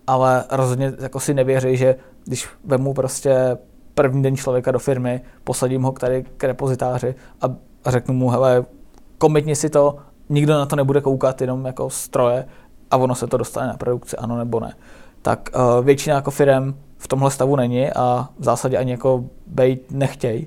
Ale 0.06 0.44
rozhodně 0.50 0.92
jako 1.00 1.20
si 1.20 1.34
nevěří, 1.34 1.76
že 1.76 1.96
když 2.24 2.48
vemu 2.64 2.94
prostě 2.94 3.58
první 3.94 4.22
den 4.22 4.36
člověka 4.36 4.70
do 4.70 4.78
firmy, 4.78 5.20
posadím 5.44 5.82
ho 5.82 5.92
k 5.92 6.00
tady 6.00 6.24
k 6.36 6.44
repozitáři 6.44 7.14
a, 7.40 7.46
a 7.84 7.90
řeknu 7.90 8.14
mu, 8.14 8.28
hele, 8.28 8.64
komitni 9.18 9.56
si 9.56 9.70
to, 9.70 9.96
nikdo 10.28 10.54
na 10.54 10.66
to 10.66 10.76
nebude 10.76 11.00
koukat, 11.00 11.40
jenom 11.40 11.66
jako 11.66 11.90
stroje 11.90 12.46
a 12.90 12.96
ono 12.96 13.14
se 13.14 13.26
to 13.26 13.36
dostane 13.36 13.66
na 13.66 13.76
produkci, 13.76 14.16
ano 14.16 14.38
nebo 14.38 14.60
ne 14.60 14.74
tak 15.24 15.50
uh, 15.54 15.84
většina 15.84 16.16
jako 16.16 16.30
firm 16.30 16.74
v 16.98 17.08
tomhle 17.08 17.30
stavu 17.30 17.56
není 17.56 17.92
a 17.92 18.28
v 18.38 18.44
zásadě 18.44 18.78
ani 18.78 18.90
jako 18.90 19.24
bejt 19.46 19.92
nechtějí. 19.92 20.46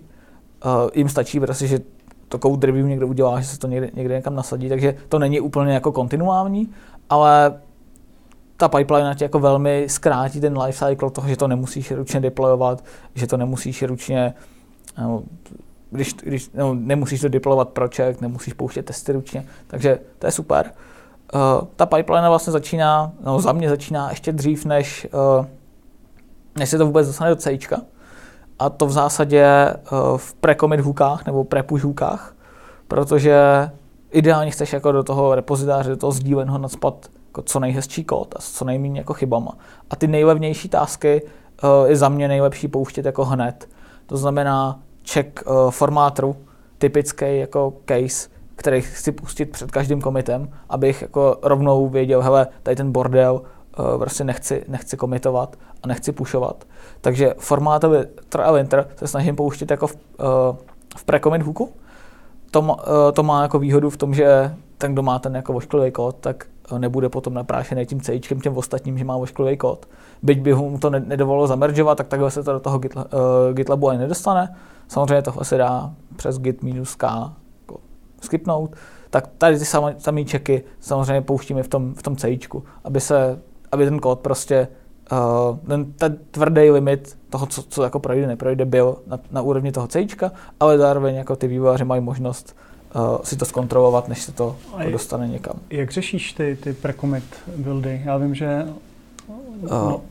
Uh, 0.65 0.89
jim 0.93 1.09
stačí 1.09 1.39
prostě, 1.39 1.67
že 1.67 1.80
to 2.28 2.38
code 2.38 2.67
review 2.67 2.88
někdo 2.88 3.07
udělá, 3.07 3.39
že 3.39 3.47
se 3.47 3.59
to 3.59 3.67
někde, 3.67 3.89
někde 3.93 4.15
někam 4.15 4.36
nasadí, 4.36 4.69
takže 4.69 4.95
to 5.09 5.19
není 5.19 5.39
úplně 5.39 5.73
jako 5.73 5.91
kontinuální, 5.91 6.69
ale 7.09 7.59
ta 8.57 8.67
pipeline 8.67 9.15
ti 9.15 9.23
jako 9.23 9.39
velmi 9.39 9.86
zkrátí 9.89 10.41
ten 10.41 10.59
life 10.59 10.86
cycle 10.89 11.11
toho, 11.11 11.28
že 11.28 11.38
to 11.38 11.47
nemusíš 11.47 11.91
ručně 11.91 12.19
deployovat, 12.19 12.84
že 13.15 13.28
to 13.28 13.38
nemusíš 13.38 13.84
ručně 13.84 14.34
no, 15.01 15.23
když, 15.91 16.13
když 16.13 16.49
no, 16.53 16.73
nemusíš 16.73 17.21
to 17.21 17.30
deployovat 17.30 17.69
project, 17.69 18.21
nemusíš 18.21 18.53
pouštět 18.53 18.86
testy 18.86 19.11
ručně, 19.11 19.45
takže 19.67 19.99
to 20.19 20.25
je 20.28 20.32
super. 20.32 20.71
Uh, 21.34 21.67
ta 21.75 21.86
pipeline 21.86 22.30
vlastně 22.30 22.53
začíná, 22.53 23.11
no 23.25 23.39
za 23.39 23.51
mě 23.51 23.69
začíná 23.69 24.09
ještě 24.09 24.32
dřív, 24.32 24.65
než, 24.65 25.07
uh, 25.39 25.45
než 26.57 26.69
se 26.69 26.78
to 26.78 26.86
vůbec 26.86 27.07
dostane 27.07 27.30
do 27.30 27.36
C. 27.36 27.59
A 28.59 28.69
to 28.69 28.86
v 28.86 28.91
zásadě 28.91 29.73
uh, 29.91 30.17
v 30.17 30.34
pre-commit 30.34 30.80
hookách 30.80 31.25
nebo 31.25 31.43
pre-push 31.43 31.84
hookách, 31.84 32.36
protože 32.88 33.69
ideálně 34.11 34.51
chceš 34.51 34.73
jako 34.73 34.91
do 34.91 35.03
toho 35.03 35.36
repozitáře, 35.36 35.89
do 35.89 35.97
toho 35.97 36.11
sdíleného 36.11 36.57
nadspat 36.57 37.07
jako 37.28 37.41
co 37.41 37.59
nejhezčí 37.59 38.03
kód 38.03 38.34
a 38.38 38.41
s 38.41 38.51
co 38.51 38.65
nejméně 38.65 38.99
jako 38.99 39.13
chybama. 39.13 39.51
A 39.89 39.95
ty 39.95 40.07
nejlevnější 40.07 40.69
tásky 40.69 41.21
je 41.86 41.95
za 41.95 42.09
mě 42.09 42.28
nejlepší 42.28 42.67
pouštět 42.67 43.05
jako 43.05 43.25
hned. 43.25 43.69
To 44.05 44.17
znamená 44.17 44.80
check 45.11 45.43
formátoru, 45.69 46.36
typický 46.78 47.39
jako 47.39 47.73
case, 47.86 48.30
který 48.58 48.82
chci 48.82 49.12
pustit 49.12 49.45
před 49.45 49.72
každým 49.72 50.01
komitem, 50.01 50.49
abych 50.70 51.01
jako 51.01 51.38
rovnou 51.41 51.89
věděl, 51.89 52.22
hele, 52.22 52.47
tady 52.64 52.76
ten 52.76 52.91
bordel 52.91 53.41
uh, 53.80 53.97
prostě 53.99 54.24
nechci, 54.24 54.64
nechci 54.68 54.97
komitovat 54.97 55.55
a 55.84 55.88
nechci 55.88 56.12
pušovat. 56.12 56.64
Takže 57.01 57.34
formátový 57.38 57.99
trial 58.30 58.58
enter 58.58 58.88
se 58.95 59.08
snažím 59.08 59.36
pouštět 59.36 59.72
jako 59.72 59.88
v, 59.88 59.95
uh, 59.95 60.55
v 60.97 61.05
pre-commit 61.05 61.41
hooku. 61.41 61.70
To, 62.51 62.62
uh, 62.62 62.76
to 63.14 63.24
má 63.24 63.41
jako 63.41 63.60
výhodu 63.60 63.89
v 63.89 63.97
tom, 63.97 64.14
že 64.14 64.55
ten, 64.78 64.93
kdo 64.93 65.03
má 65.03 65.20
ten 65.20 65.36
jako 65.36 65.53
vošklivý 65.53 65.91
kód, 65.91 66.16
tak 66.20 66.45
nebude 66.78 67.10
potom 67.10 67.34
naprášený 67.34 67.86
tím 67.86 68.01
C 68.01 68.20
těm 68.20 68.58
ostatním, 68.58 68.97
že 68.97 69.05
má 69.05 69.18
vošklivý 69.18 69.58
kód. 69.58 69.86
Byť 70.24 70.39
by 70.39 70.53
mu 70.53 70.78
to 70.78 70.89
nedovolilo 70.89 71.47
zameržovat, 71.47 71.95
tak 71.95 72.08
takhle 72.08 72.32
se 72.32 72.43
to 72.43 72.53
do 72.53 72.60
toho 72.60 72.78
uh, 72.78 73.03
GitLabu 73.53 73.89
ani 73.89 73.99
nedostane. 73.99 74.55
Samozřejmě 74.88 75.22
tohle 75.22 75.45
se 75.45 75.58
dá 75.58 75.91
přes 76.16 76.39
git 76.39 76.64
minus 76.64 76.95
k 76.95 77.03
jako 77.03 77.34
skipnout. 78.22 78.76
Tak 79.09 79.28
tady 79.38 79.59
ty 79.59 79.65
samé 79.97 80.24
čeky 80.26 80.63
samozřejmě 80.80 81.22
pouštíme 81.22 81.63
v 81.63 81.68
tom, 81.68 81.93
v 81.93 82.03
tom 82.03 82.15
C, 82.15 82.39
aby, 82.84 83.01
se, 83.01 83.39
aby 83.72 83.86
ten 83.86 83.99
kód 83.99 84.20
prostě 84.20 84.68
uh, 85.11 85.57
ten, 85.57 85.93
ten 85.93 86.18
tvrdý 86.32 86.72
limit 86.72 87.18
toho, 87.30 87.45
co, 87.45 87.63
co 87.63 87.84
jako 87.84 87.99
projde, 87.99 88.28
neprojde, 88.28 88.65
byl 88.65 88.97
na, 89.07 89.20
na 89.32 89.41
úrovni 89.41 89.72
toho 89.72 89.88
C, 89.88 90.07
ale 90.59 90.78
zároveň 90.78 91.15
jako 91.15 91.36
ty 91.36 91.47
vývojáři 91.47 91.86
mají 91.86 92.01
možnost 92.01 92.55
uh, 92.95 93.18
si 93.24 93.36
to 93.36 93.45
zkontrolovat, 93.45 94.07
než 94.07 94.22
se 94.22 94.32
to 94.32 94.55
jako 94.78 94.91
dostane 94.91 95.28
někam. 95.28 95.55
Jak 95.70 95.91
řešíš 95.91 96.34
ty, 96.34 96.57
ty 96.63 96.74
pre-commit 96.74 97.24
buildy? 97.57 98.01
Já 98.05 98.18
vím, 98.18 98.36
že 98.36 98.68
uh, 99.28 99.70
no, 99.70 100.01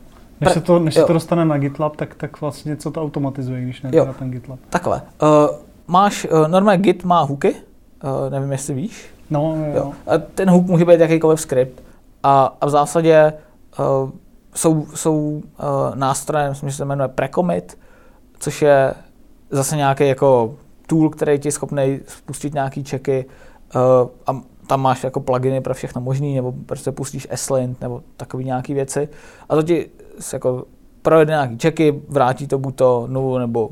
než, 0.41 0.53
se 0.53 0.61
to, 0.61 0.79
než 0.79 0.93
se 0.93 1.03
to 1.03 1.13
dostane 1.13 1.45
na 1.45 1.57
GitLab, 1.57 1.95
tak, 1.95 2.15
tak 2.15 2.41
vlastně 2.41 2.75
co 2.75 2.91
to 2.91 3.01
automatizuje, 3.01 3.61
když 3.61 3.81
ne 3.81 3.91
ten 4.19 4.31
GitLab? 4.31 4.59
Takhle. 4.69 5.01
Uh, 5.21 5.55
máš, 5.87 6.25
uh, 6.25 6.47
normálně 6.47 6.81
Git 6.81 7.03
má 7.03 7.21
hooky, 7.21 7.55
uh, 8.03 8.29
nevím, 8.29 8.51
jestli 8.51 8.73
víš. 8.73 9.09
No, 9.29 9.55
jo. 9.67 9.73
jo. 9.75 9.93
A 10.07 10.17
ten 10.17 10.49
hook 10.49 10.65
může 10.65 10.85
být 10.85 10.99
jakýkoliv 10.99 11.41
skript. 11.41 11.83
A, 12.23 12.57
a 12.61 12.65
v 12.65 12.69
zásadě 12.69 13.33
uh, 13.79 14.09
jsou, 14.55 14.85
jsou 14.95 15.19
uh, 15.19 15.41
nástroje, 15.95 16.49
myslím, 16.49 16.69
že 16.69 16.75
se 16.75 16.85
jmenuje 16.85 17.07
Precommit, 17.07 17.77
což 18.39 18.61
je 18.61 18.93
zase 19.49 19.75
nějaký 19.75 20.07
jako 20.07 20.55
tool, 20.87 21.09
který 21.09 21.39
ti 21.39 21.47
je 21.47 21.51
schopný 21.51 21.99
spustit 22.07 22.53
nějaký 22.53 22.83
checky 22.83 23.25
uh, 23.75 24.09
a 24.27 24.41
tam 24.67 24.81
máš 24.81 25.03
jako 25.03 25.19
pluginy 25.19 25.61
pro 25.61 25.73
všechno 25.73 26.01
možný, 26.01 26.35
nebo 26.35 26.53
prostě 26.65 26.91
pustíš 26.91 27.27
S-Lint, 27.31 27.81
nebo 27.81 28.01
takové 28.17 28.43
nějaké 28.43 28.73
věci. 28.73 29.09
A 29.49 29.55
to 29.55 29.63
ti 29.63 29.89
jako 30.33 30.65
projede 31.01 31.31
nějaký 31.31 31.57
checky, 31.59 32.01
vrátí 32.09 32.47
to 32.47 32.57
buď 32.57 32.75
to 32.75 33.07
nulu 33.09 33.37
nebo, 33.37 33.69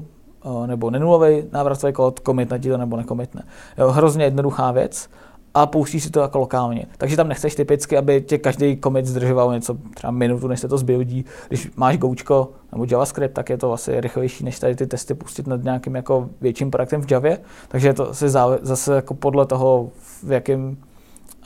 nebo 0.66 0.90
nenulový 0.90 1.44
návratový 1.52 1.94
kód, 1.94 2.20
komitne 2.20 2.60
ti 2.60 2.70
to 2.70 2.78
nebo 2.78 2.98
nekomitne. 2.98 3.44
Jo, 3.78 3.92
hrozně 3.92 4.24
jednoduchá 4.24 4.72
věc 4.72 5.10
a 5.54 5.66
pouštíš 5.66 6.04
si 6.04 6.10
to 6.10 6.20
jako 6.20 6.40
lokálně. 6.40 6.86
Takže 6.98 7.16
tam 7.16 7.28
nechceš 7.28 7.56
typicky, 7.56 7.98
aby 7.98 8.22
tě 8.22 8.38
každý 8.38 8.80
commit 8.84 9.06
zdržoval 9.06 9.54
něco 9.54 9.78
třeba 9.94 10.12
minutu, 10.12 10.48
než 10.48 10.60
se 10.60 10.68
to 10.68 10.78
zbuildí. 10.78 11.26
Když 11.48 11.72
máš 11.76 11.98
Goučko 11.98 12.50
nebo 12.72 12.86
JavaScript, 12.92 13.34
tak 13.34 13.50
je 13.50 13.58
to 13.58 13.74
asi 13.74 14.02
rychlejší, 14.02 14.44
než 14.44 14.60
tady 14.60 14.76
ty 14.76 14.88
testy 14.88 15.14
pustit 15.14 15.48
nad 15.48 15.64
nějakým 15.64 15.96
jako 15.96 16.30
větším 16.42 16.72
projektem 16.72 17.02
v 17.02 17.12
Javě. 17.12 17.40
Takže 17.68 17.94
to 17.94 18.14
se 18.14 18.30
zase 18.62 18.96
jako 18.96 19.14
podle 19.14 19.46
toho, 19.46 19.90
v 20.24 20.32
jakém 20.32 20.78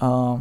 uh, 0.02 0.40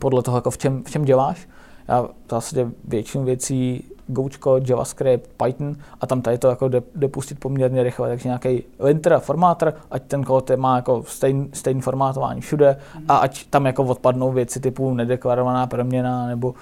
podle 0.00 0.22
toho, 0.22 0.36
jako 0.36 0.50
v 0.50 0.58
čem, 0.58 0.82
v 0.84 0.90
čem 0.90 1.04
děláš. 1.04 1.48
Já 1.88 2.02
v 2.02 2.30
zásadě 2.30 2.70
většinu 2.84 3.24
věcí 3.24 3.84
Goučko, 4.06 4.60
JavaScript, 4.68 5.30
Python 5.44 5.76
a 6.00 6.06
tam 6.06 6.22
tady 6.22 6.38
to 6.38 6.48
jako 6.48 6.68
jde, 6.68 6.82
jde 6.94 7.08
pustit 7.08 7.40
poměrně 7.40 7.82
rychle, 7.82 8.08
takže 8.08 8.28
nějaký 8.28 8.62
linter, 8.78 9.18
formátor, 9.18 9.74
ať 9.90 10.02
ten 10.02 10.24
kód 10.24 10.50
má 10.56 10.76
jako 10.76 11.02
stejný, 11.06 11.50
stejný 11.52 11.80
formátování 11.80 12.40
všude 12.40 12.76
a 13.08 13.16
ať 13.16 13.46
tam 13.46 13.66
jako 13.66 13.84
odpadnou 13.84 14.32
věci 14.32 14.60
typu 14.60 14.94
nedeklarovaná 14.94 15.66
proměna 15.66 16.26
nebo 16.26 16.54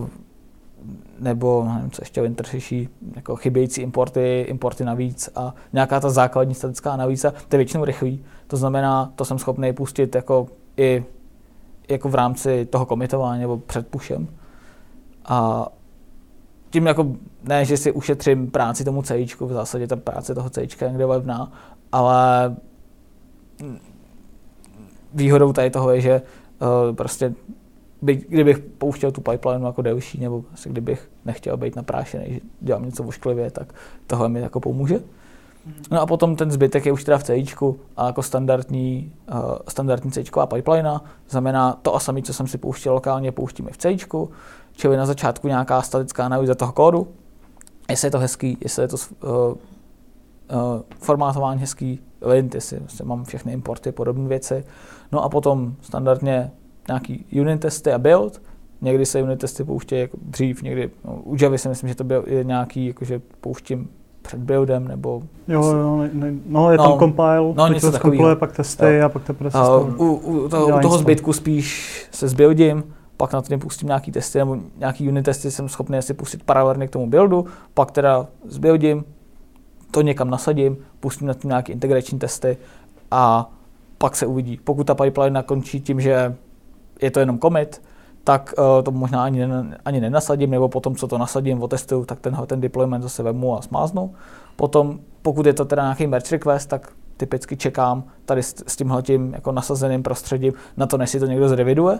uh, 0.00 0.08
nebo 1.18 1.64
nevím, 1.74 1.90
co 1.90 2.02
ještě 2.02 2.20
linter 2.20 2.46
řeší, 2.46 2.88
jako 3.16 3.36
chybějící 3.36 3.80
importy, 3.80 4.46
importy 4.48 4.84
navíc 4.84 5.30
a 5.34 5.54
nějaká 5.72 6.00
ta 6.00 6.10
základní 6.10 6.54
statická 6.54 6.92
analýza, 6.92 7.30
to 7.30 7.56
je 7.56 7.58
většinou 7.58 7.84
rychlý. 7.84 8.24
To 8.46 8.56
znamená, 8.56 9.12
to 9.14 9.24
jsem 9.24 9.38
schopný 9.38 9.72
pustit 9.72 10.14
jako 10.14 10.46
i 10.76 11.04
jako 11.88 12.08
v 12.08 12.14
rámci 12.14 12.66
toho 12.66 12.86
komitování 12.86 13.40
nebo 13.40 13.58
před 13.58 13.88
pushem. 13.88 14.28
A 15.24 15.66
tím 16.70 16.86
jako 16.86 17.16
ne, 17.42 17.64
že 17.64 17.76
si 17.76 17.92
ušetřím 17.92 18.50
práci 18.50 18.84
tomu 18.84 19.02
C, 19.02 19.26
v 19.40 19.52
zásadě 19.52 19.86
ta 19.86 19.96
práce 19.96 20.34
toho 20.34 20.50
C 20.50 20.62
je 20.62 20.88
někde 20.88 21.04
levná, 21.04 21.52
ale 21.92 22.56
výhodou 25.14 25.52
tady 25.52 25.70
toho 25.70 25.90
je, 25.90 26.00
že 26.00 26.22
uh, 26.60 26.96
prostě 26.96 27.34
by, 28.02 28.14
kdybych 28.16 28.58
pouštěl 28.58 29.12
tu 29.12 29.20
pipeline 29.20 29.66
jako 29.66 29.82
delší, 29.82 30.20
nebo 30.20 30.44
asi 30.54 30.68
kdybych 30.68 31.10
nechtěl 31.24 31.56
být 31.56 31.76
naprášený, 31.76 32.34
že 32.34 32.40
dělám 32.60 32.84
něco 32.84 33.02
vošklivě, 33.02 33.50
tak 33.50 33.74
tohle 34.06 34.28
mi 34.28 34.40
jako 34.40 34.60
pomůže. 34.60 35.00
No 35.90 36.00
a 36.00 36.06
potom 36.06 36.36
ten 36.36 36.50
zbytek 36.50 36.86
je 36.86 36.92
už 36.92 37.04
teda 37.04 37.18
v 37.18 37.24
C 37.24 37.44
a 37.96 38.06
jako 38.06 38.22
standardní, 38.22 39.12
uh, 39.32 39.38
standardní 39.68 40.10
C 40.10 40.22
pipeline, 40.54 41.00
znamená 41.28 41.72
to 41.82 41.94
a 41.94 42.00
samé, 42.00 42.22
co 42.22 42.34
jsem 42.34 42.46
si 42.46 42.58
pouštěl 42.58 42.92
lokálně, 42.92 43.32
pouštíme 43.32 43.70
v 43.72 43.76
C, 43.76 43.96
čili 44.72 44.96
na 44.96 45.06
začátku 45.06 45.48
nějaká 45.48 45.82
statická 45.82 46.24
analýza 46.26 46.54
toho 46.54 46.72
kódu, 46.72 47.08
jestli 47.90 48.06
je 48.06 48.10
to 48.10 48.18
hezký, 48.18 48.58
jestli 48.60 48.82
je 48.82 48.88
to 48.88 48.96
uh, 48.96 49.30
uh, 49.30 49.56
formátování 50.98 51.60
hezký, 51.60 52.00
lint, 52.22 52.54
jestli, 52.54 52.80
jestli 52.82 53.04
mám 53.04 53.24
všechny 53.24 53.52
importy, 53.52 53.92
podobné 53.92 54.28
věci. 54.28 54.64
No 55.12 55.24
a 55.24 55.28
potom 55.28 55.74
standardně 55.80 56.50
nějaký 56.88 57.24
unit 57.40 57.60
testy 57.60 57.92
a 57.92 57.98
build, 57.98 58.40
Někdy 58.80 59.06
se 59.06 59.22
unit 59.22 59.40
testy 59.40 59.64
pouštějí 59.64 60.00
jako 60.00 60.16
dřív, 60.22 60.62
někdy, 60.62 60.90
no, 61.04 61.20
u 61.24 61.36
Javy 61.40 61.58
si 61.58 61.68
myslím, 61.68 61.88
že 61.88 61.94
to 61.94 62.04
byl 62.04 62.24
nějaký, 62.42 62.86
jakože 62.86 63.20
pouštím 63.40 63.88
před 64.26 64.40
buildem, 64.40 64.88
nebo... 64.88 65.22
Jo, 65.48 65.62
jo, 65.62 65.96
ne, 65.98 66.10
ne, 66.12 66.32
no 66.46 66.70
je 66.70 66.78
no, 66.78 66.84
tam 66.84 66.98
compile, 66.98 67.54
no, 67.54 67.68
něco 67.68 67.92
to 67.92 67.98
kompiluje, 67.98 68.36
pak 68.36 68.52
testy 68.52 68.96
jo. 68.96 69.06
a 69.06 69.08
pak 69.08 69.24
teprve 69.24 69.50
se 69.50 69.58
uh, 69.58 70.00
u, 70.00 70.14
u, 70.14 70.48
toho, 70.48 70.78
u 70.78 70.80
toho 70.80 70.98
zbytku 70.98 71.32
spíš 71.32 72.08
se 72.12 72.28
zbuildím, 72.28 72.84
pak 73.16 73.32
na 73.32 73.42
to 73.42 73.58
pustím 73.58 73.86
nějaký 73.86 74.12
testy, 74.12 74.38
nebo 74.38 74.56
nějaký 74.78 75.08
unit 75.08 75.24
testy 75.24 75.50
jsem 75.50 75.68
schopný 75.68 75.98
asi 75.98 76.14
pustit 76.14 76.42
paralelně 76.42 76.86
k 76.86 76.90
tomu 76.90 77.06
buildu, 77.06 77.46
pak 77.74 77.90
teda 77.90 78.26
zbuildím, 78.48 79.04
to 79.90 80.02
někam 80.02 80.30
nasadím, 80.30 80.76
pustím 81.00 81.26
na 81.26 81.34
tím 81.34 81.48
nějaké 81.48 81.72
integrační 81.72 82.18
testy 82.18 82.56
a 83.10 83.50
pak 83.98 84.16
se 84.16 84.26
uvidí. 84.26 84.60
Pokud 84.64 84.86
ta 84.86 84.94
pipeline 84.94 85.34
nakončí 85.34 85.80
tím, 85.80 86.00
že 86.00 86.36
je 87.02 87.10
to 87.10 87.20
jenom 87.20 87.38
commit, 87.38 87.82
tak 88.26 88.54
uh, 88.58 88.82
to 88.82 88.90
možná 88.90 89.24
ani, 89.24 89.46
ne, 89.46 89.78
ani 89.84 90.00
nenasadím, 90.00 90.50
nebo 90.50 90.68
potom, 90.68 90.96
co 90.96 91.08
to 91.08 91.18
nasadím, 91.18 91.62
otestuju, 91.62 92.04
tak 92.04 92.20
ten, 92.20 92.36
ten 92.46 92.60
deployment 92.60 93.02
zase 93.02 93.22
vemu 93.22 93.58
a 93.58 93.62
smáznu. 93.62 94.14
Potom, 94.56 94.98
pokud 95.22 95.46
je 95.46 95.52
to 95.52 95.64
teda 95.64 95.82
nějaký 95.82 96.06
merge 96.06 96.28
request, 96.30 96.68
tak 96.68 96.92
typicky 97.16 97.56
čekám 97.56 98.04
tady 98.24 98.42
s, 98.42 98.54
s 98.66 98.76
tímhletím 98.76 99.34
jako 99.34 99.52
nasazeným 99.52 100.02
prostředím 100.02 100.52
na 100.76 100.86
to, 100.86 100.98
než 100.98 101.10
si 101.10 101.20
to 101.20 101.26
někdo 101.26 101.48
zreviduje. 101.48 101.98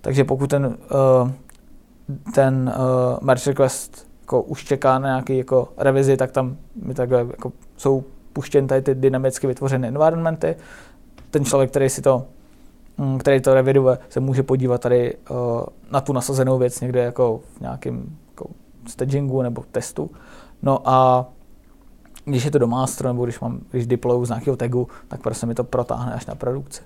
Takže 0.00 0.24
pokud 0.24 0.50
ten, 0.50 0.66
uh, 0.66 1.30
ten 2.34 2.74
uh, 2.76 3.18
merge 3.22 3.50
request 3.50 4.08
jako 4.20 4.42
už 4.42 4.64
čeká 4.64 4.98
na 4.98 5.08
nějaký 5.08 5.38
jako 5.38 5.68
revizi, 5.76 6.16
tak 6.16 6.32
tam 6.32 6.56
mi 6.82 6.94
takhle 6.94 7.18
jako 7.18 7.52
jsou 7.76 8.04
puštěny 8.32 8.68
tady 8.68 8.82
ty 8.82 8.94
dynamicky 8.94 9.46
vytvořené 9.46 9.88
environmenty. 9.88 10.56
Ten 11.30 11.44
člověk, 11.44 11.70
který 11.70 11.88
si 11.88 12.02
to 12.02 12.24
který 13.18 13.40
to 13.40 13.54
reviduje, 13.54 13.98
se 14.08 14.20
může 14.20 14.42
podívat 14.42 14.80
tady 14.80 15.14
uh, 15.30 15.36
na 15.90 16.00
tu 16.00 16.12
nasazenou 16.12 16.58
věc 16.58 16.80
někde 16.80 17.00
jako 17.00 17.40
v 17.56 17.60
nějakém 17.60 18.16
jako 18.28 18.46
stagingu 18.86 19.42
nebo 19.42 19.64
testu. 19.72 20.10
No 20.62 20.88
a 20.88 21.26
když 22.24 22.44
je 22.44 22.50
to 22.50 22.58
do 22.58 22.66
masteru, 22.66 23.08
nebo 23.08 23.24
když, 23.24 23.40
mám, 23.40 23.60
když 23.70 23.86
deployu 23.86 24.24
z 24.24 24.28
nějakého 24.28 24.56
tagu, 24.56 24.88
tak 25.08 25.20
prostě 25.20 25.46
mi 25.46 25.54
to 25.54 25.64
protáhne 25.64 26.12
až 26.12 26.26
na 26.26 26.34
produkci. 26.34 26.82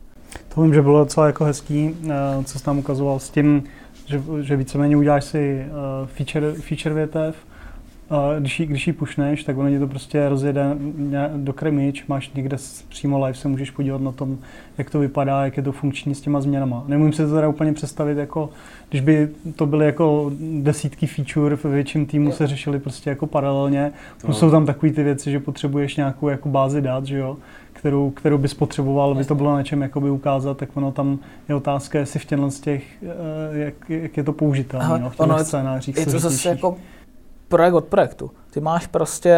To 0.55 0.63
vím, 0.63 0.75
že 0.75 0.83
bylo 0.83 0.99
docela 0.99 1.27
jako 1.27 1.45
hezký, 1.45 1.91
uh, 1.91 2.45
co 2.45 2.59
jsi 2.59 2.65
nám 2.67 2.79
ukazoval 2.79 3.19
s 3.19 3.31
tím 3.31 3.65
že, 4.07 4.23
že 4.41 4.57
víceméně 4.57 4.97
uděláš 4.97 5.25
si 5.25 5.67
uh, 5.69 6.07
feature, 6.07 6.53
feature 6.53 6.95
větev, 6.95 7.37
a 8.11 8.39
když 8.39 8.61
ji, 8.61 8.67
když 8.67 8.87
ji 8.87 8.93
pušneš, 8.93 9.45
tak 9.45 9.59
ono 9.59 9.71
ti 9.71 9.79
to 9.79 9.87
prostě 9.87 10.29
rozjede 10.29 10.77
do 11.37 11.53
kremič, 11.53 12.07
máš 12.07 12.31
někde 12.35 12.57
přímo 12.89 13.25
live, 13.25 13.39
se 13.39 13.49
můžeš 13.49 13.71
podívat 13.71 14.01
na 14.01 14.13
tom, 14.13 14.39
jak 14.79 14.91
to 14.91 14.99
vypadá, 14.99 15.45
jak 15.45 15.57
je 15.57 15.63
to 15.63 15.73
funkční 15.73 16.15
s 16.15 16.21
těma 16.21 16.41
změnama. 16.41 16.85
Nemůžu 16.87 17.13
si 17.13 17.23
to 17.23 17.35
teda 17.35 17.49
úplně 17.49 17.73
představit, 17.73 18.19
jako, 18.19 18.51
když 18.91 19.01
by 19.01 19.29
to 19.57 19.67
byly 19.67 19.87
jako 19.87 20.33
desítky 20.61 21.07
feature, 21.07 21.57
v 21.57 21.65
větším 21.65 22.07
týmu 22.07 22.33
se 22.33 22.47
řešily 22.47 22.79
prostě 22.79 23.11
jako 23.11 23.27
paralelně. 23.27 23.93
No. 24.29 24.35
Jsou 24.35 24.51
tam 24.51 24.67
takové 24.67 24.93
ty 24.93 25.03
věci, 25.03 25.31
že 25.31 25.41
potřebuješ 25.41 25.97
nějakou 25.97 26.29
jako 26.29 26.49
bázi 26.49 26.83
dat, 26.83 27.05
že 27.07 27.19
jo? 27.19 27.37
Kterou, 27.73 28.11
kterou 28.11 28.39
bys 28.39 28.55
potřeboval, 28.55 29.11
aby 29.11 29.25
to 29.25 29.35
bylo 29.35 29.55
na 29.55 29.63
čem 29.63 29.83
jakoby 29.83 30.11
ukázat, 30.11 30.57
tak 30.57 30.77
ono 30.77 30.93
tam 30.93 31.19
je 31.49 31.55
otázka, 31.55 31.99
jestli 31.99 32.21
v 32.21 32.25
těchto 32.25 32.51
z 32.51 32.61
těch, 32.61 32.85
eh, 33.03 33.59
jak, 33.59 33.75
jak 33.89 34.17
je 34.17 34.23
to 34.23 34.33
použitelné 34.33 34.99
no, 34.99 35.11
v 35.11 35.17
těch 35.17 35.47
scénářích. 35.47 35.97
Je 35.97 36.07
to 36.07 36.19
zase 36.19 36.49
jako 36.49 36.77
projekt 37.49 37.75
od 37.75 37.85
projektu. 37.85 38.31
Ty 38.51 38.61
máš 38.61 38.87
prostě, 38.87 39.37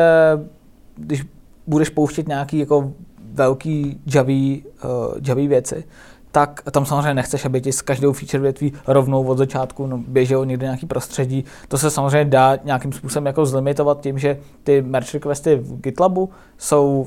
když 0.97 1.27
budeš 1.67 1.89
pouštět 1.89 2.29
nějaký 2.29 2.59
jako 2.59 2.93
velký 3.33 4.01
javý, 4.15 4.65
uh, 4.85 4.91
javý 5.29 5.49
věci, 5.49 5.85
tak 6.33 6.63
tam 6.71 6.87
samozřejmě 6.87 7.15
nechceš, 7.15 7.45
aby 7.45 7.61
ti 7.61 7.73
z 7.73 7.83
každou 7.83 8.13
feature 8.13 8.43
větví 8.43 8.73
rovnou 8.87 9.27
od 9.27 9.39
začátku 9.39 9.87
no, 9.87 9.99
běželo 9.99 10.45
někde 10.45 10.67
nějaký 10.67 10.87
prostředí. 10.87 11.45
To 11.69 11.79
se 11.79 11.91
samozřejmě 11.91 12.31
dá 12.31 12.59
nějakým 12.65 12.93
způsobem 12.93 13.27
jako 13.27 13.47
zlimitovat 13.47 14.01
tím, 14.01 14.19
že 14.19 14.39
ty 14.63 14.83
merge 14.83 15.11
requesty 15.15 15.57
v 15.57 15.81
GitLabu 15.81 16.31
jsou, 16.59 17.07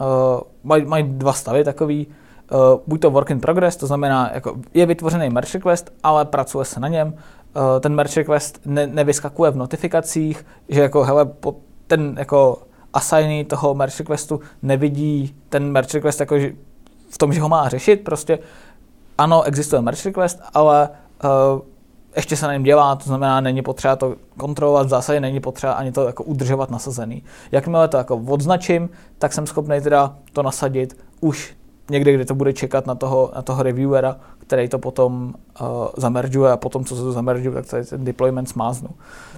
uh, 0.00 0.06
mají 0.64 0.84
maj 0.84 1.02
dva 1.02 1.32
stavy 1.32 1.64
takový, 1.64 2.06
uh, 2.06 2.58
buď 2.86 3.00
to 3.00 3.10
work 3.10 3.30
in 3.30 3.40
progress, 3.40 3.76
to 3.76 3.86
znamená, 3.86 4.30
jako 4.34 4.56
je 4.74 4.86
vytvořený 4.86 5.30
merge 5.30 5.50
request, 5.54 5.92
ale 6.02 6.24
pracuje 6.24 6.64
se 6.64 6.80
na 6.80 6.88
něm, 6.88 7.14
Eh, 7.14 7.43
ten 7.80 7.94
merge 7.94 8.20
request 8.20 8.60
ne, 8.66 8.86
nevyskakuje 8.86 9.50
v 9.50 9.56
notifikacích, 9.56 10.46
že 10.68 10.80
jako 10.80 11.04
hele, 11.04 11.30
ten 11.86 12.14
jako 12.18 12.62
assignee 12.92 13.44
toho 13.44 13.74
merge 13.74 13.96
requestu 13.98 14.40
nevidí 14.62 15.34
ten 15.48 15.72
merge 15.72 15.98
request 15.98 16.20
jako 16.20 16.38
že 16.38 16.52
v 17.10 17.18
tom, 17.18 17.32
že 17.32 17.40
ho 17.40 17.48
má 17.48 17.68
řešit, 17.68 18.04
prostě 18.04 18.38
ano, 19.18 19.42
existuje 19.42 19.82
merge 19.82 20.02
request, 20.04 20.40
ale 20.54 20.88
uh, 21.24 21.60
ještě 22.16 22.36
se 22.36 22.46
na 22.46 22.52
něm 22.52 22.62
dělá, 22.62 22.96
to 22.96 23.04
znamená, 23.04 23.40
není 23.40 23.62
potřeba 23.62 23.96
to 23.96 24.16
kontrolovat, 24.36 24.86
v 24.86 24.90
zásadě 24.90 25.20
není 25.20 25.40
potřeba 25.40 25.72
ani 25.72 25.92
to 25.92 26.06
jako 26.06 26.24
udržovat 26.24 26.70
nasazený. 26.70 27.22
Jakmile 27.52 27.88
to 27.88 27.96
jako 27.96 28.16
odznačím, 28.16 28.90
tak 29.18 29.32
jsem 29.32 29.46
schopný 29.46 29.80
teda 29.80 30.16
to 30.32 30.42
nasadit 30.42 30.96
už 31.20 31.56
někde, 31.90 32.12
kde 32.12 32.24
to 32.24 32.34
bude 32.34 32.52
čekat 32.52 32.86
na 32.86 32.94
toho, 32.94 33.32
na 33.34 33.42
toho 33.42 33.62
reviewera, 33.62 34.16
který 34.38 34.68
to 34.68 34.78
potom 34.78 35.34
uh, 35.60 35.66
zameržuje 35.96 36.52
a 36.52 36.56
potom, 36.56 36.84
co 36.84 36.96
se 36.96 37.02
to 37.02 37.12
zameržuje, 37.12 37.54
tak 37.54 37.66
se 37.66 37.84
ten 37.84 38.04
deployment 38.04 38.48
smáznu. 38.48 38.88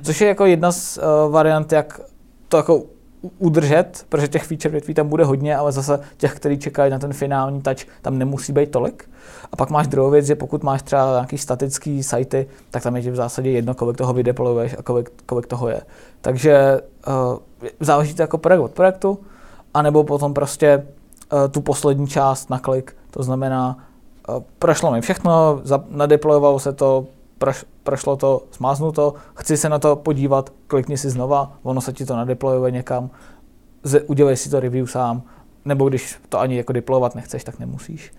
Což 0.03 0.21
je 0.21 0.29
jako 0.29 0.47
jedna 0.47 0.73
z 0.73 0.99
uh, 0.99 1.33
variant, 1.33 1.73
jak 1.73 2.01
to 2.49 2.57
jako 2.57 2.83
udržet, 3.39 4.07
protože 4.09 4.29
těch 4.29 4.45
feature 4.45 4.73
větví 4.73 4.95
tam 4.95 5.09
bude 5.09 5.25
hodně, 5.25 5.57
ale 5.57 5.73
zase 5.73 6.01
těch, 6.17 6.35
který 6.35 6.59
čekají 6.59 6.91
na 6.91 6.99
ten 6.99 7.13
finální 7.13 7.63
touch, 7.63 7.79
tam 8.03 8.19
nemusí 8.19 8.53
být 8.53 8.71
tolik. 8.71 9.11
A 9.53 9.57
pak 9.57 9.71
máš 9.71 9.87
druhou 9.87 10.11
věc, 10.11 10.27
že 10.27 10.35
pokud 10.35 10.63
máš 10.63 10.83
třeba 10.83 11.13
nějaký 11.13 11.39
statický 11.39 12.03
sajty, 12.03 12.47
tak 12.71 12.83
tam 12.83 12.97
je 12.97 13.03
ti 13.03 13.11
v 13.11 13.17
zásadě 13.17 13.51
jedno, 13.51 13.75
kolik 13.75 13.97
toho 13.97 14.13
vydeployuješ 14.13 14.77
a 14.79 14.83
kolik, 14.83 15.13
kolik 15.27 15.47
toho 15.47 15.69
je. 15.69 15.81
Takže 16.21 16.81
uh, 17.09 17.39
záleží 17.81 18.15
to 18.15 18.23
jako 18.23 18.39
projekt 18.39 18.61
od 18.61 18.71
projektu, 18.71 19.19
anebo 19.75 20.05
potom 20.05 20.35
prostě 20.35 20.87
tu 21.51 21.61
poslední 21.61 22.07
část 22.07 22.51
na 22.51 22.59
klik, 22.59 22.97
to 23.11 23.23
znamená 23.23 23.79
prošlo 24.59 24.91
mi 24.91 25.01
všechno, 25.01 25.61
nadeployovalo 25.89 26.59
se 26.59 26.73
to, 26.73 27.07
proš, 27.39 27.65
prošlo 27.83 28.17
to, 28.17 28.43
smáznu 28.51 28.93
to, 28.93 29.15
chci 29.35 29.57
se 29.57 29.69
na 29.69 29.79
to 29.79 29.97
podívat, 29.97 30.51
klikni 30.67 30.99
si 30.99 31.11
znova, 31.11 31.53
ono 31.63 31.81
se 31.81 31.93
ti 31.93 32.07
to 32.07 32.17
nadeployuje 32.17 32.71
někam, 32.71 33.11
udělej 34.07 34.37
si 34.37 34.51
to 34.51 34.61
review 34.61 34.87
sám, 34.87 35.23
nebo 35.65 35.89
když 35.89 36.21
to 36.29 36.41
ani 36.41 36.57
jako 36.57 36.73
deployovat 36.73 37.15
nechceš, 37.15 37.45
tak 37.45 37.59
nemusíš. 37.59 38.13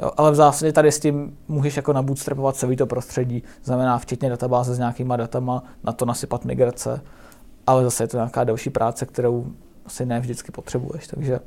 Jo, 0.00 0.10
ale 0.16 0.30
v 0.30 0.34
zásadě 0.34 0.72
tady 0.72 0.92
s 0.92 1.00
tím 1.00 1.38
můžeš 1.48 1.76
jako 1.76 1.92
nabootstrapovat 1.92 2.56
celý 2.56 2.76
to 2.76 2.86
prostředí, 2.86 3.42
znamená 3.64 3.98
včetně 3.98 4.30
databáze 4.30 4.74
s 4.74 4.78
nějakýma 4.78 5.16
datama, 5.16 5.62
na 5.84 5.92
to 5.92 6.04
nasypat 6.04 6.44
migrace, 6.44 7.00
ale 7.66 7.84
zase 7.84 8.04
je 8.04 8.08
to 8.08 8.16
nějaká 8.16 8.44
další 8.44 8.70
práce, 8.70 9.06
kterou 9.06 9.46
asi 9.86 10.06
ne 10.06 10.20
vždycky 10.20 10.52
potřebuješ, 10.52 11.06
takže 11.06 11.40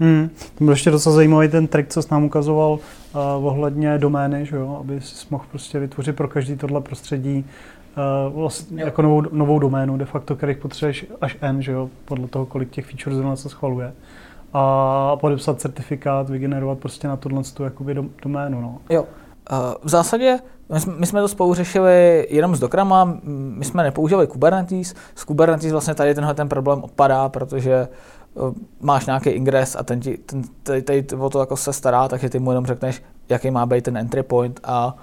Hmm. 0.00 0.30
To 0.58 0.64
byl 0.64 0.72
ještě 0.72 0.90
docela 0.90 1.14
zajímavý 1.14 1.48
ten 1.48 1.66
trik, 1.66 1.88
co 1.88 2.02
jsi 2.02 2.08
nám 2.10 2.24
ukazoval 2.24 2.72
uh, 2.72 3.46
ohledně 3.46 3.98
domény, 3.98 4.46
že 4.46 4.56
jo? 4.56 4.78
aby 4.80 5.00
si 5.00 5.26
mohl 5.30 5.44
prostě 5.50 5.78
vytvořit 5.78 6.16
pro 6.16 6.28
každý 6.28 6.56
tohle 6.56 6.80
prostředí 6.80 7.44
uh, 8.28 8.34
vlastně 8.38 8.82
jako 8.82 9.02
novou, 9.02 9.22
novou 9.32 9.58
doménu, 9.58 9.96
de 9.96 10.04
facto, 10.04 10.36
kterých 10.36 10.56
potřebuješ 10.56 11.06
až 11.20 11.36
N, 11.40 11.62
že 11.62 11.72
jo? 11.72 11.90
podle 12.04 12.28
toho, 12.28 12.46
kolik 12.46 12.70
těch 12.70 12.86
feature 12.86 13.16
zóna 13.16 13.36
se 13.36 13.48
schvaluje. 13.48 13.92
A 14.52 15.16
podepsat 15.16 15.60
certifikát, 15.60 16.30
vygenerovat 16.30 16.78
prostě 16.78 17.08
na 17.08 17.16
tohle 17.16 17.42
tu 17.54 17.64
jakoby 17.64 17.96
doménu. 18.22 18.60
No. 18.60 18.78
Jo. 18.90 19.02
Uh, 19.02 19.58
v 19.82 19.88
zásadě 19.88 20.38
my 20.98 21.06
jsme 21.06 21.20
to 21.20 21.28
spolu 21.28 21.54
řešili 21.54 22.26
jenom 22.30 22.56
s 22.56 22.60
Dockerama, 22.60 23.18
my 23.24 23.64
jsme 23.64 23.82
nepoužívali 23.82 24.26
Kubernetes. 24.26 24.94
S 25.14 25.24
Kubernetes 25.24 25.72
vlastně 25.72 25.94
tady 25.94 26.14
tenhle 26.14 26.34
ten 26.34 26.48
problém 26.48 26.84
odpadá, 26.84 27.28
protože 27.28 27.88
Eh, 28.19 28.19
máš 28.80 29.06
nějaký 29.06 29.30
ingres 29.30 29.76
a 29.76 29.82
ten 29.82 30.00
ti, 30.00 30.18
ten, 30.18 30.42
tady, 30.62 30.82
tady 30.82 31.06
o 31.18 31.30
to 31.30 31.40
jako 31.40 31.56
se 31.56 31.72
stará, 31.72 32.08
takže 32.08 32.28
ty 32.28 32.38
mu 32.38 32.50
jenom 32.50 32.66
řekneš, 32.66 33.02
jaký 33.28 33.50
má 33.50 33.66
být 33.66 33.84
ten 33.84 33.96
entry 33.96 34.22
point 34.22 34.60
a 34.64 34.96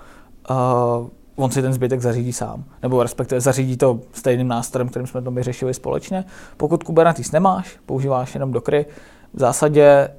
uh, 0.49 1.07
on 1.35 1.51
si 1.51 1.61
ten 1.61 1.73
zbytek 1.73 2.01
zařídí 2.01 2.33
sám. 2.33 2.63
Nebo 2.83 3.03
respektive 3.03 3.41
zařídí 3.41 3.77
to 3.77 3.99
stejným 4.11 4.47
nástrojem, 4.47 4.89
kterým 4.89 5.07
jsme 5.07 5.21
to 5.21 5.31
my 5.31 5.43
řešili 5.43 5.73
společně. 5.73 6.25
Pokud 6.57 6.83
Kubernetes 6.83 7.31
nemáš, 7.31 7.77
používáš 7.85 8.33
jenom 8.33 8.51
Dockery, 8.51 8.85
v 9.33 9.39
zásadě 9.39 10.09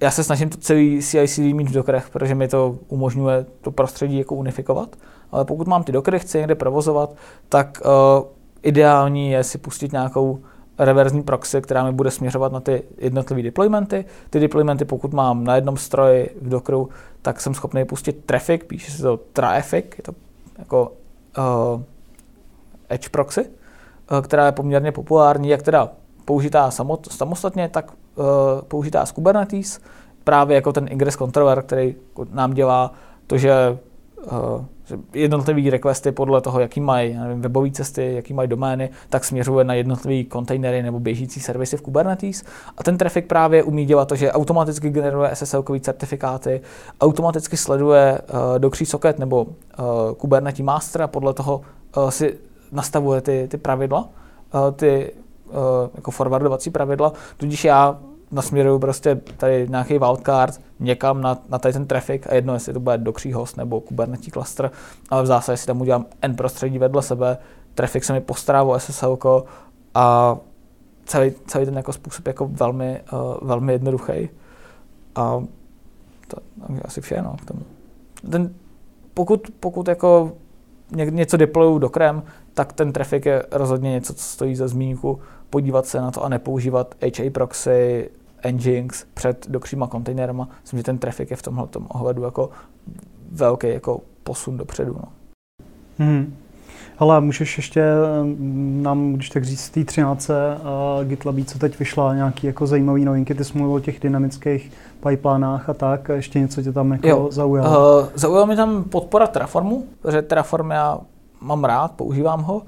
já 0.00 0.10
se 0.10 0.24
snažím 0.24 0.50
to 0.50 0.58
celý 0.58 1.02
CI/CD 1.02 1.38
mít 1.38 1.68
v 1.68 1.72
Dockerech, 1.72 2.10
protože 2.10 2.34
mi 2.34 2.48
to 2.48 2.78
umožňuje 2.88 3.46
to 3.60 3.70
prostředí 3.70 4.18
jako 4.18 4.34
unifikovat. 4.34 4.96
Ale 5.32 5.44
pokud 5.44 5.66
mám 5.66 5.82
ty 5.82 5.92
Dockery, 5.92 6.18
chci 6.18 6.38
někde 6.38 6.54
provozovat, 6.54 7.14
tak 7.48 7.78
uh, 7.84 8.26
ideální 8.62 9.30
je 9.30 9.44
si 9.44 9.58
pustit 9.58 9.92
nějakou 9.92 10.38
reverzní 10.78 11.22
proxy, 11.22 11.62
která 11.62 11.84
mi 11.84 11.92
bude 11.92 12.10
směřovat 12.10 12.52
na 12.52 12.60
ty 12.60 12.82
jednotlivé 12.98 13.42
deploymenty. 13.42 14.04
Ty 14.30 14.40
deploymenty, 14.40 14.84
pokud 14.84 15.12
mám 15.12 15.44
na 15.44 15.54
jednom 15.54 15.76
stroji 15.76 16.36
v 16.42 16.48
Dockeru, 16.48 16.88
tak 17.22 17.40
jsem 17.40 17.54
schopný 17.54 17.84
pustit 17.84 18.24
traffic, 18.24 18.62
píše 18.66 18.90
se 18.92 19.02
to 19.02 19.16
traffic, 19.16 19.84
je 19.96 20.02
to 20.02 20.12
jako 20.58 20.92
uh, 21.38 21.82
edge 22.88 23.08
proxy, 23.08 23.40
uh, 23.40 24.20
která 24.20 24.46
je 24.46 24.52
poměrně 24.52 24.92
populární, 24.92 25.48
jak 25.48 25.62
teda 25.62 25.88
použitá 26.24 26.70
samot, 26.70 27.12
samostatně, 27.12 27.68
tak 27.68 27.90
uh, 27.90 28.24
použitá 28.68 29.06
z 29.06 29.12
Kubernetes, 29.12 29.80
právě 30.24 30.54
jako 30.54 30.72
ten 30.72 30.86
ingress 30.90 31.16
controller, 31.16 31.62
který 31.62 31.94
nám 32.32 32.54
dělá 32.54 32.92
to, 33.26 33.38
že 33.38 33.78
uh, 34.32 34.64
jednotlivé 35.14 35.70
requesty 35.70 36.12
podle 36.12 36.40
toho, 36.40 36.60
jaký 36.60 36.80
mají 36.80 37.14
nevím, 37.14 37.40
webové 37.40 37.70
cesty, 37.70 38.14
jaký 38.14 38.34
mají 38.34 38.48
domény, 38.48 38.90
tak 39.08 39.24
směřuje 39.24 39.64
na 39.64 39.74
jednotlivé 39.74 40.28
kontejnery 40.28 40.82
nebo 40.82 41.00
běžící 41.00 41.40
servisy 41.40 41.76
v 41.76 41.82
Kubernetes. 41.82 42.44
A 42.76 42.82
ten 42.82 42.98
trafik 42.98 43.26
právě 43.26 43.62
umí 43.62 43.84
dělat 43.84 44.08
to, 44.08 44.16
že 44.16 44.32
automaticky 44.32 44.90
generuje 44.90 45.30
ssl 45.34 45.64
certifikáty, 45.80 46.60
automaticky 47.00 47.56
sleduje 47.56 48.18
uh, 48.20 48.58
Docree 48.58 48.86
socket 48.86 49.18
nebo 49.18 49.42
uh, 49.42 49.48
Kubernetes 50.16 50.60
master 50.60 51.02
a 51.02 51.06
podle 51.06 51.34
toho 51.34 51.60
uh, 51.96 52.08
si 52.08 52.38
nastavuje 52.72 53.20
ty, 53.20 53.48
ty 53.50 53.56
pravidla, 53.56 54.08
uh, 54.54 54.70
ty 54.76 55.12
uh, 55.46 55.54
jako 55.94 56.10
forwardovací 56.10 56.70
pravidla. 56.70 57.12
Tudíž 57.36 57.64
já 57.64 57.98
nasměruju 58.34 58.78
prostě 58.78 59.20
tady 59.36 59.66
nějaký 59.68 59.98
wildcard 59.98 60.60
někam 60.80 61.20
na, 61.20 61.38
na 61.48 61.58
tady 61.58 61.72
ten 61.72 61.86
traffic 61.86 62.22
a 62.26 62.34
jedno, 62.34 62.54
jestli 62.54 62.72
to 62.72 62.80
bude 62.80 62.98
Doxy 62.98 63.32
host 63.32 63.56
nebo 63.56 63.80
Kubernetes 63.80 64.32
cluster, 64.32 64.70
ale 65.10 65.22
v 65.22 65.26
zásadě 65.26 65.56
si 65.56 65.66
tam 65.66 65.80
udělám 65.80 66.06
N 66.22 66.36
prostředí 66.36 66.78
vedle 66.78 67.02
sebe, 67.02 67.38
traffic 67.74 68.04
se 68.04 68.12
mi 68.12 68.20
postará 68.20 68.62
o 68.62 68.78
SSL 68.78 69.18
a 69.94 70.36
celý, 71.04 71.32
celý 71.46 71.64
ten 71.64 71.76
jako 71.76 71.92
způsob 71.92 72.26
jako 72.26 72.48
velmi, 72.52 73.00
uh, 73.12 73.48
velmi 73.48 73.72
jednoduchý. 73.72 74.28
A 75.14 75.42
to, 76.28 76.36
to 76.36 76.74
asi 76.84 77.00
vše, 77.00 77.22
no, 77.22 77.36
k 77.42 77.44
tomu. 77.44 77.60
Ten, 78.30 78.54
pokud, 79.14 79.50
pokud 79.60 79.88
jako 79.88 80.32
něco 80.90 81.36
deployu 81.36 81.78
do 81.78 81.88
krem, 81.88 82.22
tak 82.54 82.72
ten 82.72 82.92
traffic 82.92 83.26
je 83.26 83.46
rozhodně 83.52 83.90
něco, 83.90 84.14
co 84.14 84.22
stojí 84.22 84.56
za 84.56 84.68
zmínku, 84.68 85.20
podívat 85.50 85.86
se 85.86 86.00
na 86.00 86.10
to 86.10 86.24
a 86.24 86.28
nepoužívat 86.28 86.94
HA 87.02 87.30
proxy, 87.32 88.10
Nginx 88.50 89.04
před 89.14 89.46
dokříma 89.48 89.86
kontejnerama. 89.86 90.48
Myslím, 90.62 90.78
že 90.78 90.84
ten 90.84 90.98
trafik 90.98 91.30
je 91.30 91.36
v 91.36 91.42
tomhle 91.42 91.68
ohledu 91.88 92.22
jako 92.22 92.50
velký 93.32 93.68
jako 93.68 94.00
posun 94.22 94.56
dopředu. 94.56 94.92
No. 94.94 95.08
Hmm. 95.98 96.36
Ale 96.98 97.20
můžeš 97.20 97.56
ještě 97.56 97.84
mm, 98.22 98.80
nám, 98.82 99.12
když 99.12 99.30
tak 99.30 99.44
říct, 99.44 99.60
z 99.60 99.70
té 99.70 99.84
13 99.84 100.30
uh, 100.30 101.04
GitLabí, 101.04 101.44
co 101.44 101.58
teď 101.58 101.78
vyšla, 101.78 102.14
nějaký 102.14 102.46
jako 102.46 102.66
zajímavý 102.66 103.04
novinky, 103.04 103.34
ty 103.34 103.44
jsi 103.44 103.58
mluvil 103.58 103.76
o 103.76 103.80
těch 103.80 104.00
dynamických 104.00 104.72
pipelínách 105.08 105.68
a 105.68 105.74
tak, 105.74 106.10
a 106.10 106.14
ještě 106.14 106.40
něco 106.40 106.62
tě 106.62 106.72
tam 106.72 106.92
jako 106.92 107.08
jo. 107.08 107.28
zaujalo? 107.30 108.00
Uh, 108.00 108.08
zaujalo 108.14 108.46
mi 108.46 108.56
tam 108.56 108.84
podpora 108.84 109.26
Terraformu, 109.26 109.84
protože 110.02 110.22
Terraform 110.22 110.70
já 110.70 111.00
mám 111.40 111.64
rád, 111.64 111.92
používám 111.92 112.42
ho, 112.42 112.62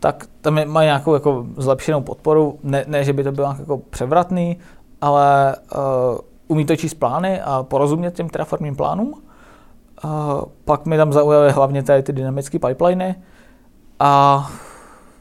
tak 0.00 0.26
tam 0.40 0.58
je, 0.58 0.66
má 0.66 0.82
nějakou 0.84 1.14
jako 1.14 1.46
zlepšenou 1.56 2.00
podporu, 2.00 2.58
ne, 2.62 2.84
ne 2.88 3.04
že 3.04 3.12
by 3.12 3.24
to 3.24 3.32
bylo 3.32 3.56
jako 3.58 3.78
převratný, 3.78 4.56
ale 5.02 5.56
uh, 5.56 6.18
umí 6.48 6.66
to 6.66 6.76
číst 6.76 6.94
plány 6.94 7.40
a 7.40 7.62
porozumět 7.62 8.14
těm 8.14 8.28
terraformním 8.28 8.76
plánům. 8.76 9.22
Uh, 10.04 10.10
pak 10.64 10.86
mi 10.86 10.96
tam 10.96 11.12
zaujaly 11.12 11.52
hlavně 11.52 11.82
tady 11.82 12.02
ty 12.02 12.12
dynamické 12.12 12.58
pipeliny 12.58 13.14
a 13.98 14.50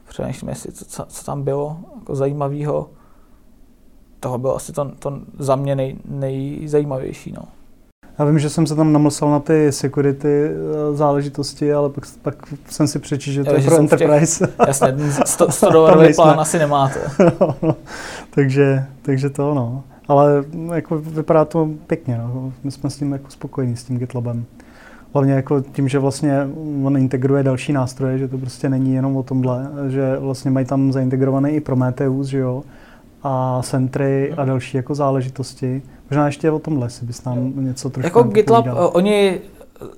přemýšlím, 0.10 0.50
jestli 0.50 0.72
co, 0.72 0.86
co, 0.86 1.06
co 1.06 1.26
tam 1.26 1.44
bylo 1.44 1.78
jako 2.00 2.16
zajímavého. 2.16 2.90
Toho 4.20 4.38
bylo 4.38 4.56
asi 4.56 4.74
to, 4.74 4.92
to 5.00 5.20
za 5.40 5.56
mě 5.56 5.76
nej, 5.76 5.98
nejzajímavější. 6.06 7.32
No. 7.32 7.44
Já 8.20 8.26
vím, 8.26 8.40
že 8.40 8.50
jsem 8.50 8.68
se 8.68 8.76
tam 8.76 8.94
namlsal 8.94 9.32
na 9.32 9.40
ty 9.40 9.72
security 9.72 10.46
eh, 10.46 10.96
záležitosti, 10.96 11.74
ale 11.74 11.90
pak, 11.90 12.04
pak 12.22 12.36
jsem 12.70 12.88
si 12.88 13.00
přečetl, 13.00 13.34
že 13.34 13.44
to 13.44 13.50
jo, 13.50 13.58
je 13.58 13.64
pro 13.64 13.78
Enterprise. 13.78 14.48
Těch, 14.48 14.56
jasně, 14.68 14.96
100, 15.26 15.52
100 15.52 15.70
dolarový 15.70 16.14
plán 16.14 16.40
asi 16.40 16.60
nemáte. 16.60 17.00
no, 17.42 17.56
no, 17.62 17.76
takže, 18.30 18.86
takže 19.02 19.30
to 19.30 19.54
no. 19.54 19.84
Ale 20.08 20.44
jako 20.74 20.98
vypadá 20.98 21.46
to 21.46 21.70
pěkně, 21.88 22.18
no. 22.18 22.54
my 22.64 22.72
jsme 22.72 22.90
s 22.90 22.98
tím 22.98 23.12
jako 23.12 23.30
spokojení, 23.30 23.76
s 23.76 23.84
tím 23.84 23.98
GitLabem. 23.98 24.46
Hlavně 25.14 25.34
jako 25.34 25.62
tím, 25.62 25.88
že 25.88 26.00
vlastně 26.00 26.48
on 26.84 26.98
integruje 26.98 27.44
další 27.44 27.74
nástroje, 27.74 28.18
že 28.18 28.28
to 28.28 28.38
prostě 28.38 28.70
není 28.70 28.94
jenom 28.94 29.18
o 29.18 29.24
tomhle, 29.24 29.68
že 29.90 30.18
vlastně 30.20 30.52
mají 30.52 30.66
tam 30.66 30.92
zaintegrovaný 30.92 31.52
i 31.52 31.60
Prometheus, 31.60 32.28
že 32.28 32.38
jo, 32.38 32.64
a 33.24 33.62
Sentry 33.62 34.34
a 34.38 34.46
další 34.46 34.78
jako 34.78 34.96
záležitosti. 34.96 35.82
Možná 36.12 36.26
ještě 36.26 36.52
o 36.52 36.60
tomhle 36.60 36.90
si 36.90 37.06
bys 37.06 37.24
nám 37.24 37.38
jo. 37.38 37.62
něco 37.62 37.90
trošku 37.90 38.08
Jako 38.08 38.24
GitLab, 38.24 38.66
povídal. 38.66 38.92
oni 38.94 39.42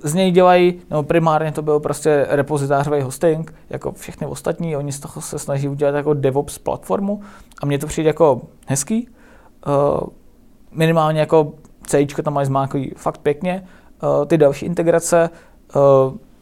z 0.02 0.14
něj 0.14 0.30
dělají, 0.30 0.74
no 0.90 1.02
primárně 1.02 1.52
to 1.52 1.62
byl 1.62 1.80
prostě 1.80 2.26
repozitářový 2.28 3.00
hosting, 3.00 3.54
jako 3.70 3.92
všechny 3.92 4.26
ostatní, 4.26 4.76
oni 4.76 4.92
z 4.92 5.00
toho 5.00 5.20
se 5.20 5.38
snaží 5.38 5.68
udělat 5.68 5.94
jako 5.94 6.14
DevOps 6.14 6.58
platformu 6.58 7.20
a 7.62 7.66
mně 7.66 7.78
to 7.78 7.86
přijde 7.86 8.08
jako 8.08 8.40
hezký. 8.66 9.08
Uh, 9.66 10.08
minimálně 10.72 11.20
jako 11.20 11.52
C 11.86 12.06
tam 12.06 12.34
mají 12.34 12.46
zmáklý 12.46 12.92
fakt 12.96 13.18
pěkně. 13.18 13.66
Uh, 14.02 14.24
ty 14.26 14.38
další 14.38 14.66
integrace, 14.66 15.30
uh, 15.76 15.82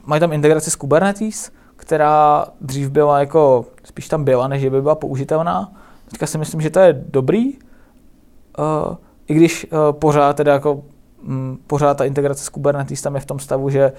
mají 0.07 0.21
tam 0.21 0.33
integraci 0.33 0.71
s 0.71 0.77
Kubernetes, 0.77 1.51
která 1.77 2.47
dřív 2.61 2.91
byla 2.91 3.21
jako, 3.21 3.65
spíš 3.85 4.09
tam 4.09 4.25
byla, 4.25 4.49
než 4.49 4.63
by 4.69 4.83
byla 4.83 4.95
použitelná. 4.95 5.73
Teďka 6.11 6.27
si 6.27 6.39
myslím, 6.39 6.61
že 6.61 6.71
to 6.71 6.81
je 6.81 7.05
dobrý. 7.09 7.53
Uh, 8.59 8.97
i 9.29 9.35
když 9.35 9.67
uh, 9.73 9.99
pořád 9.99 10.37
teda 10.37 10.53
jako 10.53 10.83
um, 11.29 11.59
pořád 11.67 11.95
ta 11.97 12.05
integrace 12.05 12.45
s 12.45 12.49
Kubernetes 12.49 13.03
tam 13.03 13.15
je 13.15 13.21
v 13.21 13.27
tom 13.27 13.39
stavu, 13.39 13.71
že 13.71 13.93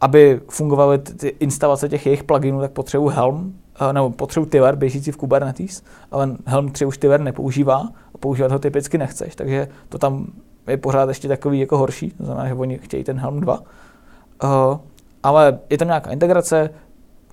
aby 0.00 0.40
fungovaly 0.48 0.98
ty 0.98 1.28
instalace 1.28 1.88
těch 1.88 2.06
jejich 2.06 2.24
pluginů, 2.24 2.60
tak 2.60 2.70
potřebuji 2.70 3.08
Helm, 3.08 3.54
uh, 3.80 3.92
nebo 3.92 4.10
potřebuji 4.10 4.46
Tiver 4.46 4.76
běžící 4.76 5.12
v 5.12 5.16
Kubernetes, 5.16 5.82
ale 6.10 6.36
Helm 6.46 6.70
3 6.70 6.84
už 6.86 6.98
Tiver 6.98 7.20
nepoužívá 7.20 7.88
a 8.14 8.18
používat 8.18 8.52
ho 8.52 8.58
typicky 8.58 8.98
nechceš, 8.98 9.36
takže 9.36 9.68
to 9.88 9.98
tam 9.98 10.26
je 10.66 10.76
pořád 10.76 11.08
ještě 11.08 11.28
takový 11.28 11.60
jako 11.60 11.78
horší, 11.78 12.10
to 12.10 12.24
znamená, 12.24 12.48
že 12.48 12.54
oni 12.54 12.78
chtějí 12.78 13.04
ten 13.04 13.18
Helm 13.18 13.40
2. 13.40 13.58
Uh, 13.58 14.78
ale 15.22 15.58
je 15.70 15.78
tam 15.78 15.88
nějaká 15.88 16.10
integrace, 16.10 16.70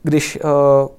když 0.04 0.40
uh, 0.44 0.50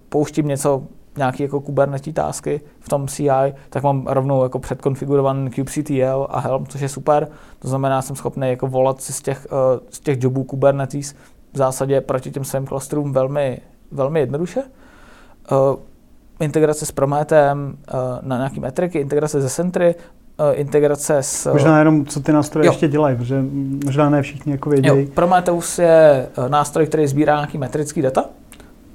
pouštím 0.09 0.49
něco 0.49 0.83
nějaké 1.19 1.43
jako 1.43 1.61
Kubernetes 1.61 2.15
tásky 2.15 2.61
v 2.81 2.89
tom 2.89 3.09
CI, 3.09 3.55
tak 3.71 3.83
mám 3.83 4.07
rovnou 4.07 4.43
jako 4.43 4.59
předkonfigurovaný 4.59 5.51
kubectl 5.51 6.27
a 6.31 6.41
Helm, 6.41 6.67
což 6.67 6.81
je 6.81 6.89
super. 6.89 7.29
To 7.59 7.69
znamená, 7.69 8.03
jsem 8.03 8.17
schopný 8.17 8.51
jako 8.51 8.67
volat 8.67 9.01
si 9.01 9.13
z 9.13 9.23
těch, 9.23 9.47
uh, 9.51 9.81
z 9.91 10.01
těch 10.01 10.23
jobů 10.23 10.45
Kubernetes 10.45 11.15
v 11.53 11.57
zásadě 11.57 12.01
proti 12.01 12.31
těm 12.31 12.45
svým 12.45 12.67
klastrům 12.67 13.13
velmi, 13.13 13.61
velmi 13.93 14.21
jednoduše. 14.21 14.63
Uh, 15.53 15.77
integrace 16.41 16.87
s 16.87 16.93
Prometem 16.93 17.79
uh, 17.95 18.01
na 18.23 18.37
nějaký 18.37 18.61
metriky, 18.61 18.99
integrace 18.99 19.41
ze 19.41 19.49
Sentry, 19.49 19.95
integrace 20.53 21.19
s... 21.23 21.53
Možná 21.53 21.79
jenom, 21.79 22.07
co 22.07 22.21
ty 22.21 22.33
nástroje 22.33 22.67
jo. 22.67 22.73
ještě 22.73 22.89
dělají, 22.89 23.17
protože 23.17 23.45
možná 23.85 24.11
ne 24.11 24.23
všichni 24.23 24.53
jako 24.53 24.71
vědějí. 24.71 25.07
Prometheus 25.07 25.79
je 25.79 26.29
nástroj, 26.49 26.87
který 26.87 27.07
sbírá 27.07 27.35
nějaký 27.35 27.59
metrický 27.59 28.03
data, 28.03 28.25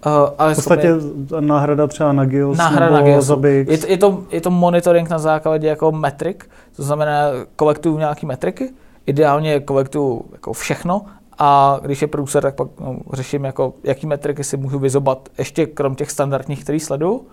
Uh, 0.06 0.30
ale 0.38 0.54
v 0.54 0.56
podstatě 0.56 1.00
schopný... 1.00 1.48
náhrada 1.48 1.88
třeba 1.88 2.14
na 2.14 2.26
GIOS 2.26 2.58
náhrada 2.58 2.86
nebo 2.86 3.08
na 3.08 3.12
GIOS. 3.12 3.30
Je, 3.68 3.78
to, 3.78 3.88
je, 3.88 3.98
to, 3.98 4.24
je 4.32 4.42
to 4.42 4.52
monitoring 4.52 5.10
na 5.10 5.20
základě 5.20 5.68
jako 5.68 5.92
metrik, 5.92 6.50
to 6.76 6.84
znamená 6.84 7.30
kolektuju 7.56 7.98
nějaký 7.98 8.26
metriky, 8.26 8.74
ideálně 9.06 9.60
kolektuju 9.60 10.26
jako 10.32 10.54
všechno 10.54 11.02
a 11.38 11.80
když 11.82 12.02
je 12.02 12.08
průser, 12.08 12.44
tak 12.44 12.56
pak 12.56 12.68
no, 12.80 12.98
řeším, 13.14 13.44
jako, 13.44 13.74
jaký 13.84 14.08
metriky 14.08 14.44
si 14.44 14.58
můžu 14.58 14.80
vyzobat 14.80 15.30
ještě 15.38 15.66
krom 15.66 15.96
těch 15.96 16.12
standardních, 16.12 16.64
který 16.64 16.80
sleduju. 16.80 17.14
Uh, 17.14 17.26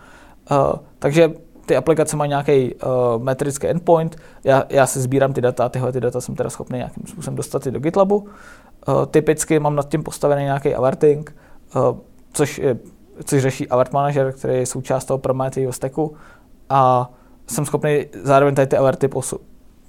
takže 0.98 1.32
ty 1.66 1.76
aplikace 1.76 2.16
mají 2.16 2.28
nějaký 2.28 2.74
uh, 2.74 3.22
metrický 3.22 3.66
endpoint, 3.66 4.16
já, 4.44 4.64
já 4.68 4.86
si 4.86 5.00
sbírám 5.00 5.32
ty 5.32 5.40
data, 5.40 5.68
tyhle 5.68 5.92
ty 5.92 6.00
data 6.00 6.20
jsem 6.20 6.34
teda 6.34 6.50
schopný 6.50 6.78
nějakým 6.78 7.06
způsobem 7.06 7.36
dostat 7.36 7.66
i 7.66 7.70
do 7.70 7.80
GitLabu. 7.80 8.16
Uh, 8.16 9.06
typicky 9.10 9.58
mám 9.58 9.76
nad 9.76 9.88
tím 9.88 10.02
postavený 10.02 10.42
nějaký 10.42 10.74
alerting, 10.74 11.36
uh, 11.76 11.98
což, 12.32 12.58
je, 12.58 12.78
což 13.24 13.42
řeší 13.42 13.68
Alert 13.68 13.92
Manager, 13.92 14.32
který 14.32 14.54
je 14.54 14.66
součást 14.66 15.04
toho 15.04 15.18
Prometheus 15.18 15.76
stacku 15.76 16.16
a 16.68 17.10
jsem 17.46 17.66
schopný 17.66 18.06
zároveň 18.22 18.54
tady 18.54 18.66
ty 18.66 18.76
alerty 18.76 19.08
posu, 19.08 19.40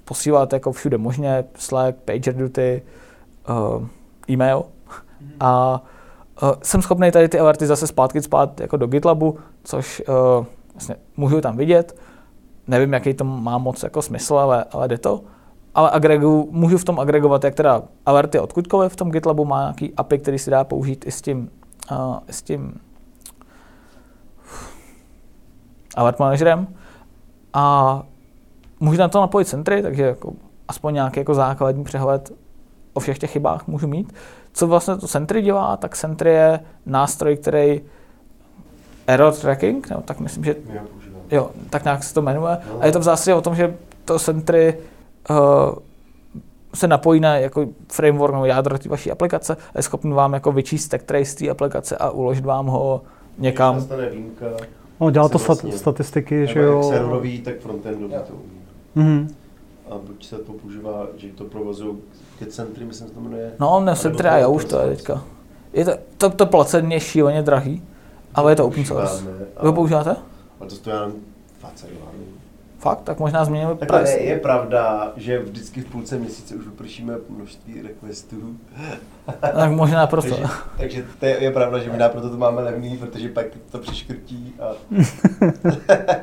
posílat 0.04 0.52
jako 0.52 0.72
všude 0.72 0.98
možně, 0.98 1.44
Slack, 1.54 1.96
PagerDuty, 2.04 2.82
uh, 3.48 3.86
e-mail. 4.30 4.64
A 5.40 5.82
uh, 6.42 6.52
jsem 6.62 6.82
schopný 6.82 7.10
tady 7.10 7.28
ty 7.28 7.38
alerty 7.38 7.66
zase 7.66 7.86
zpátky 7.86 8.22
spát 8.22 8.60
jako 8.60 8.76
do 8.76 8.86
GitLabu, 8.86 9.38
což 9.64 10.02
uh, 10.08 10.46
vlastně 10.74 10.96
můžu 11.16 11.40
tam 11.40 11.56
vidět, 11.56 11.96
nevím, 12.66 12.92
jaký 12.92 13.14
to 13.14 13.24
má 13.24 13.58
moc 13.58 13.82
jako 13.82 14.02
smysl, 14.02 14.34
ale, 14.34 14.64
ale 14.72 14.88
jde 14.88 14.98
to. 14.98 15.20
Ale 15.74 15.90
agregu, 15.90 16.48
můžu 16.50 16.78
v 16.78 16.84
tom 16.84 17.00
agregovat 17.00 17.44
jak 17.44 17.54
teda 17.54 17.82
alerty 18.06 18.38
odkudkoliv 18.38 18.92
v 18.92 18.96
tom 18.96 19.10
GitLabu, 19.10 19.44
má 19.44 19.60
nějaký 19.60 19.94
API, 19.94 20.18
který 20.18 20.38
si 20.38 20.50
dá 20.50 20.64
použít 20.64 21.06
i 21.06 21.10
s 21.10 21.22
tím 21.22 21.50
s 22.30 22.42
tím 22.42 22.80
alert 25.96 26.18
manažerem 26.18 26.66
a 27.52 28.02
můžu 28.80 29.00
na 29.00 29.08
to 29.08 29.20
napojit 29.20 29.48
centry, 29.48 29.82
takže 29.82 30.02
jako 30.02 30.32
aspoň 30.68 30.94
nějaký 30.94 31.20
jako 31.20 31.34
základní 31.34 31.84
přehled 31.84 32.32
o 32.92 33.00
všech 33.00 33.18
těch 33.18 33.30
chybách 33.30 33.66
můžu 33.66 33.86
mít. 33.86 34.12
Co 34.52 34.66
vlastně 34.66 34.96
to 34.96 35.08
Sentry 35.08 35.42
dělá, 35.42 35.76
tak 35.76 35.96
Sentry 35.96 36.30
je 36.30 36.60
nástroj, 36.86 37.36
který 37.36 37.80
error 39.06 39.32
tracking, 39.32 39.90
no, 39.90 40.02
tak 40.02 40.20
myslím, 40.20 40.44
že 40.44 40.56
jo, 41.30 41.50
tak 41.70 41.84
nějak 41.84 42.02
se 42.04 42.14
to 42.14 42.22
jmenuje. 42.22 42.58
A 42.80 42.86
je 42.86 42.92
to 42.92 43.00
v 43.00 43.02
zásadě 43.02 43.34
o 43.34 43.40
tom, 43.40 43.54
že 43.54 43.76
to 44.04 44.18
Sentry 44.18 44.78
uh, 45.30 45.36
se 46.74 46.88
napojí 46.88 47.20
na 47.20 47.36
jako 47.36 47.66
framework 47.92 48.32
nebo 48.32 48.44
jádro 48.44 48.78
té 48.78 48.88
vaší 48.88 49.10
aplikace 49.10 49.54
a 49.54 49.78
je 49.78 49.82
schopný 49.82 50.12
vám 50.12 50.32
jako 50.32 50.52
vyčíst 50.52 50.84
stack 50.84 51.02
trace 51.02 51.36
té 51.36 51.48
aplikace 51.48 51.96
a 51.96 52.10
uložit 52.10 52.44
vám 52.44 52.66
ho 52.66 53.02
někam. 53.38 53.74
Nastane 53.74 54.10
výjimka, 54.10 54.46
no, 55.00 55.10
dělá 55.10 55.28
to 55.28 55.38
vlastně, 55.38 55.72
statistiky, 55.72 56.46
že 56.46 56.60
jo. 56.60 56.82
serverový, 56.82 57.40
tak 57.40 57.58
frontendový 57.58 58.14
to 58.14 58.34
umí. 58.34 58.60
Mm-hmm. 58.96 59.28
A 59.90 59.98
buď 59.98 60.26
se 60.26 60.38
to 60.38 60.52
používá, 60.52 61.06
že 61.16 61.28
to 61.28 61.44
provozují 61.44 61.96
Centry, 62.48 62.84
myslím, 62.84 63.08
se 63.08 63.14
to 63.14 63.20
jmenuje. 63.20 63.52
No, 63.60 63.80
ne, 63.80 63.96
Centry 63.96 64.28
a 64.28 64.38
já 64.38 64.48
už 64.48 64.64
to 64.64 64.78
je 64.78 64.96
teďka. 64.96 65.24
Je 65.72 65.84
to, 65.84 65.92
to, 66.16 66.30
to 66.30 66.46
placení 66.46 66.94
je 66.94 67.00
šíleně 67.00 67.42
drahý, 67.42 67.82
ale 68.34 68.52
je 68.52 68.56
to 68.56 68.66
open 68.66 68.84
source. 68.84 69.24
Vy 69.62 69.66
ho 69.66 69.72
používáte? 69.72 70.16
Ale 70.60 70.68
to 70.68 70.74
stojí 70.76 70.96
20 71.60 71.90
dolarů. 71.90 72.41
Fakt? 72.82 73.00
Tak 73.00 73.18
možná 73.18 73.44
změníme 73.44 73.74
price. 73.74 74.12
Je, 74.12 74.22
je 74.22 74.38
pravda, 74.38 75.12
že 75.16 75.38
vždycky 75.38 75.80
v 75.80 75.84
půlce 75.84 76.18
měsíce 76.18 76.54
už 76.54 76.64
vypršíme 76.64 77.14
množství 77.28 77.82
requestů. 77.82 78.56
tak 79.40 79.70
možná 79.70 80.06
proto. 80.06 80.28
takže, 80.28 80.46
takže 80.76 81.04
to 81.20 81.26
je, 81.26 81.42
je 81.42 81.50
pravda, 81.50 81.78
že 81.78 81.90
možná 81.90 82.08
proto 82.08 82.30
to 82.30 82.36
máme 82.36 82.62
levný, 82.62 82.96
protože 82.96 83.28
pak 83.28 83.46
to 83.70 83.78
přiškrtí 83.78 84.54
a, 84.60 84.72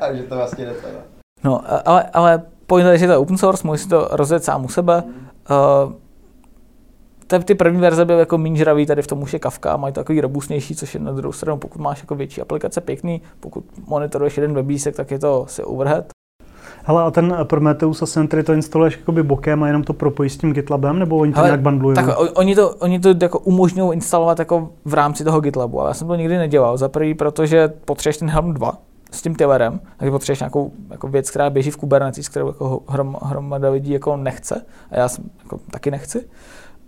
a 0.00 0.12
že 0.14 0.22
to 0.22 0.36
vlastně 0.36 0.66
netrvá. 0.66 1.00
No, 1.44 1.60
ale, 1.88 2.02
ale 2.12 2.42
je, 2.78 2.98
že 2.98 3.06
to 3.06 3.12
je 3.12 3.18
open 3.18 3.38
source, 3.38 3.66
můžeš 3.66 3.82
si 3.82 3.88
to 3.88 4.08
rozjet 4.10 4.44
sám 4.44 4.64
u 4.64 4.68
sebe. 4.68 5.02
Mm. 5.06 5.12
Uh, 7.36 7.42
ty 7.44 7.54
první 7.54 7.80
verze 7.80 8.04
byly 8.04 8.18
jako 8.18 8.38
méně 8.38 8.56
žravý, 8.56 8.86
tady 8.86 9.02
v 9.02 9.06
tom 9.06 9.22
už 9.22 9.32
je 9.32 9.38
Kafka, 9.38 9.76
mají 9.76 9.94
takový 9.94 10.20
robustnější, 10.20 10.74
což 10.74 10.94
je 10.94 11.00
na 11.00 11.12
druhou 11.12 11.32
stranu, 11.32 11.58
pokud 11.58 11.78
máš 11.78 12.00
jako 12.00 12.14
větší 12.14 12.40
aplikace 12.40 12.80
pěkný, 12.80 13.22
pokud 13.40 13.64
monitoruješ 13.88 14.36
jeden 14.36 14.54
webísek, 14.54 14.96
tak 14.96 15.10
je 15.10 15.18
to 15.18 15.44
si 15.48 15.64
overhead. 15.64 16.19
Hele, 16.90 17.02
a 17.02 17.10
ten 17.10 17.36
Prometheus 17.42 18.02
a 18.02 18.06
Sentry 18.06 18.42
to 18.42 18.52
instaluješ 18.52 18.96
jakoby 18.96 19.22
bokem 19.22 19.62
a 19.62 19.66
jenom 19.66 19.84
to 19.84 19.92
propojíš 19.92 20.32
s 20.32 20.36
tím 20.36 20.52
GitLabem, 20.52 20.98
nebo 20.98 21.16
oni 21.16 21.32
to 21.32 21.44
nějak 21.44 21.60
bundlují? 21.60 21.94
Tak 21.94 22.06
oni 22.34 22.54
to, 22.54 22.70
oni 22.70 23.00
to 23.00 23.14
jako 23.22 23.38
umožňují 23.38 23.92
instalovat 23.92 24.38
jako 24.38 24.68
v 24.84 24.94
rámci 24.94 25.24
toho 25.24 25.40
GitLabu, 25.40 25.80
ale 25.80 25.90
já 25.90 25.94
jsem 25.94 26.08
to 26.08 26.14
nikdy 26.14 26.38
nedělal. 26.38 26.76
Za 26.76 26.88
prvý, 26.88 27.14
protože 27.14 27.68
potřebuješ 27.84 28.16
ten 28.16 28.30
Helm 28.30 28.54
2 28.54 28.78
s 29.10 29.22
tím 29.22 29.34
Tilerem, 29.34 29.80
takže 29.96 30.10
potřebuješ 30.10 30.40
nějakou 30.40 30.72
jako 30.90 31.08
věc, 31.08 31.30
která 31.30 31.50
běží 31.50 31.70
v 31.70 31.76
Kubernetes, 31.76 32.28
kterou 32.28 32.46
jako 32.46 32.82
hrom, 32.88 33.16
hromada 33.22 33.70
lidí 33.70 33.92
jako 33.92 34.16
nechce 34.16 34.64
a 34.90 34.98
já 34.98 35.08
jsem 35.08 35.24
jako 35.42 35.60
taky 35.70 35.90
nechci. 35.90 36.28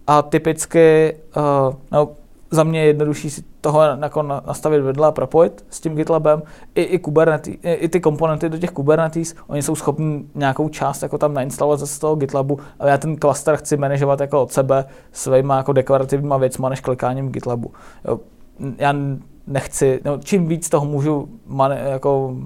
A 0.07 0.23
typicky, 0.23 1.17
uh, 1.37 1.75
no, 1.93 2.09
za 2.53 2.65
mě 2.65 2.81
je 2.81 2.87
jednodušší 2.87 3.31
si 3.31 3.43
toho 3.61 3.83
jako 3.83 4.23
nastavit 4.23 4.81
vedle 4.81 5.09
a 5.09 5.11
propojit 5.11 5.65
s 5.71 5.81
tím 5.81 5.95
GitLabem. 5.95 6.43
I, 6.75 6.83
i, 6.83 6.99
Kubernetes, 6.99 7.55
i, 7.63 7.73
i 7.73 7.89
ty 7.89 8.01
komponenty 8.01 8.49
do 8.49 8.59
těch 8.59 8.71
Kubernetes, 8.71 9.35
oni 9.47 9.63
jsou 9.63 9.75
schopni 9.75 10.25
nějakou 10.35 10.69
část 10.69 11.03
jako 11.03 11.19
tam 11.19 11.35
nainstalovat 11.35 11.81
z 11.81 11.99
toho 11.99 12.17
GitLabu, 12.17 12.59
ale 12.79 12.91
já 12.91 12.99
ten 12.99 13.17
cluster 13.17 13.57
chci 13.57 13.77
manažovat 13.77 14.21
jako 14.21 14.43
od 14.43 14.53
sebe 14.53 14.85
svýma 15.13 15.57
jako 15.57 15.73
deklarativníma 15.73 16.37
věcma, 16.37 16.69
než 16.69 16.81
klikáním 16.81 17.29
v 17.29 17.33
GitLabu. 17.33 17.71
Jo, 18.05 18.21
já 18.79 18.95
nechci, 19.47 20.01
no, 20.05 20.19
čím 20.19 20.47
víc 20.47 20.69
toho 20.69 20.87
můžu 20.87 21.29
man, 21.47 21.73
jako 21.73 22.37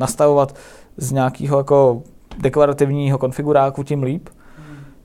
nastavovat 0.00 0.54
z 0.96 1.12
nějakého 1.12 1.58
jako 1.58 2.02
deklarativního 2.38 3.18
konfiguráku, 3.18 3.82
tím 3.82 4.02
líp. 4.02 4.28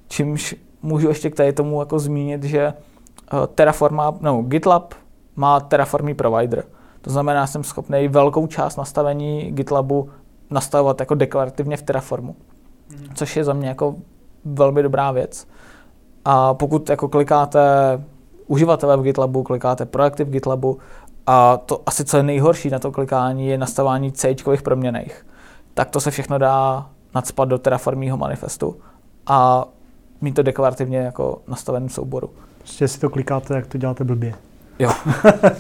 Čímž 0.08 0.56
můžu 0.82 1.08
ještě 1.08 1.30
k 1.30 1.36
tady 1.36 1.54
tomu 1.54 1.80
jako 1.80 2.00
zmínit, 2.00 2.44
že 2.44 2.74
Terraform 3.56 3.96
má, 3.96 4.14
no, 4.22 4.42
GitLab 4.42 4.94
má 5.36 5.60
Terraformí 5.60 6.14
provider. 6.14 6.64
To 7.02 7.10
znamená, 7.10 7.46
že 7.46 7.52
jsem 7.52 7.64
schopný 7.64 8.08
velkou 8.08 8.48
část 8.48 8.76
nastavení 8.76 9.52
GitLabu 9.52 10.10
nastavovat 10.50 11.00
jako 11.00 11.16
deklarativně 11.16 11.78
v 11.78 11.82
Terraformu. 11.82 12.36
Hmm. 12.90 13.08
Což 13.16 13.36
je 13.36 13.44
za 13.44 13.54
mě 13.54 13.68
jako 13.68 13.96
velmi 14.46 14.84
dobrá 14.84 15.12
věc. 15.12 15.48
A 16.26 16.54
pokud 16.54 16.90
jako 16.90 17.08
klikáte 17.08 17.60
uživatele 18.48 18.98
v 18.98 19.02
GitLabu, 19.02 19.44
klikáte 19.44 19.86
projekty 19.86 20.24
v 20.24 20.30
GitLabu 20.30 20.78
a 21.28 21.58
to 21.58 21.82
asi 21.86 22.06
co 22.06 22.18
je 22.18 22.24
nejhorší 22.24 22.70
na 22.70 22.80
to 22.80 22.92
klikání 22.92 23.48
je 23.48 23.58
nastavání 23.58 24.12
c 24.12 24.36
proměných. 24.64 25.26
Tak 25.74 25.90
to 25.90 26.00
se 26.00 26.12
všechno 26.12 26.38
dá 26.38 26.90
nadspat 27.16 27.50
do 27.50 27.58
Terraformího 27.58 28.18
manifestu 28.18 28.76
a 29.28 29.66
mít 30.22 30.36
to 30.36 30.44
deklarativně 30.44 30.98
jako 30.98 31.42
nastaveném 31.48 31.90
souboru. 31.90 32.30
Prostě 32.70 32.88
si 32.88 33.00
to 33.00 33.10
klikáte, 33.10 33.56
jak 33.56 33.68
to 33.68 33.78
děláte 33.78 34.04
blbě. 34.04 34.34
Jo. 34.80 34.92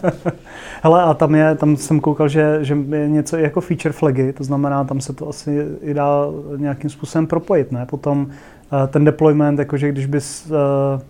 Hele, 0.83 1.03
a 1.03 1.13
tam, 1.13 1.35
je, 1.35 1.55
tam 1.55 1.77
jsem 1.77 1.99
koukal, 1.99 2.27
že, 2.27 2.57
že 2.61 2.77
je 2.89 3.09
něco 3.09 3.37
jako 3.37 3.61
feature 3.61 3.93
flagy, 3.93 4.33
to 4.33 4.43
znamená, 4.43 4.83
tam 4.83 5.01
se 5.01 5.13
to 5.13 5.29
asi 5.29 5.65
i 5.81 5.93
dá 5.93 6.25
nějakým 6.57 6.89
způsobem 6.89 7.27
propojit, 7.27 7.71
ne? 7.71 7.85
Potom 7.85 8.21
uh, 8.21 8.87
ten 8.87 9.05
deployment, 9.05 9.59
jakože 9.59 9.91
když 9.91 10.05
bys, 10.05 10.51
uh, 10.51 11.01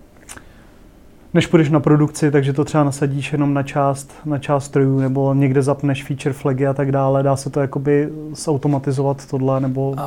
než 1.33 1.47
půjdeš 1.47 1.69
na 1.69 1.79
produkci, 1.79 2.31
takže 2.31 2.53
to 2.53 2.65
třeba 2.65 2.83
nasadíš 2.83 3.31
jenom 3.31 3.53
na 3.53 3.63
část, 3.63 4.13
na 4.25 4.37
část 4.37 4.65
strojů, 4.65 4.99
nebo 4.99 5.33
někde 5.33 5.61
zapneš 5.61 6.03
feature 6.03 6.33
flagy 6.33 6.67
a 6.67 6.73
tak 6.73 6.91
dále, 6.91 7.23
dá 7.23 7.35
se 7.35 7.49
to 7.49 7.59
jakoby 7.59 8.09
zautomatizovat 8.31 9.25
tohle, 9.25 9.59
nebo... 9.59 9.89
Uh, 9.89 9.97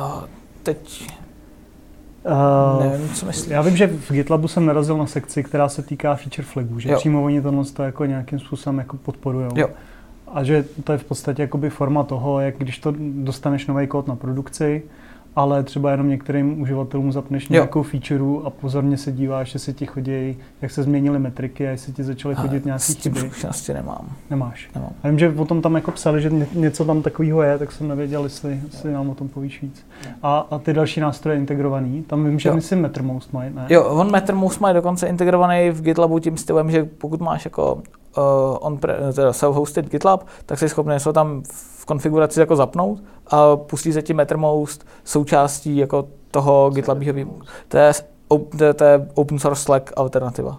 teď 0.63 1.09
Uh, 2.25 2.91
Nevím, 2.91 3.09
co 3.09 3.25
myslíš. 3.25 3.51
Já 3.51 3.61
vím, 3.61 3.77
že 3.77 3.87
v 3.87 4.11
GitLabu 4.11 4.47
jsem 4.47 4.65
narazil 4.65 4.97
na 4.97 5.05
sekci, 5.05 5.43
která 5.43 5.69
se 5.69 5.81
týká 5.83 6.15
feature 6.15 6.47
flagů, 6.47 6.79
že 6.79 6.89
jo. 6.89 6.97
přímo 6.97 7.23
oni 7.23 7.41
tohle 7.41 7.65
to 7.65 7.83
jako 7.83 8.05
nějakým 8.05 8.39
způsobem 8.39 8.77
jako 8.77 8.97
podporují. 8.97 9.47
A 10.33 10.43
že 10.43 10.65
to 10.83 10.91
je 10.91 10.97
v 10.97 11.03
podstatě 11.03 11.41
jakoby 11.41 11.69
forma 11.69 12.03
toho, 12.03 12.39
jak 12.39 12.57
když 12.57 12.79
to 12.79 12.93
dostaneš 12.99 13.67
nový 13.67 13.87
kód 13.87 14.07
na 14.07 14.15
produkci, 14.15 14.83
ale 15.35 15.63
třeba 15.63 15.91
jenom 15.91 16.09
některým 16.09 16.61
uživatelům 16.61 17.11
zapneš 17.11 17.49
nějakou 17.49 17.83
feature 17.83 18.23
a 18.43 18.49
pozorně 18.49 18.97
se 18.97 19.11
díváš, 19.11 19.53
jestli 19.53 19.73
ti 19.73 19.85
chodí, 19.85 20.37
jak 20.61 20.71
se 20.71 20.83
změnily 20.83 21.19
metriky 21.19 21.67
a 21.67 21.71
jestli 21.71 21.93
ti 21.93 22.03
začaly 22.03 22.35
chodit 22.35 22.65
nějaký 22.65 22.83
s 22.83 22.95
tím 22.95 23.15
zkušenosti 23.15 23.73
nemám. 23.73 24.09
Nemáš. 24.29 24.69
Nemám. 24.75 24.91
A 25.03 25.07
vím, 25.07 25.19
že 25.19 25.33
o 25.37 25.45
tom 25.45 25.61
tam 25.61 25.75
jako 25.75 25.91
psali, 25.91 26.21
že 26.21 26.31
něco 26.53 26.85
tam 26.85 27.01
takového 27.01 27.41
je, 27.43 27.57
tak 27.57 27.71
jsem 27.71 27.87
nevěděl, 27.87 28.23
jestli, 28.23 28.59
jestli 28.63 28.93
nám 28.93 29.09
o 29.09 29.15
tom 29.15 29.27
povíš 29.27 29.61
víc. 29.61 29.85
A, 30.23 30.47
a 30.51 30.59
ty 30.59 30.73
další 30.73 30.99
nástroje 30.99 31.37
integrovaný, 31.37 32.03
tam 32.03 32.25
vím, 32.25 32.39
že 32.39 32.49
jo. 32.49 32.55
myslím 32.55 32.81
Mattermost 32.81 33.33
mají, 33.33 33.53
ne? 33.55 33.65
Jo, 33.69 33.83
on 33.83 34.11
Mattermost 34.11 34.61
má 34.61 34.73
dokonce 34.73 35.07
integrovaný 35.07 35.69
v 35.69 35.81
GitLabu 35.81 36.19
tím 36.19 36.37
stylem, 36.37 36.71
že 36.71 36.83
pokud 36.83 37.21
máš 37.21 37.45
jako 37.45 37.73
uh, 38.17 38.23
on 38.59 38.77
self-hosted 39.31 39.89
GitLab, 39.89 40.27
tak 40.45 40.59
jsi 40.59 40.69
schopný 40.69 40.93
něco 40.93 41.13
tam 41.13 41.41
v 41.83 41.85
konfiguraci 41.85 42.39
jako 42.39 42.55
zapnout 42.55 43.03
a 43.33 43.57
pustí 43.57 43.93
se 43.93 44.01
ti 44.01 44.13
Mattermost 44.13 44.85
součástí 45.03 45.77
jako 45.77 46.07
toho 46.31 46.71
výjmu. 47.13 47.41
To 47.67 47.77
je, 47.77 47.91
to, 48.57 48.63
je, 48.63 48.73
to 48.73 48.83
je 48.83 49.09
open 49.13 49.39
source 49.39 49.63
Slack 49.63 49.91
alternativa. 49.95 50.57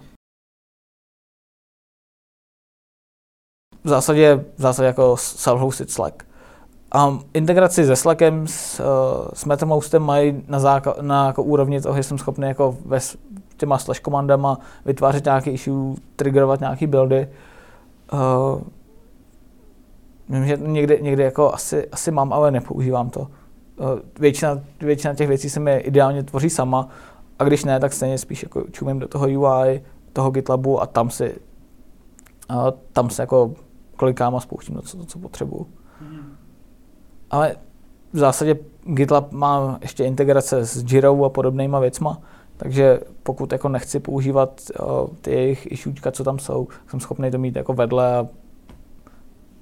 V 3.83 3.89
zásadě, 3.89 4.45
v 4.57 4.61
zásadě 4.61 4.87
jako 4.87 5.13
self-hosted 5.13 5.87
Slack. 5.87 6.23
A 6.91 7.19
integraci 7.33 7.85
se 7.85 7.95
Slackem, 7.95 8.47
s, 8.47 8.79
uh, 8.79 8.85
s 9.33 9.45
Mattermostem 9.45 10.03
mají 10.03 10.43
na, 10.47 10.59
záka- 10.59 11.01
na 11.01 11.27
jako 11.27 11.43
úrovni 11.43 11.81
toho, 11.81 11.95
že 11.95 12.03
jsem 12.03 12.17
schopný 12.17 12.47
jako 12.47 12.77
ve, 12.85 12.99
těma 13.57 13.77
slash 13.77 13.99
komandama 13.99 14.59
vytvářet 14.85 15.25
nějaké 15.25 15.51
issue, 15.51 15.95
triggerovat 16.15 16.59
nějaké 16.59 16.87
buildy. 16.87 17.29
Uh, 18.13 18.61
Vím, 20.29 20.45
že 20.45 20.57
někdy, 20.57 20.99
někdy 21.01 21.23
jako 21.23 21.53
asi, 21.53 21.87
asi 21.87 22.11
mám, 22.11 22.33
ale 22.33 22.51
nepoužívám 22.51 23.09
to. 23.09 23.27
Eh, 23.79 24.01
většina, 24.19 24.59
většina 24.81 25.13
těch 25.13 25.27
věcí 25.27 25.49
se 25.49 25.59
mi 25.59 25.77
ideálně 25.77 26.23
tvoří 26.23 26.49
sama 26.49 26.87
a 27.39 27.43
když 27.43 27.63
ne, 27.63 27.79
tak 27.79 27.93
stejně 27.93 28.17
spíš 28.17 28.43
jako 28.43 28.63
čumím 28.71 28.99
do 28.99 29.07
toho 29.07 29.25
UI, 29.25 29.83
toho 30.13 30.31
GitLabu 30.31 30.81
a 30.81 30.85
tam 30.85 31.09
si 31.09 31.35
a 32.49 32.71
tam 32.93 33.09
se 33.09 33.21
jako 33.21 33.53
klikám 33.95 34.35
a 34.35 34.39
spouštím 34.39 34.75
to, 34.75 34.81
co, 34.81 35.05
co 35.05 35.19
potřebuju. 35.19 35.67
Hmm. 35.99 36.35
Ale 37.31 37.55
v 38.13 38.17
zásadě 38.17 38.57
GitLab 38.83 39.31
má 39.31 39.77
ještě 39.81 40.05
integrace 40.05 40.65
s 40.65 40.91
Jirou 40.91 41.23
a 41.23 41.29
podobnýma 41.29 41.79
věcma, 41.79 42.21
takže 42.57 42.99
pokud 43.23 43.51
jako 43.51 43.69
nechci 43.69 43.99
používat 43.99 44.61
uh, 44.79 45.07
ty 45.21 45.31
jejich 45.31 45.71
issuečka, 45.71 46.11
co 46.11 46.23
tam 46.23 46.39
jsou, 46.39 46.67
jsem 46.87 46.99
schopný 46.99 47.31
to 47.31 47.37
mít 47.37 47.55
jako 47.55 47.73
vedle 47.73 48.15
a 48.15 48.27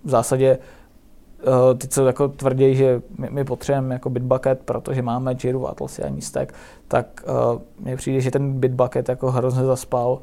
v 0.03 0.09
zásadě 0.09 0.57
uh, 0.57 1.77
ty, 1.77 1.87
co 1.87 2.05
jako 2.05 2.27
tvrdí, 2.27 2.75
že 2.75 3.01
my, 3.17 3.29
my 3.29 3.43
potřebujeme 3.43 3.95
jako 3.95 4.09
Bitbucket, 4.09 4.59
protože 4.59 5.01
máme 5.01 5.35
Jiru, 5.43 5.67
Atlasy 5.67 6.03
a 6.03 6.21
Stack, 6.21 6.53
tak 6.87 7.25
uh, 7.53 7.61
mně 7.79 7.95
přijde, 7.95 8.21
že 8.21 8.31
ten 8.31 8.59
Bitbucket 8.59 9.09
jako 9.09 9.31
hrozně 9.31 9.63
zaspal 9.63 10.19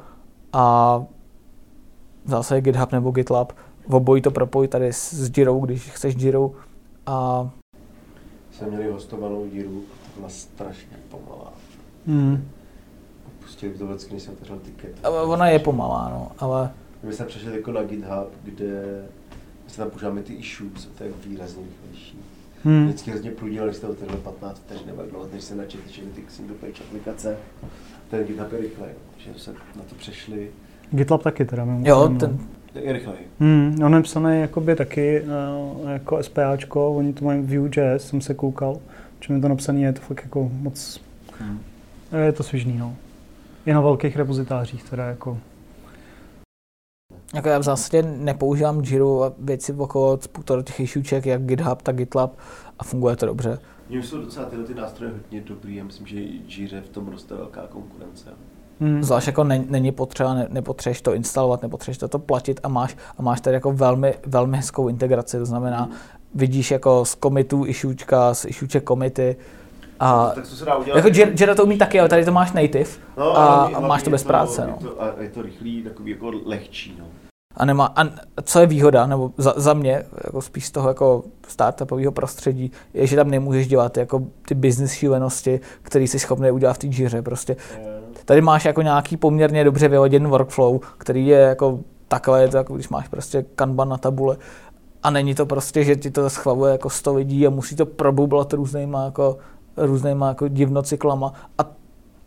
a 0.52 0.98
v 2.24 2.30
zásadě 2.30 2.60
GitHub 2.60 2.92
nebo 2.92 3.10
GitLab 3.10 3.52
v 3.88 3.94
obojí 3.94 4.22
to 4.22 4.30
propojí 4.30 4.68
tady 4.68 4.92
s 4.92 5.30
Jirou, 5.36 5.60
když 5.60 5.90
chceš 5.90 6.14
Jiru 6.18 6.54
a 7.06 7.48
jsme 8.52 8.66
měli 8.66 8.92
hostovanou 8.92 9.46
díru, 9.46 9.82
byla 10.16 10.28
strašně 10.28 10.96
pomalá. 11.08 11.52
Hmm. 12.06 12.48
Pustili 13.40 13.74
to 13.74 13.86
vždycky, 13.86 14.10
když 14.10 14.22
jsem 14.22 14.32
otevřel 14.34 14.58
tiket. 14.58 15.06
Ona 15.24 15.48
je 15.48 15.58
pomalá, 15.58 16.08
no, 16.08 16.32
ale... 16.38 16.70
My 17.02 17.12
jsme 17.12 17.24
přešli 17.24 17.56
jako 17.56 17.72
na 17.72 17.82
GitHub, 17.82 18.28
kde 18.42 19.02
my 19.70 19.74
se 19.74 19.82
tam 19.82 19.90
používáme 19.90 20.22
ty 20.22 20.32
issues, 20.32 20.86
a 20.86 20.98
to 20.98 21.04
je 21.04 21.10
výrazně 21.26 21.62
rychlejší. 21.62 22.18
Hmm. 22.64 22.86
Vždycky 22.86 23.10
hrozně 23.10 23.30
prudil, 23.30 23.64
když 23.64 23.76
jste 23.76 23.86
otevřeli 23.86 24.22
15 24.22 24.58
vteřin 24.58 24.86
nebo 24.86 25.02
jak 25.02 25.32
než 25.32 25.44
se 25.44 25.54
načetli 25.54 25.90
všechny 25.90 26.10
ty 26.10 26.22
single 26.28 26.56
page 26.56 26.84
aplikace. 26.88 27.36
Ten 28.10 28.24
GitHub 28.24 28.52
je 28.52 28.60
rychlej, 28.60 28.90
že 29.18 29.30
se 29.36 29.50
na 29.50 29.82
to 29.88 29.94
přešli. 29.94 30.50
GitLab 30.90 31.22
taky 31.22 31.44
teda. 31.44 31.66
Jo, 31.82 32.08
ten, 32.20 32.38
je 32.74 32.92
rychlej. 32.92 33.16
Hmm, 33.40 33.82
on 33.84 33.94
je 33.94 34.02
psaný 34.02 34.40
jakoby 34.40 34.76
taky 34.76 35.22
uh, 35.22 35.90
jako 35.90 36.22
SPAčko, 36.22 36.94
oni 36.94 37.12
to 37.12 37.24
mají 37.24 37.40
Vue.js, 37.40 38.08
jsem 38.08 38.20
se 38.20 38.34
koukal, 38.34 38.76
čím 39.20 39.36
je 39.36 39.42
to 39.42 39.48
napsané, 39.48 39.80
je 39.80 39.92
to 39.92 40.00
fakt 40.00 40.22
jako 40.22 40.50
moc, 40.52 41.00
hmm. 41.38 41.60
je 42.24 42.32
to 42.32 42.42
svižný, 42.42 42.78
no. 42.78 42.96
Je 43.66 43.74
na 43.74 43.80
velkých 43.80 44.16
repozitářích 44.16 44.90
teda 44.90 45.06
jako 45.06 45.38
jako 47.34 47.48
já 47.48 47.58
v 47.58 47.62
zásadě 47.62 48.02
nepoužívám 48.02 48.80
Jira 48.84 49.04
a 49.04 49.32
věci 49.38 49.72
okolo 49.72 50.18
to 50.44 50.56
do 50.56 50.62
těch 50.62 50.80
issueček, 50.80 51.26
jak 51.26 51.42
GitHub, 51.42 51.82
tak 51.82 51.96
GitLab 51.96 52.32
a 52.78 52.84
funguje 52.84 53.16
to 53.16 53.26
dobře. 53.26 53.58
Mně 53.88 54.02
jsou 54.02 54.18
docela 54.18 54.46
tyhle 54.46 54.64
ty 54.64 54.74
nástroje 54.74 55.12
hodně 55.12 55.40
dobrý, 55.40 55.76
já 55.76 55.84
myslím, 55.84 56.06
že 56.06 56.20
Jira 56.20 56.80
v 56.84 56.88
tom 56.88 57.08
roste 57.08 57.34
velká 57.34 57.66
konkurence. 57.66 58.30
Hmm. 58.80 59.02
Zvlášť 59.02 59.26
jako 59.26 59.44
není 59.44 59.92
potřeba, 59.92 60.34
ne, 60.34 60.46
nepotřebuješ 60.50 61.02
to 61.02 61.14
instalovat, 61.14 61.62
nepotřebuješ 61.62 61.98
to, 61.98 62.08
to 62.08 62.18
platit 62.18 62.60
a 62.62 62.68
máš, 62.68 62.96
a 63.18 63.22
máš 63.22 63.40
tady 63.40 63.54
jako 63.54 63.72
velmi, 63.72 64.14
velmi 64.26 64.56
hezkou 64.56 64.88
integraci, 64.88 65.38
to 65.38 65.46
znamená, 65.46 65.82
hmm. 65.82 65.94
vidíš 66.34 66.70
jako 66.70 67.04
z 67.04 67.14
komitů 67.14 67.66
issuečka, 67.66 68.34
z 68.34 68.44
issueček 68.44 68.84
komity, 68.84 69.36
a 70.00 70.30
tak 70.34 70.46
co 70.46 70.56
se 70.56 70.64
dá 70.64 70.76
udělat? 70.76 71.04
Jako 71.04 71.18
Jira 71.40 71.54
to 71.54 71.64
umí 71.64 71.78
taky, 71.78 72.00
ale 72.00 72.08
tady 72.08 72.24
to 72.24 72.32
máš 72.32 72.52
native 72.52 72.90
no, 73.16 73.38
a, 73.38 73.70
a 73.74 73.80
máš 73.80 74.02
to 74.02 74.10
bez 74.10 74.24
práce. 74.24 74.66
No. 74.66 74.78
Je 74.80 74.86
to, 74.86 75.02
a 75.02 75.14
je 75.20 75.28
to 75.28 75.42
rychlý, 75.42 75.82
takový 75.82 76.10
jako 76.10 76.32
lehčí. 76.44 76.96
No. 76.98 77.04
A, 77.56 77.64
nemá, 77.64 77.92
a 77.96 78.04
co 78.42 78.60
je 78.60 78.66
výhoda, 78.66 79.06
nebo 79.06 79.30
za, 79.36 79.54
za 79.56 79.74
mě, 79.74 80.02
jako 80.24 80.42
spíš 80.42 80.66
z 80.66 80.70
toho 80.70 80.88
jako 80.88 81.22
startupového 81.48 82.12
prostředí, 82.12 82.72
je, 82.94 83.06
že 83.06 83.16
tam 83.16 83.30
nemůžeš 83.30 83.68
dělat 83.68 83.96
jako 83.96 84.22
ty 84.48 84.54
business 84.54 84.92
šílenosti, 84.92 85.60
které 85.82 86.04
jsi 86.04 86.18
schopný 86.18 86.50
udělat 86.50 86.72
v 86.72 86.78
té 86.78 86.92
žíře. 86.92 87.22
Prostě. 87.22 87.56
Tady 88.24 88.40
máš 88.40 88.64
jako 88.64 88.82
nějaký 88.82 89.16
poměrně 89.16 89.64
dobře 89.64 89.88
vyhoděný 89.88 90.26
workflow, 90.26 90.78
který 90.98 91.26
je 91.26 91.38
jako 91.38 91.80
takhle, 92.08 92.42
je 92.42 92.48
to 92.48 92.56
jako 92.56 92.74
když 92.74 92.88
máš 92.88 93.08
prostě 93.08 93.44
kanban 93.54 93.88
na 93.88 93.98
tabule 93.98 94.36
a 95.02 95.10
není 95.10 95.34
to 95.34 95.46
prostě, 95.46 95.84
že 95.84 95.96
ti 95.96 96.10
to 96.10 96.30
schvaluje 96.30 96.72
jako 96.72 96.90
100 96.90 97.14
lidí 97.14 97.46
a 97.46 97.50
musí 97.50 97.76
to 97.76 97.86
probublat 97.86 98.52
různýma 98.52 99.04
jako, 99.04 99.38
různýma 99.76 100.28
jako 100.28 100.48
divnocyklama 100.48 101.32
a 101.58 101.79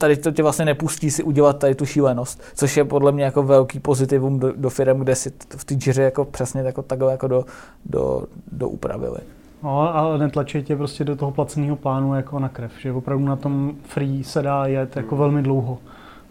tady 0.03 0.17
to 0.17 0.31
tě 0.31 0.43
vlastně 0.43 0.65
nepustí 0.65 1.11
si 1.11 1.23
udělat 1.23 1.59
tady 1.59 1.75
tu 1.75 1.85
šílenost, 1.85 2.41
což 2.55 2.77
je 2.77 2.85
podle 2.85 3.11
mě 3.11 3.23
jako 3.23 3.43
velký 3.43 3.79
pozitivum 3.79 4.39
do, 4.39 4.51
do 4.55 4.69
firm, 4.69 4.99
kde 4.99 5.15
si 5.15 5.31
v 5.57 5.65
té 5.65 5.75
džiře 5.75 6.01
jako 6.01 6.25
přesně 6.25 6.61
jako 6.61 6.81
takhle 6.81 7.11
jako 7.11 7.27
do, 7.27 7.45
do, 7.85 8.23
do 8.51 8.69
upravili. 8.69 9.17
No, 9.63 9.95
ale 9.95 10.17
netlačí 10.17 10.63
tě 10.63 10.75
prostě 10.75 11.03
do 11.03 11.15
toho 11.15 11.31
placeného 11.31 11.75
plánu 11.75 12.15
jako 12.15 12.39
na 12.39 12.49
krev, 12.49 12.71
že 12.81 12.91
opravdu 12.91 13.25
na 13.25 13.35
tom 13.35 13.73
free 13.83 14.23
se 14.23 14.41
dá 14.41 14.65
jet 14.65 14.95
jako 14.95 15.15
velmi 15.15 15.41
dlouho. 15.41 15.77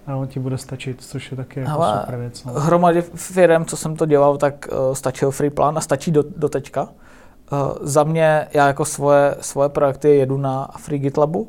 A 0.07 0.16
on 0.16 0.27
ti 0.27 0.41
bude 0.41 0.59
stačit, 0.59 0.97
což 1.01 1.31
je 1.31 1.37
taky 1.37 1.61
jako 1.61 1.73
Ale 1.73 2.01
super 2.01 2.16
věc. 2.16 2.45
No. 2.45 2.53
Hromadě 2.53 3.03
firm, 3.14 3.64
co 3.64 3.77
jsem 3.77 3.97
to 3.97 4.07
dělal, 4.07 4.37
tak 4.37 4.68
uh, 4.73 4.95
stačil 4.95 5.31
free 5.31 5.51
plán 5.51 5.79
a 5.79 5.81
stačí 5.81 6.11
do, 6.11 6.25
do 6.37 6.49
tečka. 6.49 6.83
Uh, 6.83 6.89
za 7.81 8.05
mě, 8.05 8.49
já 8.55 8.66
jako 8.66 8.85
svoje, 8.85 9.37
svoje 9.41 9.68
projekty 9.68 10.16
jedu 10.16 10.37
na 10.37 10.68
Free 10.79 10.99
GitLabu. 10.99 11.49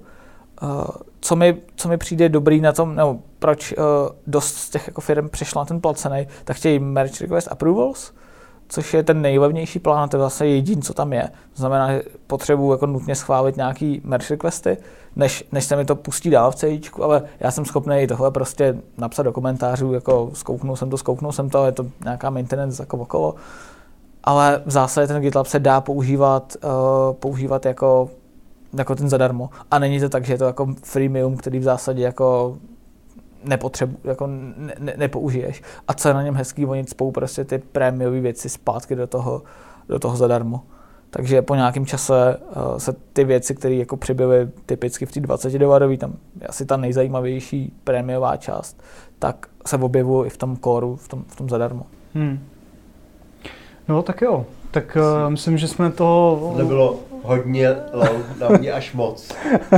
Uh, 0.63 0.85
co, 1.23 1.35
mi, 1.35 1.57
co 1.75 1.89
mi 1.89 1.97
přijde 1.97 2.29
dobrý 2.29 2.61
na 2.61 2.71
tom, 2.71 2.95
nebo 2.95 3.19
proč 3.39 3.71
uh, 3.71 3.83
dost 4.27 4.55
z 4.55 4.69
těch 4.69 4.87
jako 4.87 5.01
firm 5.01 5.29
přišla 5.29 5.61
na 5.61 5.65
ten 5.65 5.81
placený, 5.81 6.27
tak 6.43 6.57
chtějí 6.57 6.79
merge 6.79 7.13
request 7.21 7.47
approvals, 7.51 8.13
což 8.67 8.93
je 8.93 9.03
ten 9.03 9.21
nejlevnější 9.21 9.79
plán, 9.79 10.09
to 10.09 10.17
je 10.17 10.23
zase 10.23 10.47
jediný, 10.47 10.81
co 10.81 10.93
tam 10.93 11.13
je. 11.13 11.23
To 11.53 11.59
znamená, 11.59 11.91
že 11.91 12.03
potřebuji 12.27 12.71
jako 12.71 12.85
nutně 12.85 13.15
schválit 13.15 13.57
nějaký 13.57 14.01
merge 14.03 14.27
requesty, 14.29 14.77
než, 15.15 15.43
než 15.51 15.65
se 15.65 15.75
mi 15.75 15.85
to 15.85 15.95
pustí 15.95 16.29
dál 16.29 16.51
v 16.51 16.55
CIčku, 16.55 17.03
ale 17.03 17.23
já 17.39 17.51
jsem 17.51 17.65
schopný 17.65 18.07
tohle 18.07 18.31
prostě 18.31 18.77
napsat 18.97 19.23
do 19.23 19.31
komentářů, 19.31 19.93
jako 19.93 20.29
zkouknul 20.33 20.75
jsem 20.75 20.89
to, 20.89 20.97
zkouknul 20.97 21.31
jsem 21.31 21.49
to, 21.49 21.57
ale 21.57 21.67
je 21.67 21.71
to 21.71 21.85
nějaká 22.03 22.29
maintenance 22.29 22.83
jako 22.83 22.97
okolo. 22.97 23.35
Ale 24.23 24.61
v 24.65 24.71
zásadě 24.71 25.07
ten 25.07 25.21
GitLab 25.21 25.47
se 25.47 25.59
dá 25.59 25.81
používat, 25.81 26.55
uh, 26.63 26.69
používat 27.13 27.65
jako, 27.65 28.09
jako 28.77 28.95
ten 28.95 29.09
zadarmo. 29.09 29.49
A 29.71 29.79
není 29.79 29.99
to 29.99 30.09
tak, 30.09 30.25
že 30.25 30.33
je 30.33 30.37
to 30.37 30.45
jako 30.45 30.67
freemium, 30.83 31.37
který 31.37 31.59
v 31.59 31.63
zásadě 31.63 32.03
jako 32.03 32.57
nepotřebu, 33.43 33.97
jako 34.03 34.27
ne, 34.27 34.73
ne, 34.79 34.93
nepoužiješ. 34.97 35.61
A 35.87 35.93
co 35.93 36.07
je 36.07 36.13
na 36.13 36.23
něm 36.23 36.35
hezký, 36.35 36.65
oni 36.65 36.83
spou 36.87 37.11
prostě 37.11 37.43
ty 37.43 37.57
prémiové 37.57 38.19
věci 38.19 38.49
zpátky 38.49 38.95
do 38.95 39.07
toho, 39.07 39.41
do 39.89 39.99
toho 39.99 40.17
zadarmo. 40.17 40.61
Takže 41.09 41.41
po 41.41 41.55
nějakém 41.55 41.85
čase 41.85 42.37
uh, 42.37 42.77
se 42.77 42.95
ty 43.13 43.23
věci, 43.23 43.55
které 43.55 43.75
jako 43.75 43.97
přibyly 43.97 44.49
typicky 44.65 45.05
v 45.05 45.11
té 45.11 45.19
20 45.19 45.53
dolarové, 45.53 45.97
tam 45.97 46.13
je 46.41 46.47
asi 46.47 46.65
ta 46.65 46.77
nejzajímavější 46.77 47.73
prémiová 47.83 48.37
část, 48.37 48.83
tak 49.19 49.47
se 49.65 49.77
objevují 49.77 50.27
i 50.27 50.29
v 50.29 50.37
tom 50.37 50.55
kóru, 50.55 50.95
v 50.95 51.07
tom, 51.07 51.23
v 51.27 51.35
tom 51.35 51.49
zadarmo. 51.49 51.85
Hmm. 52.13 52.39
No 53.87 54.01
tak 54.01 54.21
jo, 54.21 54.45
tak 54.71 54.97
uh, 54.99 55.29
myslím, 55.29 55.57
že 55.57 55.67
jsme 55.67 55.91
to... 55.91 56.53
Nebylo 56.57 56.99
hodně 57.23 57.75
low, 57.93 58.39
na 58.39 58.49
mě 58.49 58.71
až 58.71 58.93
moc. 58.93 59.31
Uh, 59.71 59.77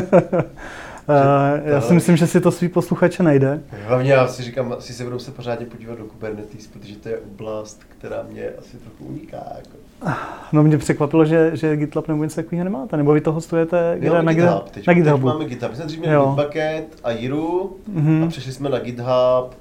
já 1.65 1.81
si 1.81 1.93
myslím, 1.93 2.17
že 2.17 2.27
si 2.27 2.41
to 2.41 2.51
svý 2.51 2.69
posluchače 2.69 3.23
najde. 3.23 3.61
Hlavně 3.85 4.11
já 4.11 4.27
si 4.27 4.43
říkám, 4.43 4.73
asi 4.77 4.93
se 4.93 5.03
budou 5.03 5.19
se 5.19 5.31
pořádně 5.31 5.65
podívat 5.65 5.97
do 5.97 6.05
Kubernetes, 6.05 6.67
protože 6.67 6.95
to 6.95 7.09
je 7.09 7.17
oblast, 7.17 7.81
která 7.97 8.23
mě 8.31 8.49
asi 8.59 8.77
trochu 8.77 9.05
uniká. 9.05 9.43
Jako. 9.55 9.77
No 10.51 10.63
mě 10.63 10.77
překvapilo, 10.77 11.25
že, 11.25 11.51
že 11.53 11.77
GitLab 11.77 12.07
nebo 12.07 12.23
něco 12.23 12.35
takového 12.35 12.63
nemáte, 12.63 12.97
nebo 12.97 13.13
vy 13.13 13.21
to 13.21 13.31
hostujete 13.31 13.95
kde, 13.99 14.23
na, 14.23 14.33
GitHub. 14.33 14.69
Teď, 14.69 14.87
na 14.87 14.93
GitHubu. 14.93 15.27
Teď 15.27 15.33
máme 15.33 15.45
GitHub. 15.45 15.71
My 15.71 15.75
jsme 15.75 15.85
dřív 15.85 15.99
měli 15.99 16.25
Bitbucket 16.25 16.85
a 17.03 17.11
Jiru 17.11 17.77
mm-hmm. 17.95 18.25
a 18.25 18.27
přešli 18.27 18.51
jsme 18.51 18.69
na 18.69 18.79
GitHub 18.79 19.55